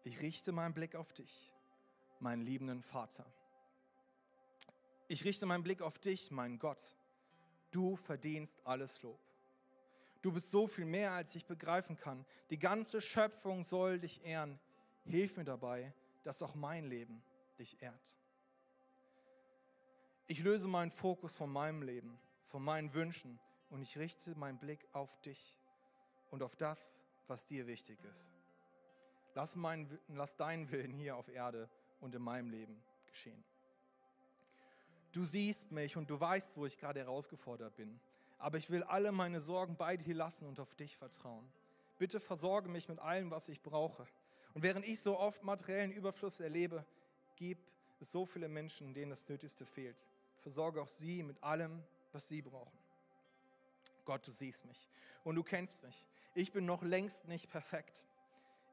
Ich 0.03 0.21
richte 0.21 0.53
meinen 0.53 0.75
Blick 0.75 0.95
auf 0.95 1.13
dich 1.13 1.55
meinen 2.21 2.43
liebenden 2.43 2.83
Vater. 2.83 3.25
Ich 5.09 5.25
richte 5.25 5.47
meinen 5.47 5.63
Blick 5.63 5.83
auf 5.83 5.99
dich, 5.99 6.31
mein 6.31 6.59
Gott. 6.59 6.97
Du 7.71 7.97
verdienst 7.97 8.61
alles 8.65 9.01
Lob. 9.03 9.21
Du 10.23 10.33
bist 10.33 10.51
so 10.51 10.67
viel 10.67 10.85
mehr, 10.85 11.13
als 11.13 11.35
ich 11.35 11.47
begreifen 11.47 11.97
kann. 11.97 12.25
Die 12.51 12.59
ganze 12.59 13.01
Schöpfung 13.01 13.63
soll 13.65 14.01
dich 14.01 14.25
ehren. 14.25 14.59
Hilf 15.05 15.37
mir 15.37 15.45
dabei, 15.45 15.93
dass 16.25 16.43
auch 16.43 16.55
mein 16.55 16.87
Leben 16.87 17.23
dich 17.59 17.81
ehrt. 17.81 18.19
Ich 20.27 20.41
löse 20.41 20.69
meinen 20.69 20.91
Fokus 20.91 21.37
von 21.37 21.51
meinem 21.51 21.83
Leben, 21.83 22.19
von 22.45 22.63
meinen 22.63 22.93
Wünschen 22.93 23.39
und 23.71 23.81
ich 23.81 23.97
richte 23.97 24.35
meinen 24.35 24.59
Blick 24.59 24.87
auf 24.93 25.21
dich 25.23 25.59
und 26.31 26.43
auf 26.43 26.57
das, 26.57 27.07
was 27.27 27.47
dir 27.47 27.67
wichtig 27.67 27.99
ist. 28.05 28.31
Lass, 29.35 29.57
mein, 29.57 29.99
lass 30.09 30.37
deinen 30.37 30.71
Willen 30.71 30.93
hier 30.93 31.17
auf 31.17 31.29
Erde 31.29 31.71
und 32.01 32.15
in 32.15 32.23
meinem 32.23 32.51
Leben 32.51 32.83
geschehen. 33.07 33.43
Du 35.13 35.25
siehst 35.25 35.71
mich 35.73 35.97
und 35.97 36.11
du 36.11 36.21
weißt, 36.21 36.57
wo 36.57 36.67
ich 36.67 36.77
gerade 36.77 37.01
herausgefordert 37.01 37.77
bin. 37.77 38.01
Aber 38.39 38.59
ich 38.59 38.71
will 38.71 38.83
alle 38.85 39.13
meine 39.13 39.41
Sorgen 39.41 39.77
bei 39.77 39.97
dir 39.97 40.15
lassen 40.15 40.47
und 40.47 40.61
auf 40.61 40.75
dich 40.75 40.97
vertrauen. 40.97 41.47
Bitte 41.99 42.21
versorge 42.21 42.69
mich 42.69 42.89
mit 42.89 43.01
allem, 43.01 43.31
was 43.31 43.49
ich 43.49 43.61
brauche. 43.61 44.07
Und 44.55 44.63
während 44.63 44.87
ich 44.87 45.01
so 45.01 45.19
oft 45.19 45.43
materiellen 45.43 45.93
Überfluss 45.93 46.41
erlebe, 46.41 46.85
gibt 47.37 47.73
es 48.01 48.13
so 48.13 48.25
viele 48.25 48.49
Menschen, 48.49 48.95
denen 48.95 49.11
das 49.11 49.29
Nötigste 49.29 49.67
fehlt. 49.67 50.09
Versorge 50.41 50.81
auch 50.81 50.89
sie 50.89 51.23
mit 51.23 51.43
allem, 51.43 51.83
was 52.13 52.29
sie 52.29 52.43
brauchen. 52.43 52.79
Gott, 54.05 54.27
du 54.27 54.31
siehst 54.31 54.65
mich 54.65 54.89
und 55.25 55.35
du 55.35 55.43
kennst 55.43 55.83
mich. 55.83 56.07
Ich 56.35 56.53
bin 56.53 56.65
noch 56.65 56.83
längst 56.83 57.27
nicht 57.27 57.51
perfekt. 57.51 58.07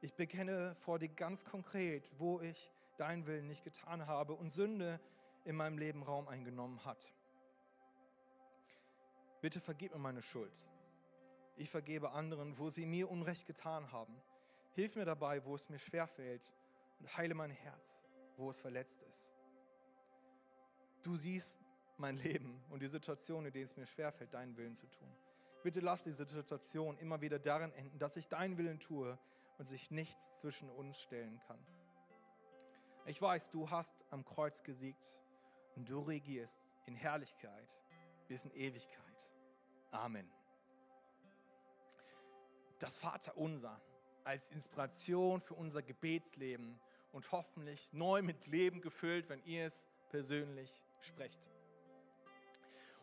Ich 0.00 0.14
bekenne 0.14 0.74
vor 0.76 0.98
dir 0.98 1.08
ganz 1.08 1.44
konkret, 1.44 2.10
wo 2.18 2.40
ich 2.40 2.72
dein 2.96 3.26
Willen 3.26 3.46
nicht 3.46 3.64
getan 3.64 4.06
habe 4.06 4.34
und 4.34 4.50
Sünde 4.50 5.00
in 5.44 5.56
meinem 5.56 5.78
Leben 5.78 6.02
Raum 6.02 6.28
eingenommen 6.28 6.84
hat. 6.84 7.12
Bitte 9.40 9.60
vergib 9.60 9.92
mir 9.92 9.98
meine 9.98 10.22
Schuld. 10.22 10.60
Ich 11.56 11.70
vergebe 11.70 12.10
anderen, 12.12 12.58
wo 12.58 12.70
sie 12.70 12.86
mir 12.86 13.10
Unrecht 13.10 13.46
getan 13.46 13.90
haben. 13.92 14.14
Hilf 14.72 14.96
mir 14.96 15.04
dabei, 15.04 15.44
wo 15.44 15.54
es 15.54 15.68
mir 15.68 15.78
schwerfällt 15.78 16.52
und 16.98 17.16
heile 17.16 17.34
mein 17.34 17.50
Herz, 17.50 18.02
wo 18.36 18.50
es 18.50 18.58
verletzt 18.58 19.00
ist. 19.02 19.34
Du 21.02 21.16
siehst 21.16 21.56
mein 21.98 22.16
Leben 22.16 22.62
und 22.70 22.82
die 22.82 22.88
Situation, 22.88 23.46
in 23.46 23.52
denen 23.52 23.64
es 23.64 23.76
mir 23.76 23.86
schwerfällt, 23.86 24.34
deinen 24.34 24.56
Willen 24.56 24.74
zu 24.74 24.86
tun. 24.88 25.08
Bitte 25.62 25.80
lass 25.80 26.04
die 26.04 26.12
Situation 26.12 26.98
immer 26.98 27.20
wieder 27.20 27.38
darin 27.38 27.72
enden, 27.72 27.98
dass 27.98 28.16
ich 28.16 28.28
deinen 28.28 28.58
Willen 28.58 28.78
tue 28.78 29.18
und 29.58 29.66
sich 29.66 29.90
nichts 29.90 30.34
zwischen 30.34 30.70
uns 30.70 31.00
stellen 31.00 31.40
kann. 31.46 31.58
Ich 33.06 33.22
weiß, 33.22 33.50
du 33.50 33.70
hast 33.70 34.04
am 34.10 34.24
Kreuz 34.24 34.62
gesiegt 34.62 35.24
und 35.76 35.88
du 35.88 36.00
regierst 36.00 36.60
in 36.86 36.94
Herrlichkeit 36.94 37.84
bis 38.28 38.44
in 38.44 38.50
Ewigkeit. 38.52 39.05
Amen. 39.90 40.30
Das 42.78 42.96
Vaterunser 42.96 43.80
als 44.24 44.48
Inspiration 44.50 45.40
für 45.40 45.54
unser 45.54 45.82
Gebetsleben 45.82 46.78
und 47.12 47.30
hoffentlich 47.32 47.92
neu 47.92 48.22
mit 48.22 48.46
Leben 48.46 48.80
gefüllt, 48.80 49.28
wenn 49.28 49.42
ihr 49.44 49.66
es 49.66 49.88
persönlich 50.10 50.70
sprecht. 51.00 51.40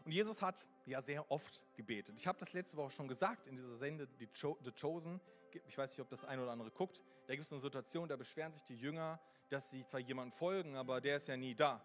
Und 0.05 0.11
Jesus 0.11 0.41
hat 0.41 0.69
ja 0.85 1.01
sehr 1.01 1.31
oft 1.31 1.65
gebetet. 1.75 2.19
Ich 2.19 2.27
habe 2.27 2.37
das 2.37 2.53
letzte 2.53 2.75
Woche 2.77 2.91
schon 2.91 3.07
gesagt 3.07 3.47
in 3.47 3.55
dieser 3.55 3.75
Sende, 3.75 4.07
The 4.19 4.71
Chosen. 4.79 5.21
Ich 5.67 5.77
weiß 5.77 5.91
nicht, 5.91 6.01
ob 6.01 6.09
das 6.09 6.25
ein 6.25 6.39
oder 6.39 6.51
andere 6.51 6.71
guckt. 6.71 7.01
Da 7.27 7.33
gibt 7.33 7.45
es 7.45 7.51
eine 7.53 7.61
Situation, 7.61 8.09
da 8.09 8.17
beschweren 8.17 8.51
sich 8.51 8.63
die 8.63 8.75
Jünger, 8.75 9.19
dass 9.49 9.69
sie 9.69 9.85
zwar 9.85 10.01
jemandem 10.01 10.33
folgen, 10.33 10.75
aber 10.75 10.99
der 10.99 11.17
ist 11.17 11.27
ja 11.27 11.37
nie 11.37 11.55
da, 11.55 11.83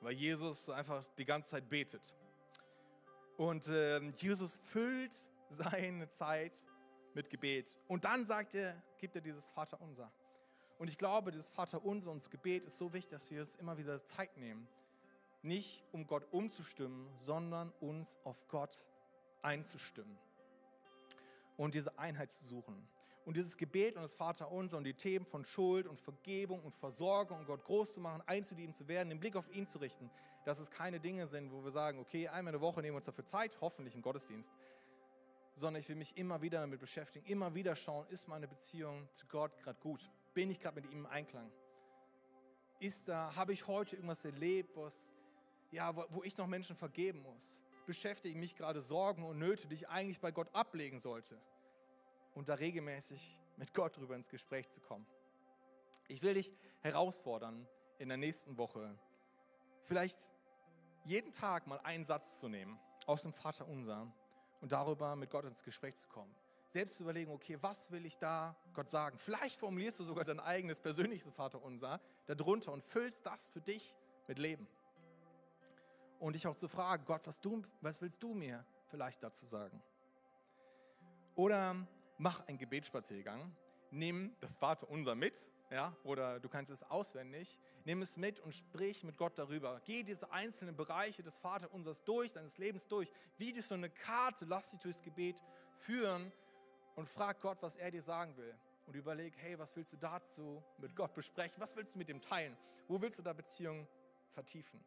weil 0.00 0.14
Jesus 0.14 0.70
einfach 0.70 1.04
die 1.18 1.24
ganze 1.24 1.50
Zeit 1.50 1.68
betet. 1.68 2.14
Und 3.36 3.68
äh, 3.68 4.00
Jesus 4.16 4.56
füllt 4.56 5.16
seine 5.48 6.08
Zeit 6.08 6.56
mit 7.14 7.30
Gebet. 7.30 7.78
Und 7.88 8.04
dann 8.04 8.24
sagt 8.26 8.54
er, 8.54 8.80
gibt 8.98 9.14
er 9.14 9.20
dieses 9.20 9.50
Vaterunser. 9.50 10.10
Und 10.78 10.88
ich 10.88 10.98
glaube, 10.98 11.30
dieses 11.30 11.48
Vaterunser 11.48 12.10
und 12.10 12.22
das 12.22 12.30
Gebet 12.30 12.64
ist 12.64 12.78
so 12.78 12.92
wichtig, 12.92 13.10
dass 13.10 13.30
wir 13.30 13.42
es 13.42 13.56
immer 13.56 13.78
wieder 13.78 14.04
Zeit 14.04 14.36
nehmen 14.36 14.66
nicht 15.42 15.82
um 15.92 16.06
Gott 16.06 16.26
umzustimmen, 16.32 17.08
sondern 17.18 17.72
uns 17.80 18.18
auf 18.24 18.46
Gott 18.48 18.88
einzustimmen 19.42 20.16
und 21.56 21.74
diese 21.74 21.98
Einheit 21.98 22.30
zu 22.30 22.44
suchen. 22.46 22.88
Und 23.24 23.36
dieses 23.36 23.56
Gebet 23.56 23.96
und 23.96 24.02
das 24.02 24.14
Vaterunser 24.14 24.78
und 24.78 24.84
die 24.84 24.94
Themen 24.94 25.24
von 25.24 25.44
Schuld 25.44 25.86
und 25.86 26.00
Vergebung 26.00 26.62
und 26.62 26.74
Versorgung 26.74 27.38
und 27.38 27.46
Gott 27.46 27.64
groß 27.64 27.94
zu 27.94 28.00
machen, 28.00 28.22
einzulieben 28.26 28.74
zu 28.74 28.88
werden, 28.88 29.10
den 29.10 29.20
Blick 29.20 29.36
auf 29.36 29.48
ihn 29.54 29.66
zu 29.66 29.78
richten, 29.78 30.10
dass 30.44 30.58
es 30.58 30.70
keine 30.70 30.98
Dinge 30.98 31.26
sind, 31.28 31.52
wo 31.52 31.62
wir 31.62 31.70
sagen, 31.70 32.00
okay, 32.00 32.26
einmal 32.28 32.52
in 32.52 32.60
der 32.60 32.66
Woche 32.66 32.80
nehmen 32.80 32.94
wir 32.94 32.96
uns 32.96 33.06
dafür 33.06 33.24
Zeit, 33.24 33.56
hoffentlich 33.60 33.94
im 33.94 34.02
Gottesdienst, 34.02 34.50
sondern 35.54 35.80
ich 35.80 35.88
will 35.88 35.96
mich 35.96 36.16
immer 36.16 36.42
wieder 36.42 36.60
damit 36.60 36.80
beschäftigen, 36.80 37.24
immer 37.26 37.54
wieder 37.54 37.76
schauen, 37.76 38.06
ist 38.08 38.26
meine 38.26 38.48
Beziehung 38.48 39.08
zu 39.12 39.26
Gott 39.26 39.56
gerade 39.58 39.78
gut? 39.80 40.10
Bin 40.34 40.50
ich 40.50 40.58
gerade 40.58 40.80
mit 40.80 40.90
ihm 40.90 41.00
im 41.00 41.06
Einklang? 41.06 41.50
Ist 42.80 43.08
da, 43.08 43.36
habe 43.36 43.52
ich 43.52 43.68
heute 43.68 43.94
irgendwas 43.94 44.24
erlebt, 44.24 44.76
was 44.76 45.12
ja, 45.70 45.94
wo 46.10 46.22
ich 46.22 46.36
noch 46.36 46.46
Menschen 46.46 46.76
vergeben 46.76 47.22
muss, 47.22 47.62
beschäftigen 47.86 48.38
mich 48.38 48.56
gerade 48.56 48.82
Sorgen 48.82 49.24
und 49.24 49.38
Nöte, 49.38 49.66
die 49.68 49.74
ich 49.74 49.88
eigentlich 49.88 50.20
bei 50.20 50.30
Gott 50.30 50.48
ablegen 50.54 51.00
sollte. 51.00 51.40
Und 52.34 52.48
da 52.48 52.54
regelmäßig 52.54 53.40
mit 53.56 53.74
Gott 53.74 53.96
drüber 53.96 54.16
ins 54.16 54.28
Gespräch 54.28 54.68
zu 54.68 54.80
kommen. 54.80 55.06
Ich 56.08 56.22
will 56.22 56.34
dich 56.34 56.54
herausfordern, 56.80 57.66
in 57.98 58.08
der 58.08 58.16
nächsten 58.16 58.58
Woche 58.58 58.98
vielleicht 59.84 60.32
jeden 61.04 61.32
Tag 61.32 61.66
mal 61.66 61.78
einen 61.80 62.04
Satz 62.04 62.38
zu 62.38 62.48
nehmen 62.48 62.78
aus 63.06 63.22
dem 63.22 63.32
Vater 63.32 63.68
Unser 63.68 64.12
und 64.60 64.72
darüber 64.72 65.16
mit 65.16 65.30
Gott 65.30 65.44
ins 65.44 65.62
Gespräch 65.62 65.96
zu 65.96 66.08
kommen. 66.08 66.34
Selbst 66.70 66.96
zu 66.96 67.02
überlegen, 67.02 67.30
okay, 67.30 67.58
was 67.60 67.90
will 67.90 68.06
ich 68.06 68.16
da 68.18 68.56
Gott 68.72 68.88
sagen? 68.88 69.18
Vielleicht 69.18 69.58
formulierst 69.58 70.00
du 70.00 70.04
sogar 70.04 70.24
dein 70.24 70.40
eigenes 70.40 70.80
persönliches 70.80 71.32
Vater 71.34 71.62
Unser 71.62 72.00
darunter 72.26 72.72
und 72.72 72.82
füllst 72.82 73.26
das 73.26 73.50
für 73.50 73.60
dich 73.60 73.96
mit 74.26 74.38
Leben 74.38 74.66
und 76.18 76.34
dich 76.34 76.46
auch 76.46 76.56
zu 76.56 76.68
fragen, 76.68 77.04
Gott, 77.04 77.26
was, 77.26 77.40
du, 77.40 77.62
was 77.80 78.00
willst 78.00 78.22
du 78.22 78.32
mir 78.32 78.64
vielleicht 78.86 79.22
dazu 79.22 79.44
sagen? 79.46 79.82
Oder 81.34 81.86
mach 82.22 82.46
einen 82.46 82.58
Gebetsspaziergang, 82.58 83.54
nimm 83.90 84.34
das 84.40 84.56
Vaterunser 84.56 85.14
mit, 85.14 85.52
ja, 85.70 85.96
oder 86.04 86.40
du 86.40 86.48
kannst 86.48 86.70
es 86.70 86.82
auswendig, 86.90 87.58
nimm 87.84 88.02
es 88.02 88.16
mit 88.16 88.40
und 88.40 88.54
sprich 88.54 89.04
mit 89.04 89.16
Gott 89.16 89.38
darüber. 89.38 89.80
Geh 89.84 90.02
diese 90.02 90.30
einzelnen 90.32 90.76
Bereiche 90.76 91.22
des 91.22 91.38
Vaterunsers 91.38 92.04
durch, 92.04 92.32
deines 92.32 92.58
Lebens 92.58 92.86
durch, 92.88 93.12
wie 93.38 93.52
durch 93.52 93.66
so 93.66 93.74
eine 93.74 93.90
Karte, 93.90 94.44
lass 94.44 94.70
dich 94.70 94.80
durchs 94.80 95.02
Gebet 95.02 95.42
führen 95.76 96.32
und 96.94 97.08
frag 97.08 97.40
Gott, 97.40 97.58
was 97.60 97.76
er 97.76 97.90
dir 97.90 98.02
sagen 98.02 98.36
will. 98.36 98.54
Und 98.86 98.96
überleg, 98.96 99.34
hey, 99.36 99.58
was 99.58 99.74
willst 99.76 99.92
du 99.92 99.96
dazu 99.96 100.62
mit 100.78 100.96
Gott 100.96 101.14
besprechen? 101.14 101.54
Was 101.58 101.76
willst 101.76 101.94
du 101.94 101.98
mit 101.98 102.08
ihm 102.08 102.20
teilen? 102.20 102.56
Wo 102.88 103.00
willst 103.00 103.18
du 103.18 103.22
da 103.22 103.32
Beziehungen 103.32 103.86
vertiefen? 104.32 104.80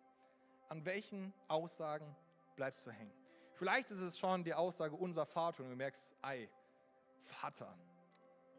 an 0.70 0.86
welchen 0.86 1.34
Aussagen 1.48 2.16
bleibst 2.56 2.86
du 2.86 2.92
hängen? 2.92 3.14
Vielleicht 3.54 3.92
ist 3.92 4.02
es 4.02 4.20
schon 4.20 4.44
die 4.44 4.54
Aussage 4.54 4.96
unser 4.96 5.26
Vater 5.26 5.64
und 5.64 5.70
du 5.70 5.76
merkst, 5.76 6.14
ei, 6.22 6.50
Vater, 7.26 7.78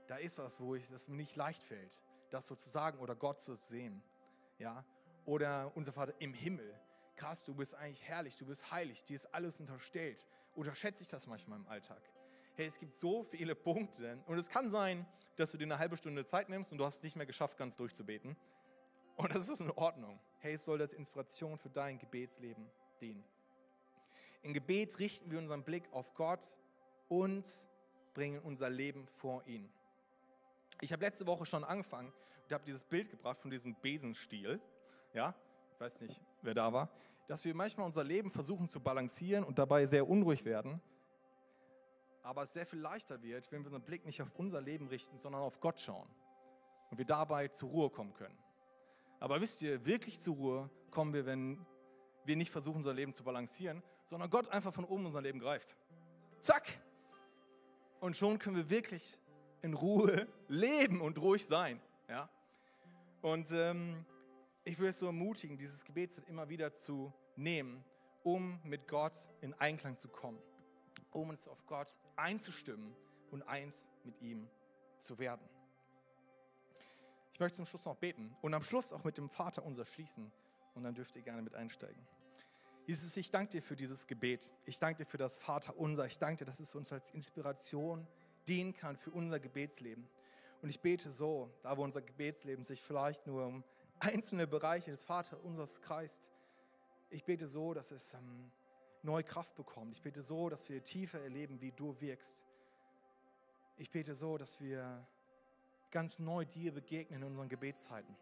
da 0.06 0.16
ist 0.16 0.38
was, 0.38 0.60
wo 0.60 0.76
das 0.76 1.08
mir 1.08 1.16
nicht 1.16 1.36
leicht 1.36 1.62
fällt, 1.64 2.02
das 2.30 2.46
so 2.46 2.54
zu 2.54 2.68
sagen 2.68 2.98
oder 2.98 3.14
Gott 3.14 3.40
zu 3.40 3.54
sehen. 3.54 4.02
Ja? 4.58 4.84
Oder 5.24 5.72
unser 5.74 5.92
Vater 5.92 6.14
im 6.18 6.34
Himmel. 6.34 6.78
Krass, 7.16 7.44
du 7.44 7.54
bist 7.54 7.74
eigentlich 7.74 8.02
herrlich, 8.02 8.36
du 8.36 8.46
bist 8.46 8.70
heilig, 8.70 9.04
dir 9.04 9.16
ist 9.16 9.34
alles 9.34 9.58
unterstellt. 9.58 10.24
Unterschätze 10.54 11.02
ich 11.02 11.08
das 11.08 11.26
manchmal 11.26 11.58
im 11.58 11.66
Alltag? 11.66 12.02
Hey, 12.54 12.66
es 12.66 12.78
gibt 12.78 12.94
so 12.94 13.22
viele 13.22 13.54
Punkte 13.54 14.22
und 14.26 14.38
es 14.38 14.48
kann 14.48 14.70
sein, 14.70 15.06
dass 15.36 15.52
du 15.52 15.58
dir 15.58 15.64
eine 15.64 15.78
halbe 15.78 15.96
Stunde 15.96 16.24
Zeit 16.24 16.48
nimmst 16.48 16.72
und 16.72 16.78
du 16.78 16.84
hast 16.84 16.96
es 16.96 17.02
nicht 17.02 17.16
mehr 17.16 17.26
geschafft, 17.26 17.56
ganz 17.58 17.76
durchzubeten. 17.76 18.36
Und 19.16 19.34
das 19.34 19.48
ist 19.48 19.60
in 19.60 19.70
Ordnung. 19.72 20.20
Hey, 20.38 20.54
es 20.54 20.64
soll 20.64 20.80
als 20.80 20.92
Inspiration 20.92 21.58
für 21.58 21.70
dein 21.70 21.98
Gebetsleben 21.98 22.70
dienen. 23.00 23.24
Im 24.42 24.52
Gebet 24.52 24.98
richten 24.98 25.30
wir 25.30 25.38
unseren 25.38 25.64
Blick 25.64 25.90
auf 25.92 26.14
Gott 26.14 26.58
und 27.08 27.68
bringen 28.16 28.40
unser 28.40 28.70
Leben 28.70 29.06
vor 29.08 29.46
ihn. 29.46 29.68
Ich 30.80 30.90
habe 30.90 31.04
letzte 31.04 31.26
Woche 31.26 31.44
schon 31.44 31.64
angefangen 31.64 32.10
und 32.44 32.52
habe 32.52 32.64
dieses 32.64 32.82
Bild 32.82 33.10
gebracht 33.10 33.38
von 33.38 33.50
diesem 33.50 33.74
Besenstiel. 33.82 34.58
Ja, 35.12 35.34
ich 35.74 35.80
weiß 35.80 36.00
nicht, 36.00 36.22
wer 36.40 36.54
da 36.54 36.72
war. 36.72 36.88
Dass 37.28 37.44
wir 37.44 37.54
manchmal 37.54 37.84
unser 37.84 38.04
Leben 38.04 38.30
versuchen 38.30 38.70
zu 38.70 38.80
balancieren 38.80 39.44
und 39.44 39.58
dabei 39.58 39.84
sehr 39.84 40.08
unruhig 40.08 40.46
werden. 40.46 40.80
Aber 42.22 42.42
es 42.44 42.54
sehr 42.54 42.64
viel 42.64 42.78
leichter 42.78 43.22
wird, 43.22 43.52
wenn 43.52 43.60
wir 43.60 43.66
unseren 43.66 43.84
Blick 43.84 44.06
nicht 44.06 44.22
auf 44.22 44.32
unser 44.36 44.62
Leben 44.62 44.88
richten, 44.88 45.18
sondern 45.18 45.42
auf 45.42 45.60
Gott 45.60 45.78
schauen. 45.78 46.08
Und 46.90 46.96
wir 46.96 47.04
dabei 47.04 47.48
zur 47.48 47.68
Ruhe 47.68 47.90
kommen 47.90 48.14
können. 48.14 48.38
Aber 49.20 49.42
wisst 49.42 49.60
ihr, 49.60 49.84
wirklich 49.84 50.20
zur 50.20 50.36
Ruhe 50.36 50.70
kommen 50.90 51.12
wir, 51.12 51.26
wenn 51.26 51.66
wir 52.24 52.36
nicht 52.36 52.50
versuchen, 52.50 52.78
unser 52.78 52.94
Leben 52.94 53.12
zu 53.12 53.24
balancieren, 53.24 53.82
sondern 54.06 54.30
Gott 54.30 54.48
einfach 54.48 54.72
von 54.72 54.86
oben 54.86 55.04
unser 55.04 55.20
Leben 55.20 55.38
greift. 55.38 55.76
Zack! 56.40 56.80
Und 58.00 58.16
schon 58.16 58.38
können 58.38 58.56
wir 58.56 58.70
wirklich 58.70 59.20
in 59.62 59.74
Ruhe 59.74 60.26
leben 60.48 61.00
und 61.00 61.18
ruhig 61.18 61.46
sein. 61.46 61.80
Ja? 62.08 62.28
Und 63.22 63.50
ähm, 63.52 64.04
ich 64.64 64.78
will 64.78 64.88
es 64.88 64.98
so 64.98 65.06
ermutigen, 65.06 65.56
dieses 65.56 65.84
Gebet 65.84 66.10
immer 66.28 66.48
wieder 66.48 66.72
zu 66.72 67.12
nehmen, 67.36 67.84
um 68.22 68.60
mit 68.64 68.88
Gott 68.88 69.30
in 69.40 69.54
Einklang 69.54 69.96
zu 69.96 70.08
kommen, 70.08 70.38
um 71.12 71.30
uns 71.30 71.48
auf 71.48 71.64
Gott 71.66 71.96
einzustimmen 72.16 72.94
und 73.30 73.42
eins 73.42 73.88
mit 74.04 74.20
ihm 74.20 74.48
zu 74.98 75.18
werden. 75.18 75.48
Ich 77.32 77.40
möchte 77.40 77.56
zum 77.56 77.66
Schluss 77.66 77.84
noch 77.84 77.96
beten 77.96 78.34
und 78.40 78.54
am 78.54 78.62
Schluss 78.62 78.92
auch 78.92 79.04
mit 79.04 79.18
dem 79.18 79.28
Vater 79.28 79.64
unser 79.64 79.84
schließen 79.84 80.32
und 80.74 80.84
dann 80.84 80.94
dürft 80.94 81.16
ihr 81.16 81.22
gerne 81.22 81.42
mit 81.42 81.54
einsteigen. 81.54 82.06
Jesus, 82.86 83.16
ich 83.16 83.32
danke 83.32 83.50
dir 83.50 83.62
für 83.62 83.74
dieses 83.74 84.06
Gebet. 84.06 84.54
Ich 84.64 84.78
danke 84.78 85.02
dir 85.02 85.10
für 85.10 85.18
das 85.18 85.34
Vater 85.34 85.76
unser. 85.76 86.06
Ich 86.06 86.20
danke 86.20 86.44
dir, 86.44 86.44
dass 86.44 86.60
es 86.60 86.72
uns 86.76 86.92
als 86.92 87.10
Inspiration 87.10 88.06
dienen 88.46 88.74
kann 88.74 88.96
für 88.96 89.10
unser 89.10 89.40
Gebetsleben. 89.40 90.08
Und 90.62 90.68
ich 90.68 90.80
bete 90.80 91.10
so, 91.10 91.50
da 91.64 91.76
wo 91.76 91.82
unser 91.82 92.00
Gebetsleben 92.00 92.62
sich 92.62 92.80
vielleicht 92.80 93.26
nur 93.26 93.44
um 93.44 93.64
einzelne 93.98 94.46
Bereiche 94.46 94.92
des 94.92 95.02
Vater 95.02 95.42
unseres 95.42 95.80
kreist, 95.80 96.30
ich 97.10 97.24
bete 97.24 97.48
so, 97.48 97.74
dass 97.74 97.90
es 97.90 98.14
ähm, 98.14 98.52
neue 99.02 99.24
Kraft 99.24 99.56
bekommt. 99.56 99.96
Ich 99.96 100.02
bete 100.02 100.22
so, 100.22 100.48
dass 100.48 100.68
wir 100.68 100.84
tiefer 100.84 101.20
erleben, 101.20 101.60
wie 101.60 101.72
du 101.72 102.00
wirkst. 102.00 102.44
Ich 103.78 103.90
bete 103.90 104.14
so, 104.14 104.38
dass 104.38 104.60
wir 104.60 105.04
ganz 105.90 106.20
neu 106.20 106.44
dir 106.44 106.72
begegnen 106.72 107.22
in 107.22 107.28
unseren 107.28 107.48
Gebetszeiten. 107.48 108.14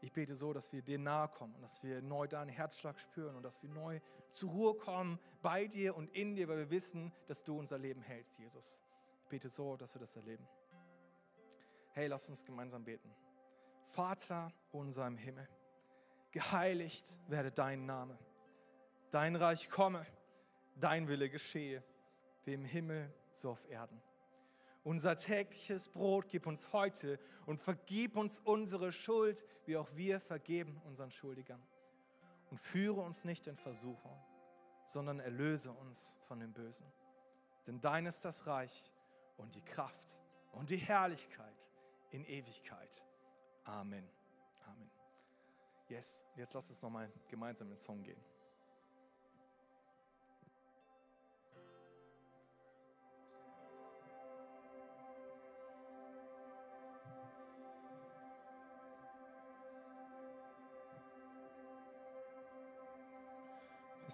Ich 0.00 0.12
bete 0.12 0.36
so, 0.36 0.52
dass 0.52 0.72
wir 0.72 0.82
dir 0.82 0.98
nahe 0.98 1.28
kommen 1.28 1.54
und 1.54 1.62
dass 1.62 1.82
wir 1.82 2.00
neu 2.02 2.28
deinen 2.28 2.50
Herzschlag 2.50 3.00
spüren 3.00 3.34
und 3.34 3.42
dass 3.42 3.62
wir 3.62 3.68
neu 3.68 4.00
zur 4.30 4.50
Ruhe 4.50 4.74
kommen 4.74 5.18
bei 5.42 5.66
dir 5.66 5.96
und 5.96 6.08
in 6.14 6.36
dir, 6.36 6.48
weil 6.48 6.58
wir 6.58 6.70
wissen, 6.70 7.12
dass 7.26 7.42
du 7.42 7.58
unser 7.58 7.78
Leben 7.78 8.02
hältst, 8.02 8.38
Jesus. 8.38 8.80
Ich 9.22 9.28
bete 9.28 9.48
so, 9.48 9.76
dass 9.76 9.94
wir 9.94 10.00
das 10.00 10.14
erleben. 10.14 10.46
Hey, 11.92 12.06
lass 12.06 12.28
uns 12.28 12.44
gemeinsam 12.44 12.84
beten. 12.84 13.12
Vater 13.82 14.52
unser 14.70 15.06
im 15.06 15.16
Himmel, 15.16 15.48
geheiligt 16.30 17.18
werde 17.26 17.50
dein 17.50 17.86
Name. 17.86 18.18
Dein 19.10 19.34
Reich 19.34 19.68
komme, 19.68 20.06
dein 20.76 21.08
Wille 21.08 21.28
geschehe, 21.28 21.82
wie 22.44 22.52
im 22.52 22.64
Himmel 22.64 23.12
so 23.30 23.50
auf 23.50 23.68
Erden. 23.68 24.00
Unser 24.88 25.16
tägliches 25.16 25.90
Brot 25.90 26.30
gib 26.30 26.46
uns 26.46 26.72
heute 26.72 27.20
und 27.44 27.60
vergib 27.60 28.16
uns 28.16 28.40
unsere 28.40 28.90
Schuld, 28.90 29.44
wie 29.66 29.76
auch 29.76 29.94
wir 29.96 30.18
vergeben 30.18 30.80
unseren 30.86 31.10
Schuldigern. 31.10 31.62
und 32.50 32.56
führe 32.56 33.02
uns 33.02 33.22
nicht 33.26 33.46
in 33.48 33.56
Versuchung, 33.56 34.18
sondern 34.86 35.20
erlöse 35.20 35.70
uns 35.72 36.16
von 36.26 36.40
dem 36.40 36.54
Bösen. 36.54 36.86
Denn 37.66 37.82
dein 37.82 38.06
ist 38.06 38.24
das 38.24 38.46
Reich 38.46 38.90
und 39.36 39.54
die 39.54 39.60
Kraft 39.60 40.24
und 40.52 40.70
die 40.70 40.78
Herrlichkeit 40.78 41.68
in 42.08 42.24
Ewigkeit. 42.24 43.04
Amen. 43.64 44.08
Amen. 44.64 44.90
Yes, 45.90 46.24
jetzt 46.34 46.54
lass 46.54 46.70
uns 46.70 46.80
nochmal 46.80 47.12
gemeinsam 47.28 47.68
in 47.68 47.74
den 47.74 47.78
Song 47.78 48.02
gehen. 48.02 48.24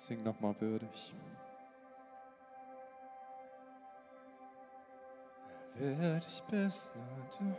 Singen 0.05 0.25
nochmal 0.25 0.55
würdig. 0.61 1.15
Würdig 5.75 6.43
bist 6.51 6.95
nur 6.95 7.05
du, 7.39 7.57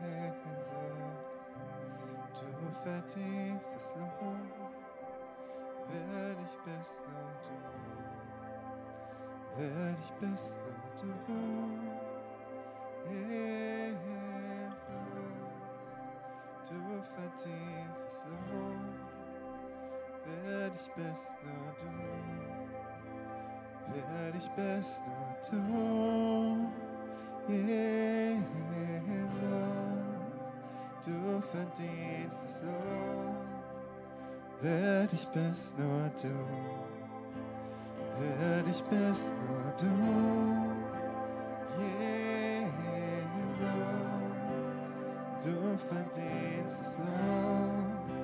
Jesus. 0.00 0.72
Du 2.32 2.70
verdienst 2.82 3.76
es 3.76 3.94
nur. 3.96 4.08
Würdig 5.90 6.52
bist 6.64 7.04
nur 7.06 7.34
du. 7.44 7.54
Würdig 9.60 10.12
bist 10.20 10.58
nur 10.58 10.84
du, 11.02 11.10
Jesus. 13.12 14.24
Du 16.66 16.80
verdienst 17.14 18.08
es 18.08 18.24
nur. 18.24 19.03
Würdig 20.26 20.90
bist 20.96 21.38
nur 21.44 21.74
du. 21.80 21.90
Würdig 23.92 24.50
bist 24.56 25.04
nur 25.06 25.34
du, 25.50 25.56
Jesus. 27.46 29.42
Du 31.04 31.42
verdienst 31.42 32.44
es 32.46 32.62
nur. 32.62 33.34
Würdig 34.62 35.28
bist 35.28 35.78
nur 35.78 36.10
du. 36.22 36.34
Würdig 38.18 38.82
bist 38.88 39.36
nur 39.36 39.72
du, 39.76 39.92
Jesus. 41.78 42.54
Du 45.44 45.56
verdienst 45.76 46.80
es 46.80 46.98
nur 46.98 48.23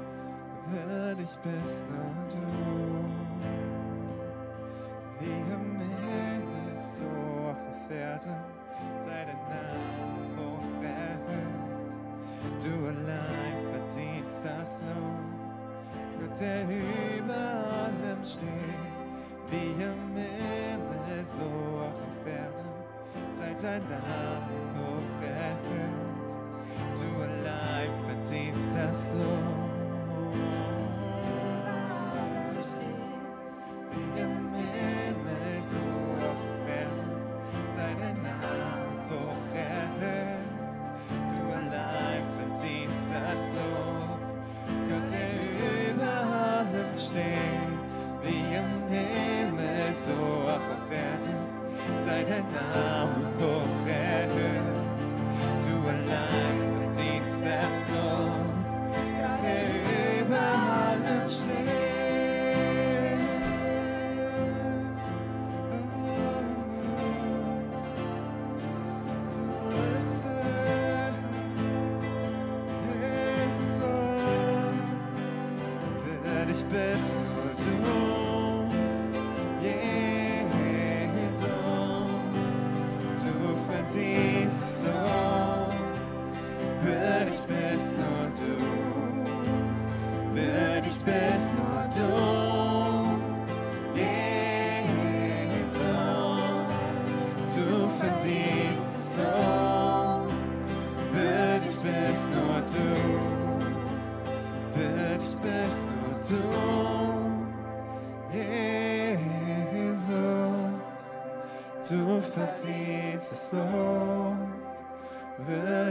würdig 0.72 1.28
bist 1.42 1.86
nur 1.88 2.14
du. 2.30 2.40
Wie 5.20 5.40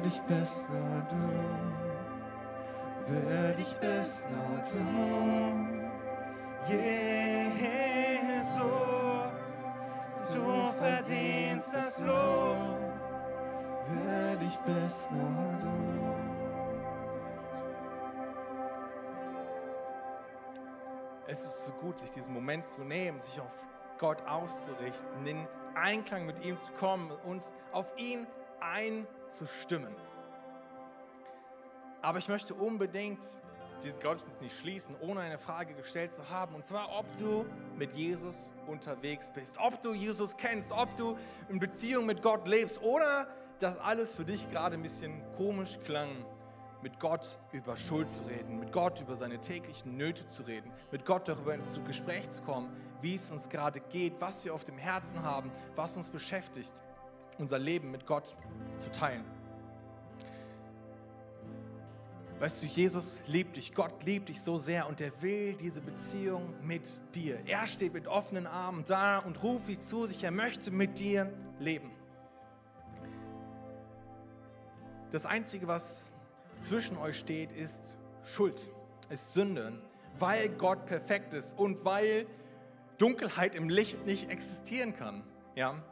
würdig 0.10 0.22
bist 0.28 0.70
nur 0.70 1.02
du, 1.08 1.16
würdig 3.14 3.80
bist 3.80 4.28
nur 4.32 4.58
du, 4.72 4.80
Jesus, 6.68 7.14
du 10.34 10.72
verdienst 10.80 11.74
das 11.76 12.00
Lob. 12.00 12.80
würdig 13.88 14.58
bist 14.66 15.12
nur 15.12 15.50
du. 15.62 16.16
Es 21.28 21.46
ist 21.46 21.66
so 21.66 21.72
gut, 21.74 22.00
sich 22.00 22.12
diesen 22.12 22.34
Moment 22.34 22.66
zu 22.66 22.82
nehmen, 22.82 23.20
sich 23.20 23.40
auf 23.40 23.68
Gott 24.00 24.26
auszurichten, 24.28 25.28
in 25.28 25.48
Einklang 25.76 26.26
mit 26.26 26.44
ihm 26.44 26.58
zu 26.58 26.74
kommen, 26.74 27.12
uns 27.26 27.54
auf 27.72 27.94
ihn 27.96 28.26
einzustimmen. 28.62 29.96
Aber 32.02 32.20
ich 32.20 32.30
möchte 32.30 32.54
unbedingt 32.54 33.26
diesen 33.84 34.00
Gottesdienst 34.02 34.42
nicht 34.42 34.58
schließen, 34.58 34.96
ohne 35.00 35.22
eine 35.22 35.38
Frage 35.38 35.74
gestellt 35.74 36.14
zu 36.14 36.30
haben. 36.30 36.56
Und 36.56 36.66
zwar, 36.66 36.98
ob 36.98 37.06
du 37.18 37.46
mit 37.78 37.94
Jesus 37.94 38.52
unterwegs 38.68 39.32
bist, 39.32 39.58
ob 39.60 39.82
du 39.82 39.94
Jesus 39.94 40.36
kennst, 40.38 40.72
ob 40.72 40.96
du 40.96 41.18
in 41.50 41.60
Beziehung 41.60 42.06
mit 42.06 42.22
Gott 42.22 42.48
lebst 42.48 42.82
oder 42.82 43.28
das 43.60 43.78
alles 43.78 44.16
für 44.16 44.26
dich 44.26 44.50
gerade 44.50 44.76
ein 44.76 44.82
bisschen 44.82 45.22
komisch 45.36 45.80
klang, 45.86 46.10
mit 46.82 47.00
Gott 47.00 47.40
über 47.52 47.76
Schuld 47.76 48.10
zu 48.10 48.24
reden, 48.24 48.60
mit 48.60 48.72
Gott 48.72 49.02
über 49.02 49.18
seine 49.18 49.40
täglichen 49.40 49.98
Nöte 49.98 50.26
zu 50.28 50.44
reden, 50.44 50.72
mit 50.92 51.06
Gott 51.06 51.28
darüber 51.28 51.54
ins 51.54 51.78
Gespräch 51.86 52.30
zu 52.30 52.42
kommen, 52.44 52.74
wie 53.02 53.16
es 53.16 53.32
uns 53.32 53.50
gerade 53.50 53.82
geht, 53.82 54.14
was 54.20 54.46
wir 54.46 54.54
auf 54.54 54.64
dem 54.64 54.78
Herzen 54.78 55.22
haben, 55.24 55.52
was 55.76 55.98
uns 55.98 56.10
beschäftigt, 56.10 56.82
unser 57.40 57.60
Leben 57.60 57.92
mit 57.92 58.06
Gott 58.06 58.38
zu 58.78 58.92
teilen. 58.92 59.24
Weißt 62.40 62.64
du, 62.64 62.68
Jesus 62.68 63.24
liebt 63.28 63.58
dich, 63.58 63.74
Gott 63.74 64.04
liebt 64.06 64.30
dich 64.30 64.42
so 64.42 64.58
sehr 64.58 64.88
und 64.88 65.02
er 65.02 65.22
will 65.22 65.56
diese 65.56 65.82
Beziehung 65.82 66.54
mit 66.62 67.02
dir. 67.14 67.38
Er 67.46 67.68
steht 67.68 67.94
mit 67.94 68.08
offenen 68.08 68.48
Armen 68.48 68.86
da 68.86 69.20
und 69.20 69.44
ruft 69.44 69.68
dich 69.68 69.82
zu 69.82 70.06
sich, 70.06 70.24
er 70.24 70.32
möchte 70.32 70.72
mit 70.72 71.00
dir 71.00 71.34
leben. 71.60 71.92
Das 75.12 75.26
Einzige, 75.26 75.68
was 75.68 76.14
zwischen 76.60 76.98
euch 76.98 77.20
steht, 77.20 77.52
ist 77.52 77.98
Schuld, 78.24 78.72
ist 79.10 79.34
Sünde, 79.34 79.82
weil 80.18 80.48
Gott 80.50 80.86
perfekt 80.86 81.34
ist 81.34 81.58
und 81.58 81.84
weil 81.84 82.26
Dunkelheit 83.00 83.56
im 83.56 83.70
Licht 83.70 84.06
nicht 84.06 84.30
existieren 84.30 84.94
kann. 84.94 85.24
Ja? 85.56 85.84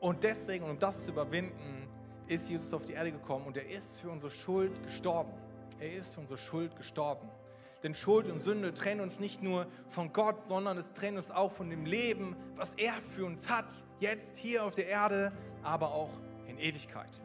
Und 0.00 0.24
deswegen, 0.24 0.64
um 0.64 0.78
das 0.78 1.04
zu 1.04 1.12
überwinden, 1.12 1.88
ist 2.26 2.48
Jesus 2.48 2.72
auf 2.72 2.86
die 2.86 2.94
Erde 2.94 3.12
gekommen 3.12 3.46
und 3.46 3.56
er 3.56 3.68
ist 3.68 4.00
für 4.00 4.10
unsere 4.10 4.30
Schuld 4.30 4.82
gestorben. 4.84 5.32
Er 5.78 5.92
ist 5.92 6.14
für 6.14 6.20
unsere 6.20 6.38
Schuld 6.38 6.76
gestorben. 6.76 7.28
Denn 7.82 7.94
Schuld 7.94 8.28
und 8.28 8.38
Sünde 8.38 8.74
trennen 8.74 9.00
uns 9.00 9.20
nicht 9.20 9.42
nur 9.42 9.66
von 9.88 10.12
Gott, 10.12 10.40
sondern 10.48 10.76
es 10.76 10.92
trennen 10.92 11.16
uns 11.16 11.30
auch 11.30 11.52
von 11.52 11.70
dem 11.70 11.86
Leben, 11.86 12.36
was 12.56 12.74
er 12.74 12.92
für 12.92 13.24
uns 13.24 13.48
hat, 13.48 13.72
jetzt 14.00 14.36
hier 14.36 14.64
auf 14.64 14.74
der 14.74 14.86
Erde, 14.86 15.32
aber 15.62 15.92
auch 15.92 16.10
in 16.46 16.58
Ewigkeit. 16.58 17.22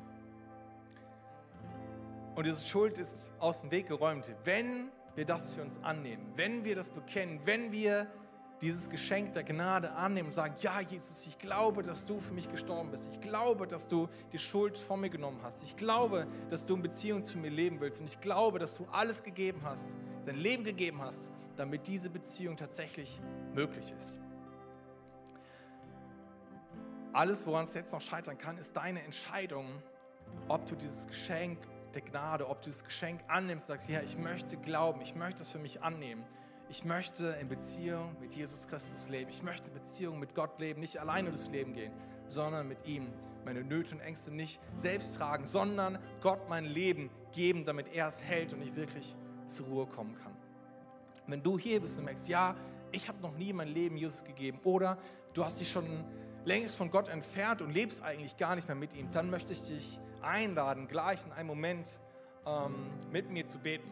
Und 2.36 2.46
diese 2.46 2.62
Schuld 2.62 2.98
ist 2.98 3.34
aus 3.40 3.62
dem 3.62 3.72
Weg 3.72 3.88
geräumt, 3.88 4.34
wenn 4.44 4.92
wir 5.16 5.26
das 5.26 5.54
für 5.54 5.62
uns 5.62 5.82
annehmen, 5.84 6.32
wenn 6.36 6.66
wir 6.66 6.76
das 6.76 6.90
bekennen, 6.90 7.40
wenn 7.46 7.72
wir 7.72 8.08
dieses 8.66 8.90
Geschenk 8.90 9.34
der 9.34 9.44
Gnade 9.44 9.92
annehmen 9.92 10.30
und 10.30 10.34
sagen, 10.34 10.56
ja 10.60 10.82
Jesus, 10.82 11.28
ich 11.28 11.38
glaube, 11.38 11.84
dass 11.84 12.04
du 12.04 12.20
für 12.20 12.34
mich 12.34 12.50
gestorben 12.50 12.90
bist. 12.90 13.08
Ich 13.12 13.22
glaube, 13.22 13.68
dass 13.68 13.88
du 13.88 14.10
die 14.34 14.40
Schuld 14.40 14.76
von 14.76 15.02
mir 15.02 15.12
genommen 15.12 15.40
hast. 15.44 15.62
Ich 15.62 15.78
glaube, 15.78 16.26
dass 16.50 16.66
du 16.66 16.74
in 16.76 16.82
Beziehung 16.82 17.24
zu 17.24 17.38
mir 17.38 17.52
leben 17.52 17.80
willst. 17.80 18.02
Und 18.02 18.08
ich 18.08 18.20
glaube, 18.22 18.58
dass 18.58 18.76
du 18.78 18.88
alles 18.92 19.22
gegeben 19.22 19.62
hast, 19.64 19.96
dein 20.26 20.38
Leben 20.38 20.64
gegeben 20.64 21.00
hast, 21.00 21.30
damit 21.58 21.88
diese 21.88 22.10
Beziehung 22.10 22.58
tatsächlich 22.58 23.22
möglich 23.54 23.94
ist. 23.96 24.20
Alles, 27.14 27.46
woran 27.46 27.66
es 27.66 27.76
jetzt 27.76 27.94
noch 27.94 28.02
scheitern 28.02 28.40
kann, 28.40 28.58
ist 28.58 28.76
deine 28.76 29.04
Entscheidung, 29.04 29.68
ob 30.48 30.66
du 30.66 30.76
dieses 30.76 31.06
Geschenk 31.06 31.60
der 31.94 32.02
Gnade, 32.02 32.50
ob 32.50 32.64
du 32.64 32.72
das 32.72 32.84
Geschenk 32.84 33.22
annimmst, 33.28 33.68
sagst, 33.68 33.90
ja, 33.90 34.02
ich 34.02 34.18
möchte 34.18 34.58
glauben, 34.58 35.02
ich 35.02 35.14
möchte 35.14 35.44
es 35.44 35.52
für 35.52 35.60
mich 35.60 35.84
annehmen 35.84 36.26
ich 36.70 36.84
möchte 36.84 37.28
in 37.40 37.48
Beziehung 37.48 38.16
mit 38.20 38.34
Jesus 38.34 38.68
Christus 38.68 39.10
leben. 39.10 39.30
Ich 39.30 39.44
möchte 39.44 39.70
in 39.70 39.74
Beziehung 39.74 40.20
mit 40.20 40.34
Gott 40.34 40.60
leben, 40.60 40.80
nicht 40.80 41.00
alleine 41.00 41.30
durchs 41.30 41.50
Leben 41.50 41.74
gehen, 41.74 41.94
sondern 42.28 42.68
mit 42.68 42.86
ihm 42.86 43.08
meine 43.46 43.64
Nöte 43.64 43.96
und 43.96 44.02
Ängste 44.02 44.32
nicht 44.32 44.60
selbst 44.76 45.16
tragen, 45.18 45.46
sondern 45.46 46.00
Gott 46.22 46.50
mein 46.50 46.66
Leben 46.66 47.12
geben, 47.32 47.64
damit 47.64 47.94
er 47.94 48.08
es 48.08 48.24
hält 48.24 48.54
und 48.54 48.62
ich 48.62 48.76
wirklich 48.76 49.16
zur 49.46 49.68
Ruhe 49.68 49.86
kommen 49.86 50.16
kann. 50.16 50.36
Wenn 51.28 51.44
du 51.44 51.58
hier 51.58 51.82
bist 51.82 52.00
und 52.00 52.06
merkst, 52.06 52.28
ja, 52.28 52.56
ich 52.92 53.08
habe 53.08 53.20
noch 53.22 53.38
nie 53.38 53.54
mein 53.54 53.68
Leben 53.68 53.98
Jesus 53.98 54.24
gegeben 54.24 54.60
oder 54.64 54.98
du 55.34 55.46
hast 55.46 55.60
dich 55.60 55.70
schon 55.70 55.86
längst 56.46 56.78
von 56.78 56.90
Gott 56.90 57.10
entfernt 57.10 57.62
und 57.62 57.72
lebst 57.72 58.04
eigentlich 58.04 58.38
gar 58.38 58.56
nicht 58.56 58.68
mehr 58.68 58.76
mit 58.76 58.94
ihm, 58.94 59.12
dann 59.12 59.30
möchte 59.30 59.54
ich 59.54 59.62
dich 59.64 60.00
einladen, 60.22 60.88
gleich 60.88 61.24
in 61.26 61.32
einem 61.32 61.48
Moment 61.48 62.02
ähm, 62.46 62.90
mit 63.12 63.30
mir 63.30 63.46
zu 63.48 63.60
beten. 63.60 63.90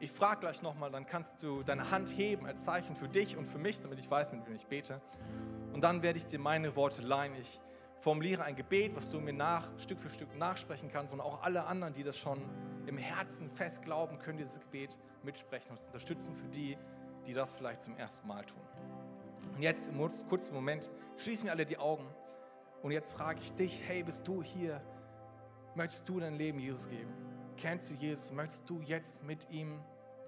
Ich 0.00 0.12
frage 0.12 0.40
gleich 0.40 0.62
nochmal, 0.62 0.92
dann 0.92 1.06
kannst 1.06 1.42
du 1.42 1.64
deine 1.64 1.90
Hand 1.90 2.16
heben 2.16 2.46
als 2.46 2.62
Zeichen 2.62 2.94
für 2.94 3.08
dich 3.08 3.36
und 3.36 3.46
für 3.46 3.58
mich, 3.58 3.80
damit 3.80 3.98
ich 3.98 4.08
weiß, 4.08 4.30
mit 4.30 4.46
wem 4.46 4.54
ich 4.54 4.66
bete. 4.66 5.00
Und 5.72 5.82
dann 5.82 6.02
werde 6.02 6.18
ich 6.18 6.26
dir 6.26 6.38
meine 6.38 6.76
Worte 6.76 7.02
leihen. 7.02 7.34
Ich 7.34 7.60
formuliere 7.98 8.44
ein 8.44 8.54
Gebet, 8.54 8.94
was 8.94 9.08
du 9.08 9.18
mir 9.18 9.32
nach, 9.32 9.68
Stück 9.78 9.98
für 9.98 10.08
Stück 10.08 10.36
nachsprechen 10.36 10.88
kannst. 10.88 11.14
Und 11.14 11.20
auch 11.20 11.42
alle 11.42 11.66
anderen, 11.66 11.94
die 11.94 12.04
das 12.04 12.16
schon 12.16 12.40
im 12.86 12.96
Herzen 12.96 13.50
fest 13.50 13.82
glauben, 13.82 14.20
können 14.20 14.38
dieses 14.38 14.60
Gebet 14.60 14.96
mitsprechen 15.24 15.72
und 15.72 15.84
unterstützen 15.84 16.36
für 16.36 16.48
die, 16.48 16.78
die 17.26 17.34
das 17.34 17.52
vielleicht 17.52 17.82
zum 17.82 17.96
ersten 17.96 18.28
Mal 18.28 18.44
tun. 18.44 18.62
Und 19.56 19.62
jetzt 19.62 19.88
im 19.88 19.98
kurzen 20.28 20.54
Moment 20.54 20.92
schließen 21.16 21.46
wir 21.46 21.52
alle 21.52 21.66
die 21.66 21.78
Augen. 21.78 22.06
Und 22.82 22.92
jetzt 22.92 23.12
frage 23.12 23.40
ich 23.42 23.52
dich, 23.52 23.82
hey, 23.84 24.04
bist 24.04 24.26
du 24.28 24.44
hier? 24.44 24.80
Möchtest 25.74 26.08
du 26.08 26.20
dein 26.20 26.36
Leben 26.36 26.60
Jesus 26.60 26.88
geben? 26.88 27.27
Kennst 27.58 27.90
du 27.90 27.94
Jesus? 27.94 28.30
Möchtest 28.30 28.70
du 28.70 28.80
jetzt 28.82 29.22
mit 29.24 29.50
ihm 29.50 29.80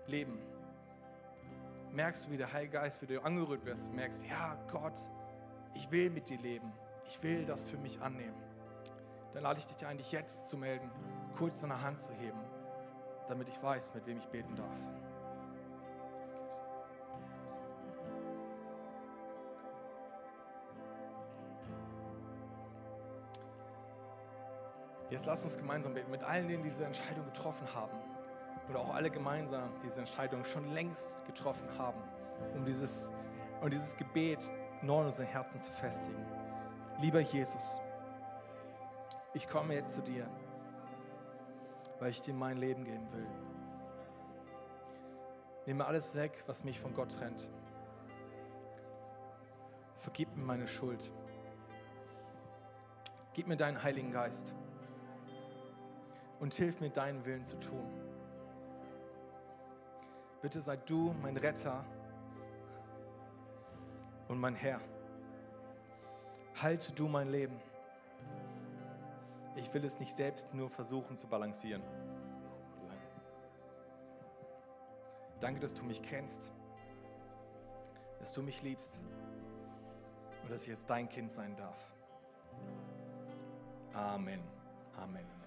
leben? 0.06 0.38
Merkst 1.92 2.26
du, 2.26 2.32
wie 2.32 2.36
der 2.36 2.52
Heilige 2.52 2.72
Geist, 2.72 3.00
wie 3.02 3.06
du 3.06 3.22
angerührt 3.22 3.64
wirst, 3.64 3.92
merkst, 3.92 4.26
ja, 4.26 4.56
Gott, 4.70 4.98
ich 5.74 5.88
will 5.92 6.10
mit 6.10 6.28
dir 6.28 6.38
leben. 6.38 6.72
Ich 7.08 7.22
will 7.22 7.44
das 7.44 7.64
für 7.64 7.78
mich 7.78 8.00
annehmen. 8.00 8.34
Dann 9.32 9.44
lade 9.44 9.60
ich 9.60 9.66
dich 9.66 9.86
ein, 9.86 9.96
dich 9.96 10.10
jetzt 10.10 10.48
zu 10.48 10.56
melden, 10.56 10.90
kurz 11.36 11.60
deine 11.60 11.80
Hand 11.80 12.00
zu 12.00 12.12
heben, 12.14 12.40
damit 13.28 13.48
ich 13.48 13.62
weiß, 13.62 13.94
mit 13.94 14.06
wem 14.06 14.18
ich 14.18 14.26
beten 14.26 14.56
darf. 14.56 14.80
Jetzt 25.10 25.26
lass 25.26 25.42
uns 25.42 25.56
gemeinsam 25.56 25.92
beten 25.92 26.10
mit 26.10 26.22
allen, 26.22 26.46
die 26.46 26.56
diese 26.58 26.84
Entscheidung 26.84 27.24
getroffen 27.24 27.66
haben. 27.74 27.98
Oder 28.68 28.78
auch 28.78 28.94
alle 28.94 29.10
gemeinsam 29.10 29.68
diese 29.82 29.98
Entscheidung 29.98 30.44
schon 30.44 30.72
längst 30.72 31.24
getroffen 31.26 31.68
haben, 31.76 32.00
um 32.54 32.64
dieses, 32.64 33.10
um 33.60 33.68
dieses 33.68 33.96
Gebet 33.96 34.50
neu 34.82 35.00
in 35.00 35.06
unseren 35.06 35.26
Herzen 35.26 35.58
zu 35.58 35.72
festigen. 35.72 36.24
Lieber 37.00 37.18
Jesus, 37.18 37.80
ich 39.34 39.48
komme 39.48 39.74
jetzt 39.74 39.94
zu 39.94 40.02
dir, 40.02 40.28
weil 41.98 42.10
ich 42.10 42.22
dir 42.22 42.34
mein 42.34 42.58
Leben 42.58 42.84
geben 42.84 43.12
will. 43.12 43.26
Nehme 45.66 45.84
alles 45.84 46.14
weg, 46.14 46.44
was 46.46 46.62
mich 46.62 46.78
von 46.78 46.94
Gott 46.94 47.16
trennt. 47.16 47.50
Vergib 49.96 50.34
mir 50.36 50.44
meine 50.44 50.68
Schuld. 50.68 51.12
Gib 53.34 53.48
mir 53.48 53.56
deinen 53.56 53.82
Heiligen 53.82 54.12
Geist 54.12 54.54
und 56.40 56.54
hilf 56.54 56.80
mir, 56.80 56.90
deinen 56.90 57.24
Willen 57.24 57.44
zu 57.44 57.58
tun. 57.60 57.86
Bitte 60.42 60.60
sei 60.60 60.76
du 60.76 61.14
mein 61.22 61.36
Retter 61.36 61.84
und 64.28 64.38
mein 64.38 64.54
Herr. 64.54 64.80
Halte 66.60 66.92
du 66.92 67.08
mein 67.08 67.28
Leben. 67.28 67.60
Ich 69.56 69.72
will 69.74 69.84
es 69.84 70.00
nicht 70.00 70.14
selbst 70.14 70.52
nur 70.54 70.70
versuchen 70.70 71.16
zu 71.16 71.26
balancieren. 71.26 71.82
Danke, 75.40 75.60
dass 75.60 75.74
du 75.74 75.84
mich 75.84 76.02
kennst, 76.02 76.52
dass 78.18 78.32
du 78.32 78.42
mich 78.42 78.62
liebst 78.62 79.00
und 80.42 80.50
dass 80.50 80.62
ich 80.62 80.68
jetzt 80.68 80.88
dein 80.88 81.08
Kind 81.08 81.32
sein 81.32 81.56
darf. 81.56 81.92
Amen. 83.94 84.42
Amen. 84.96 85.39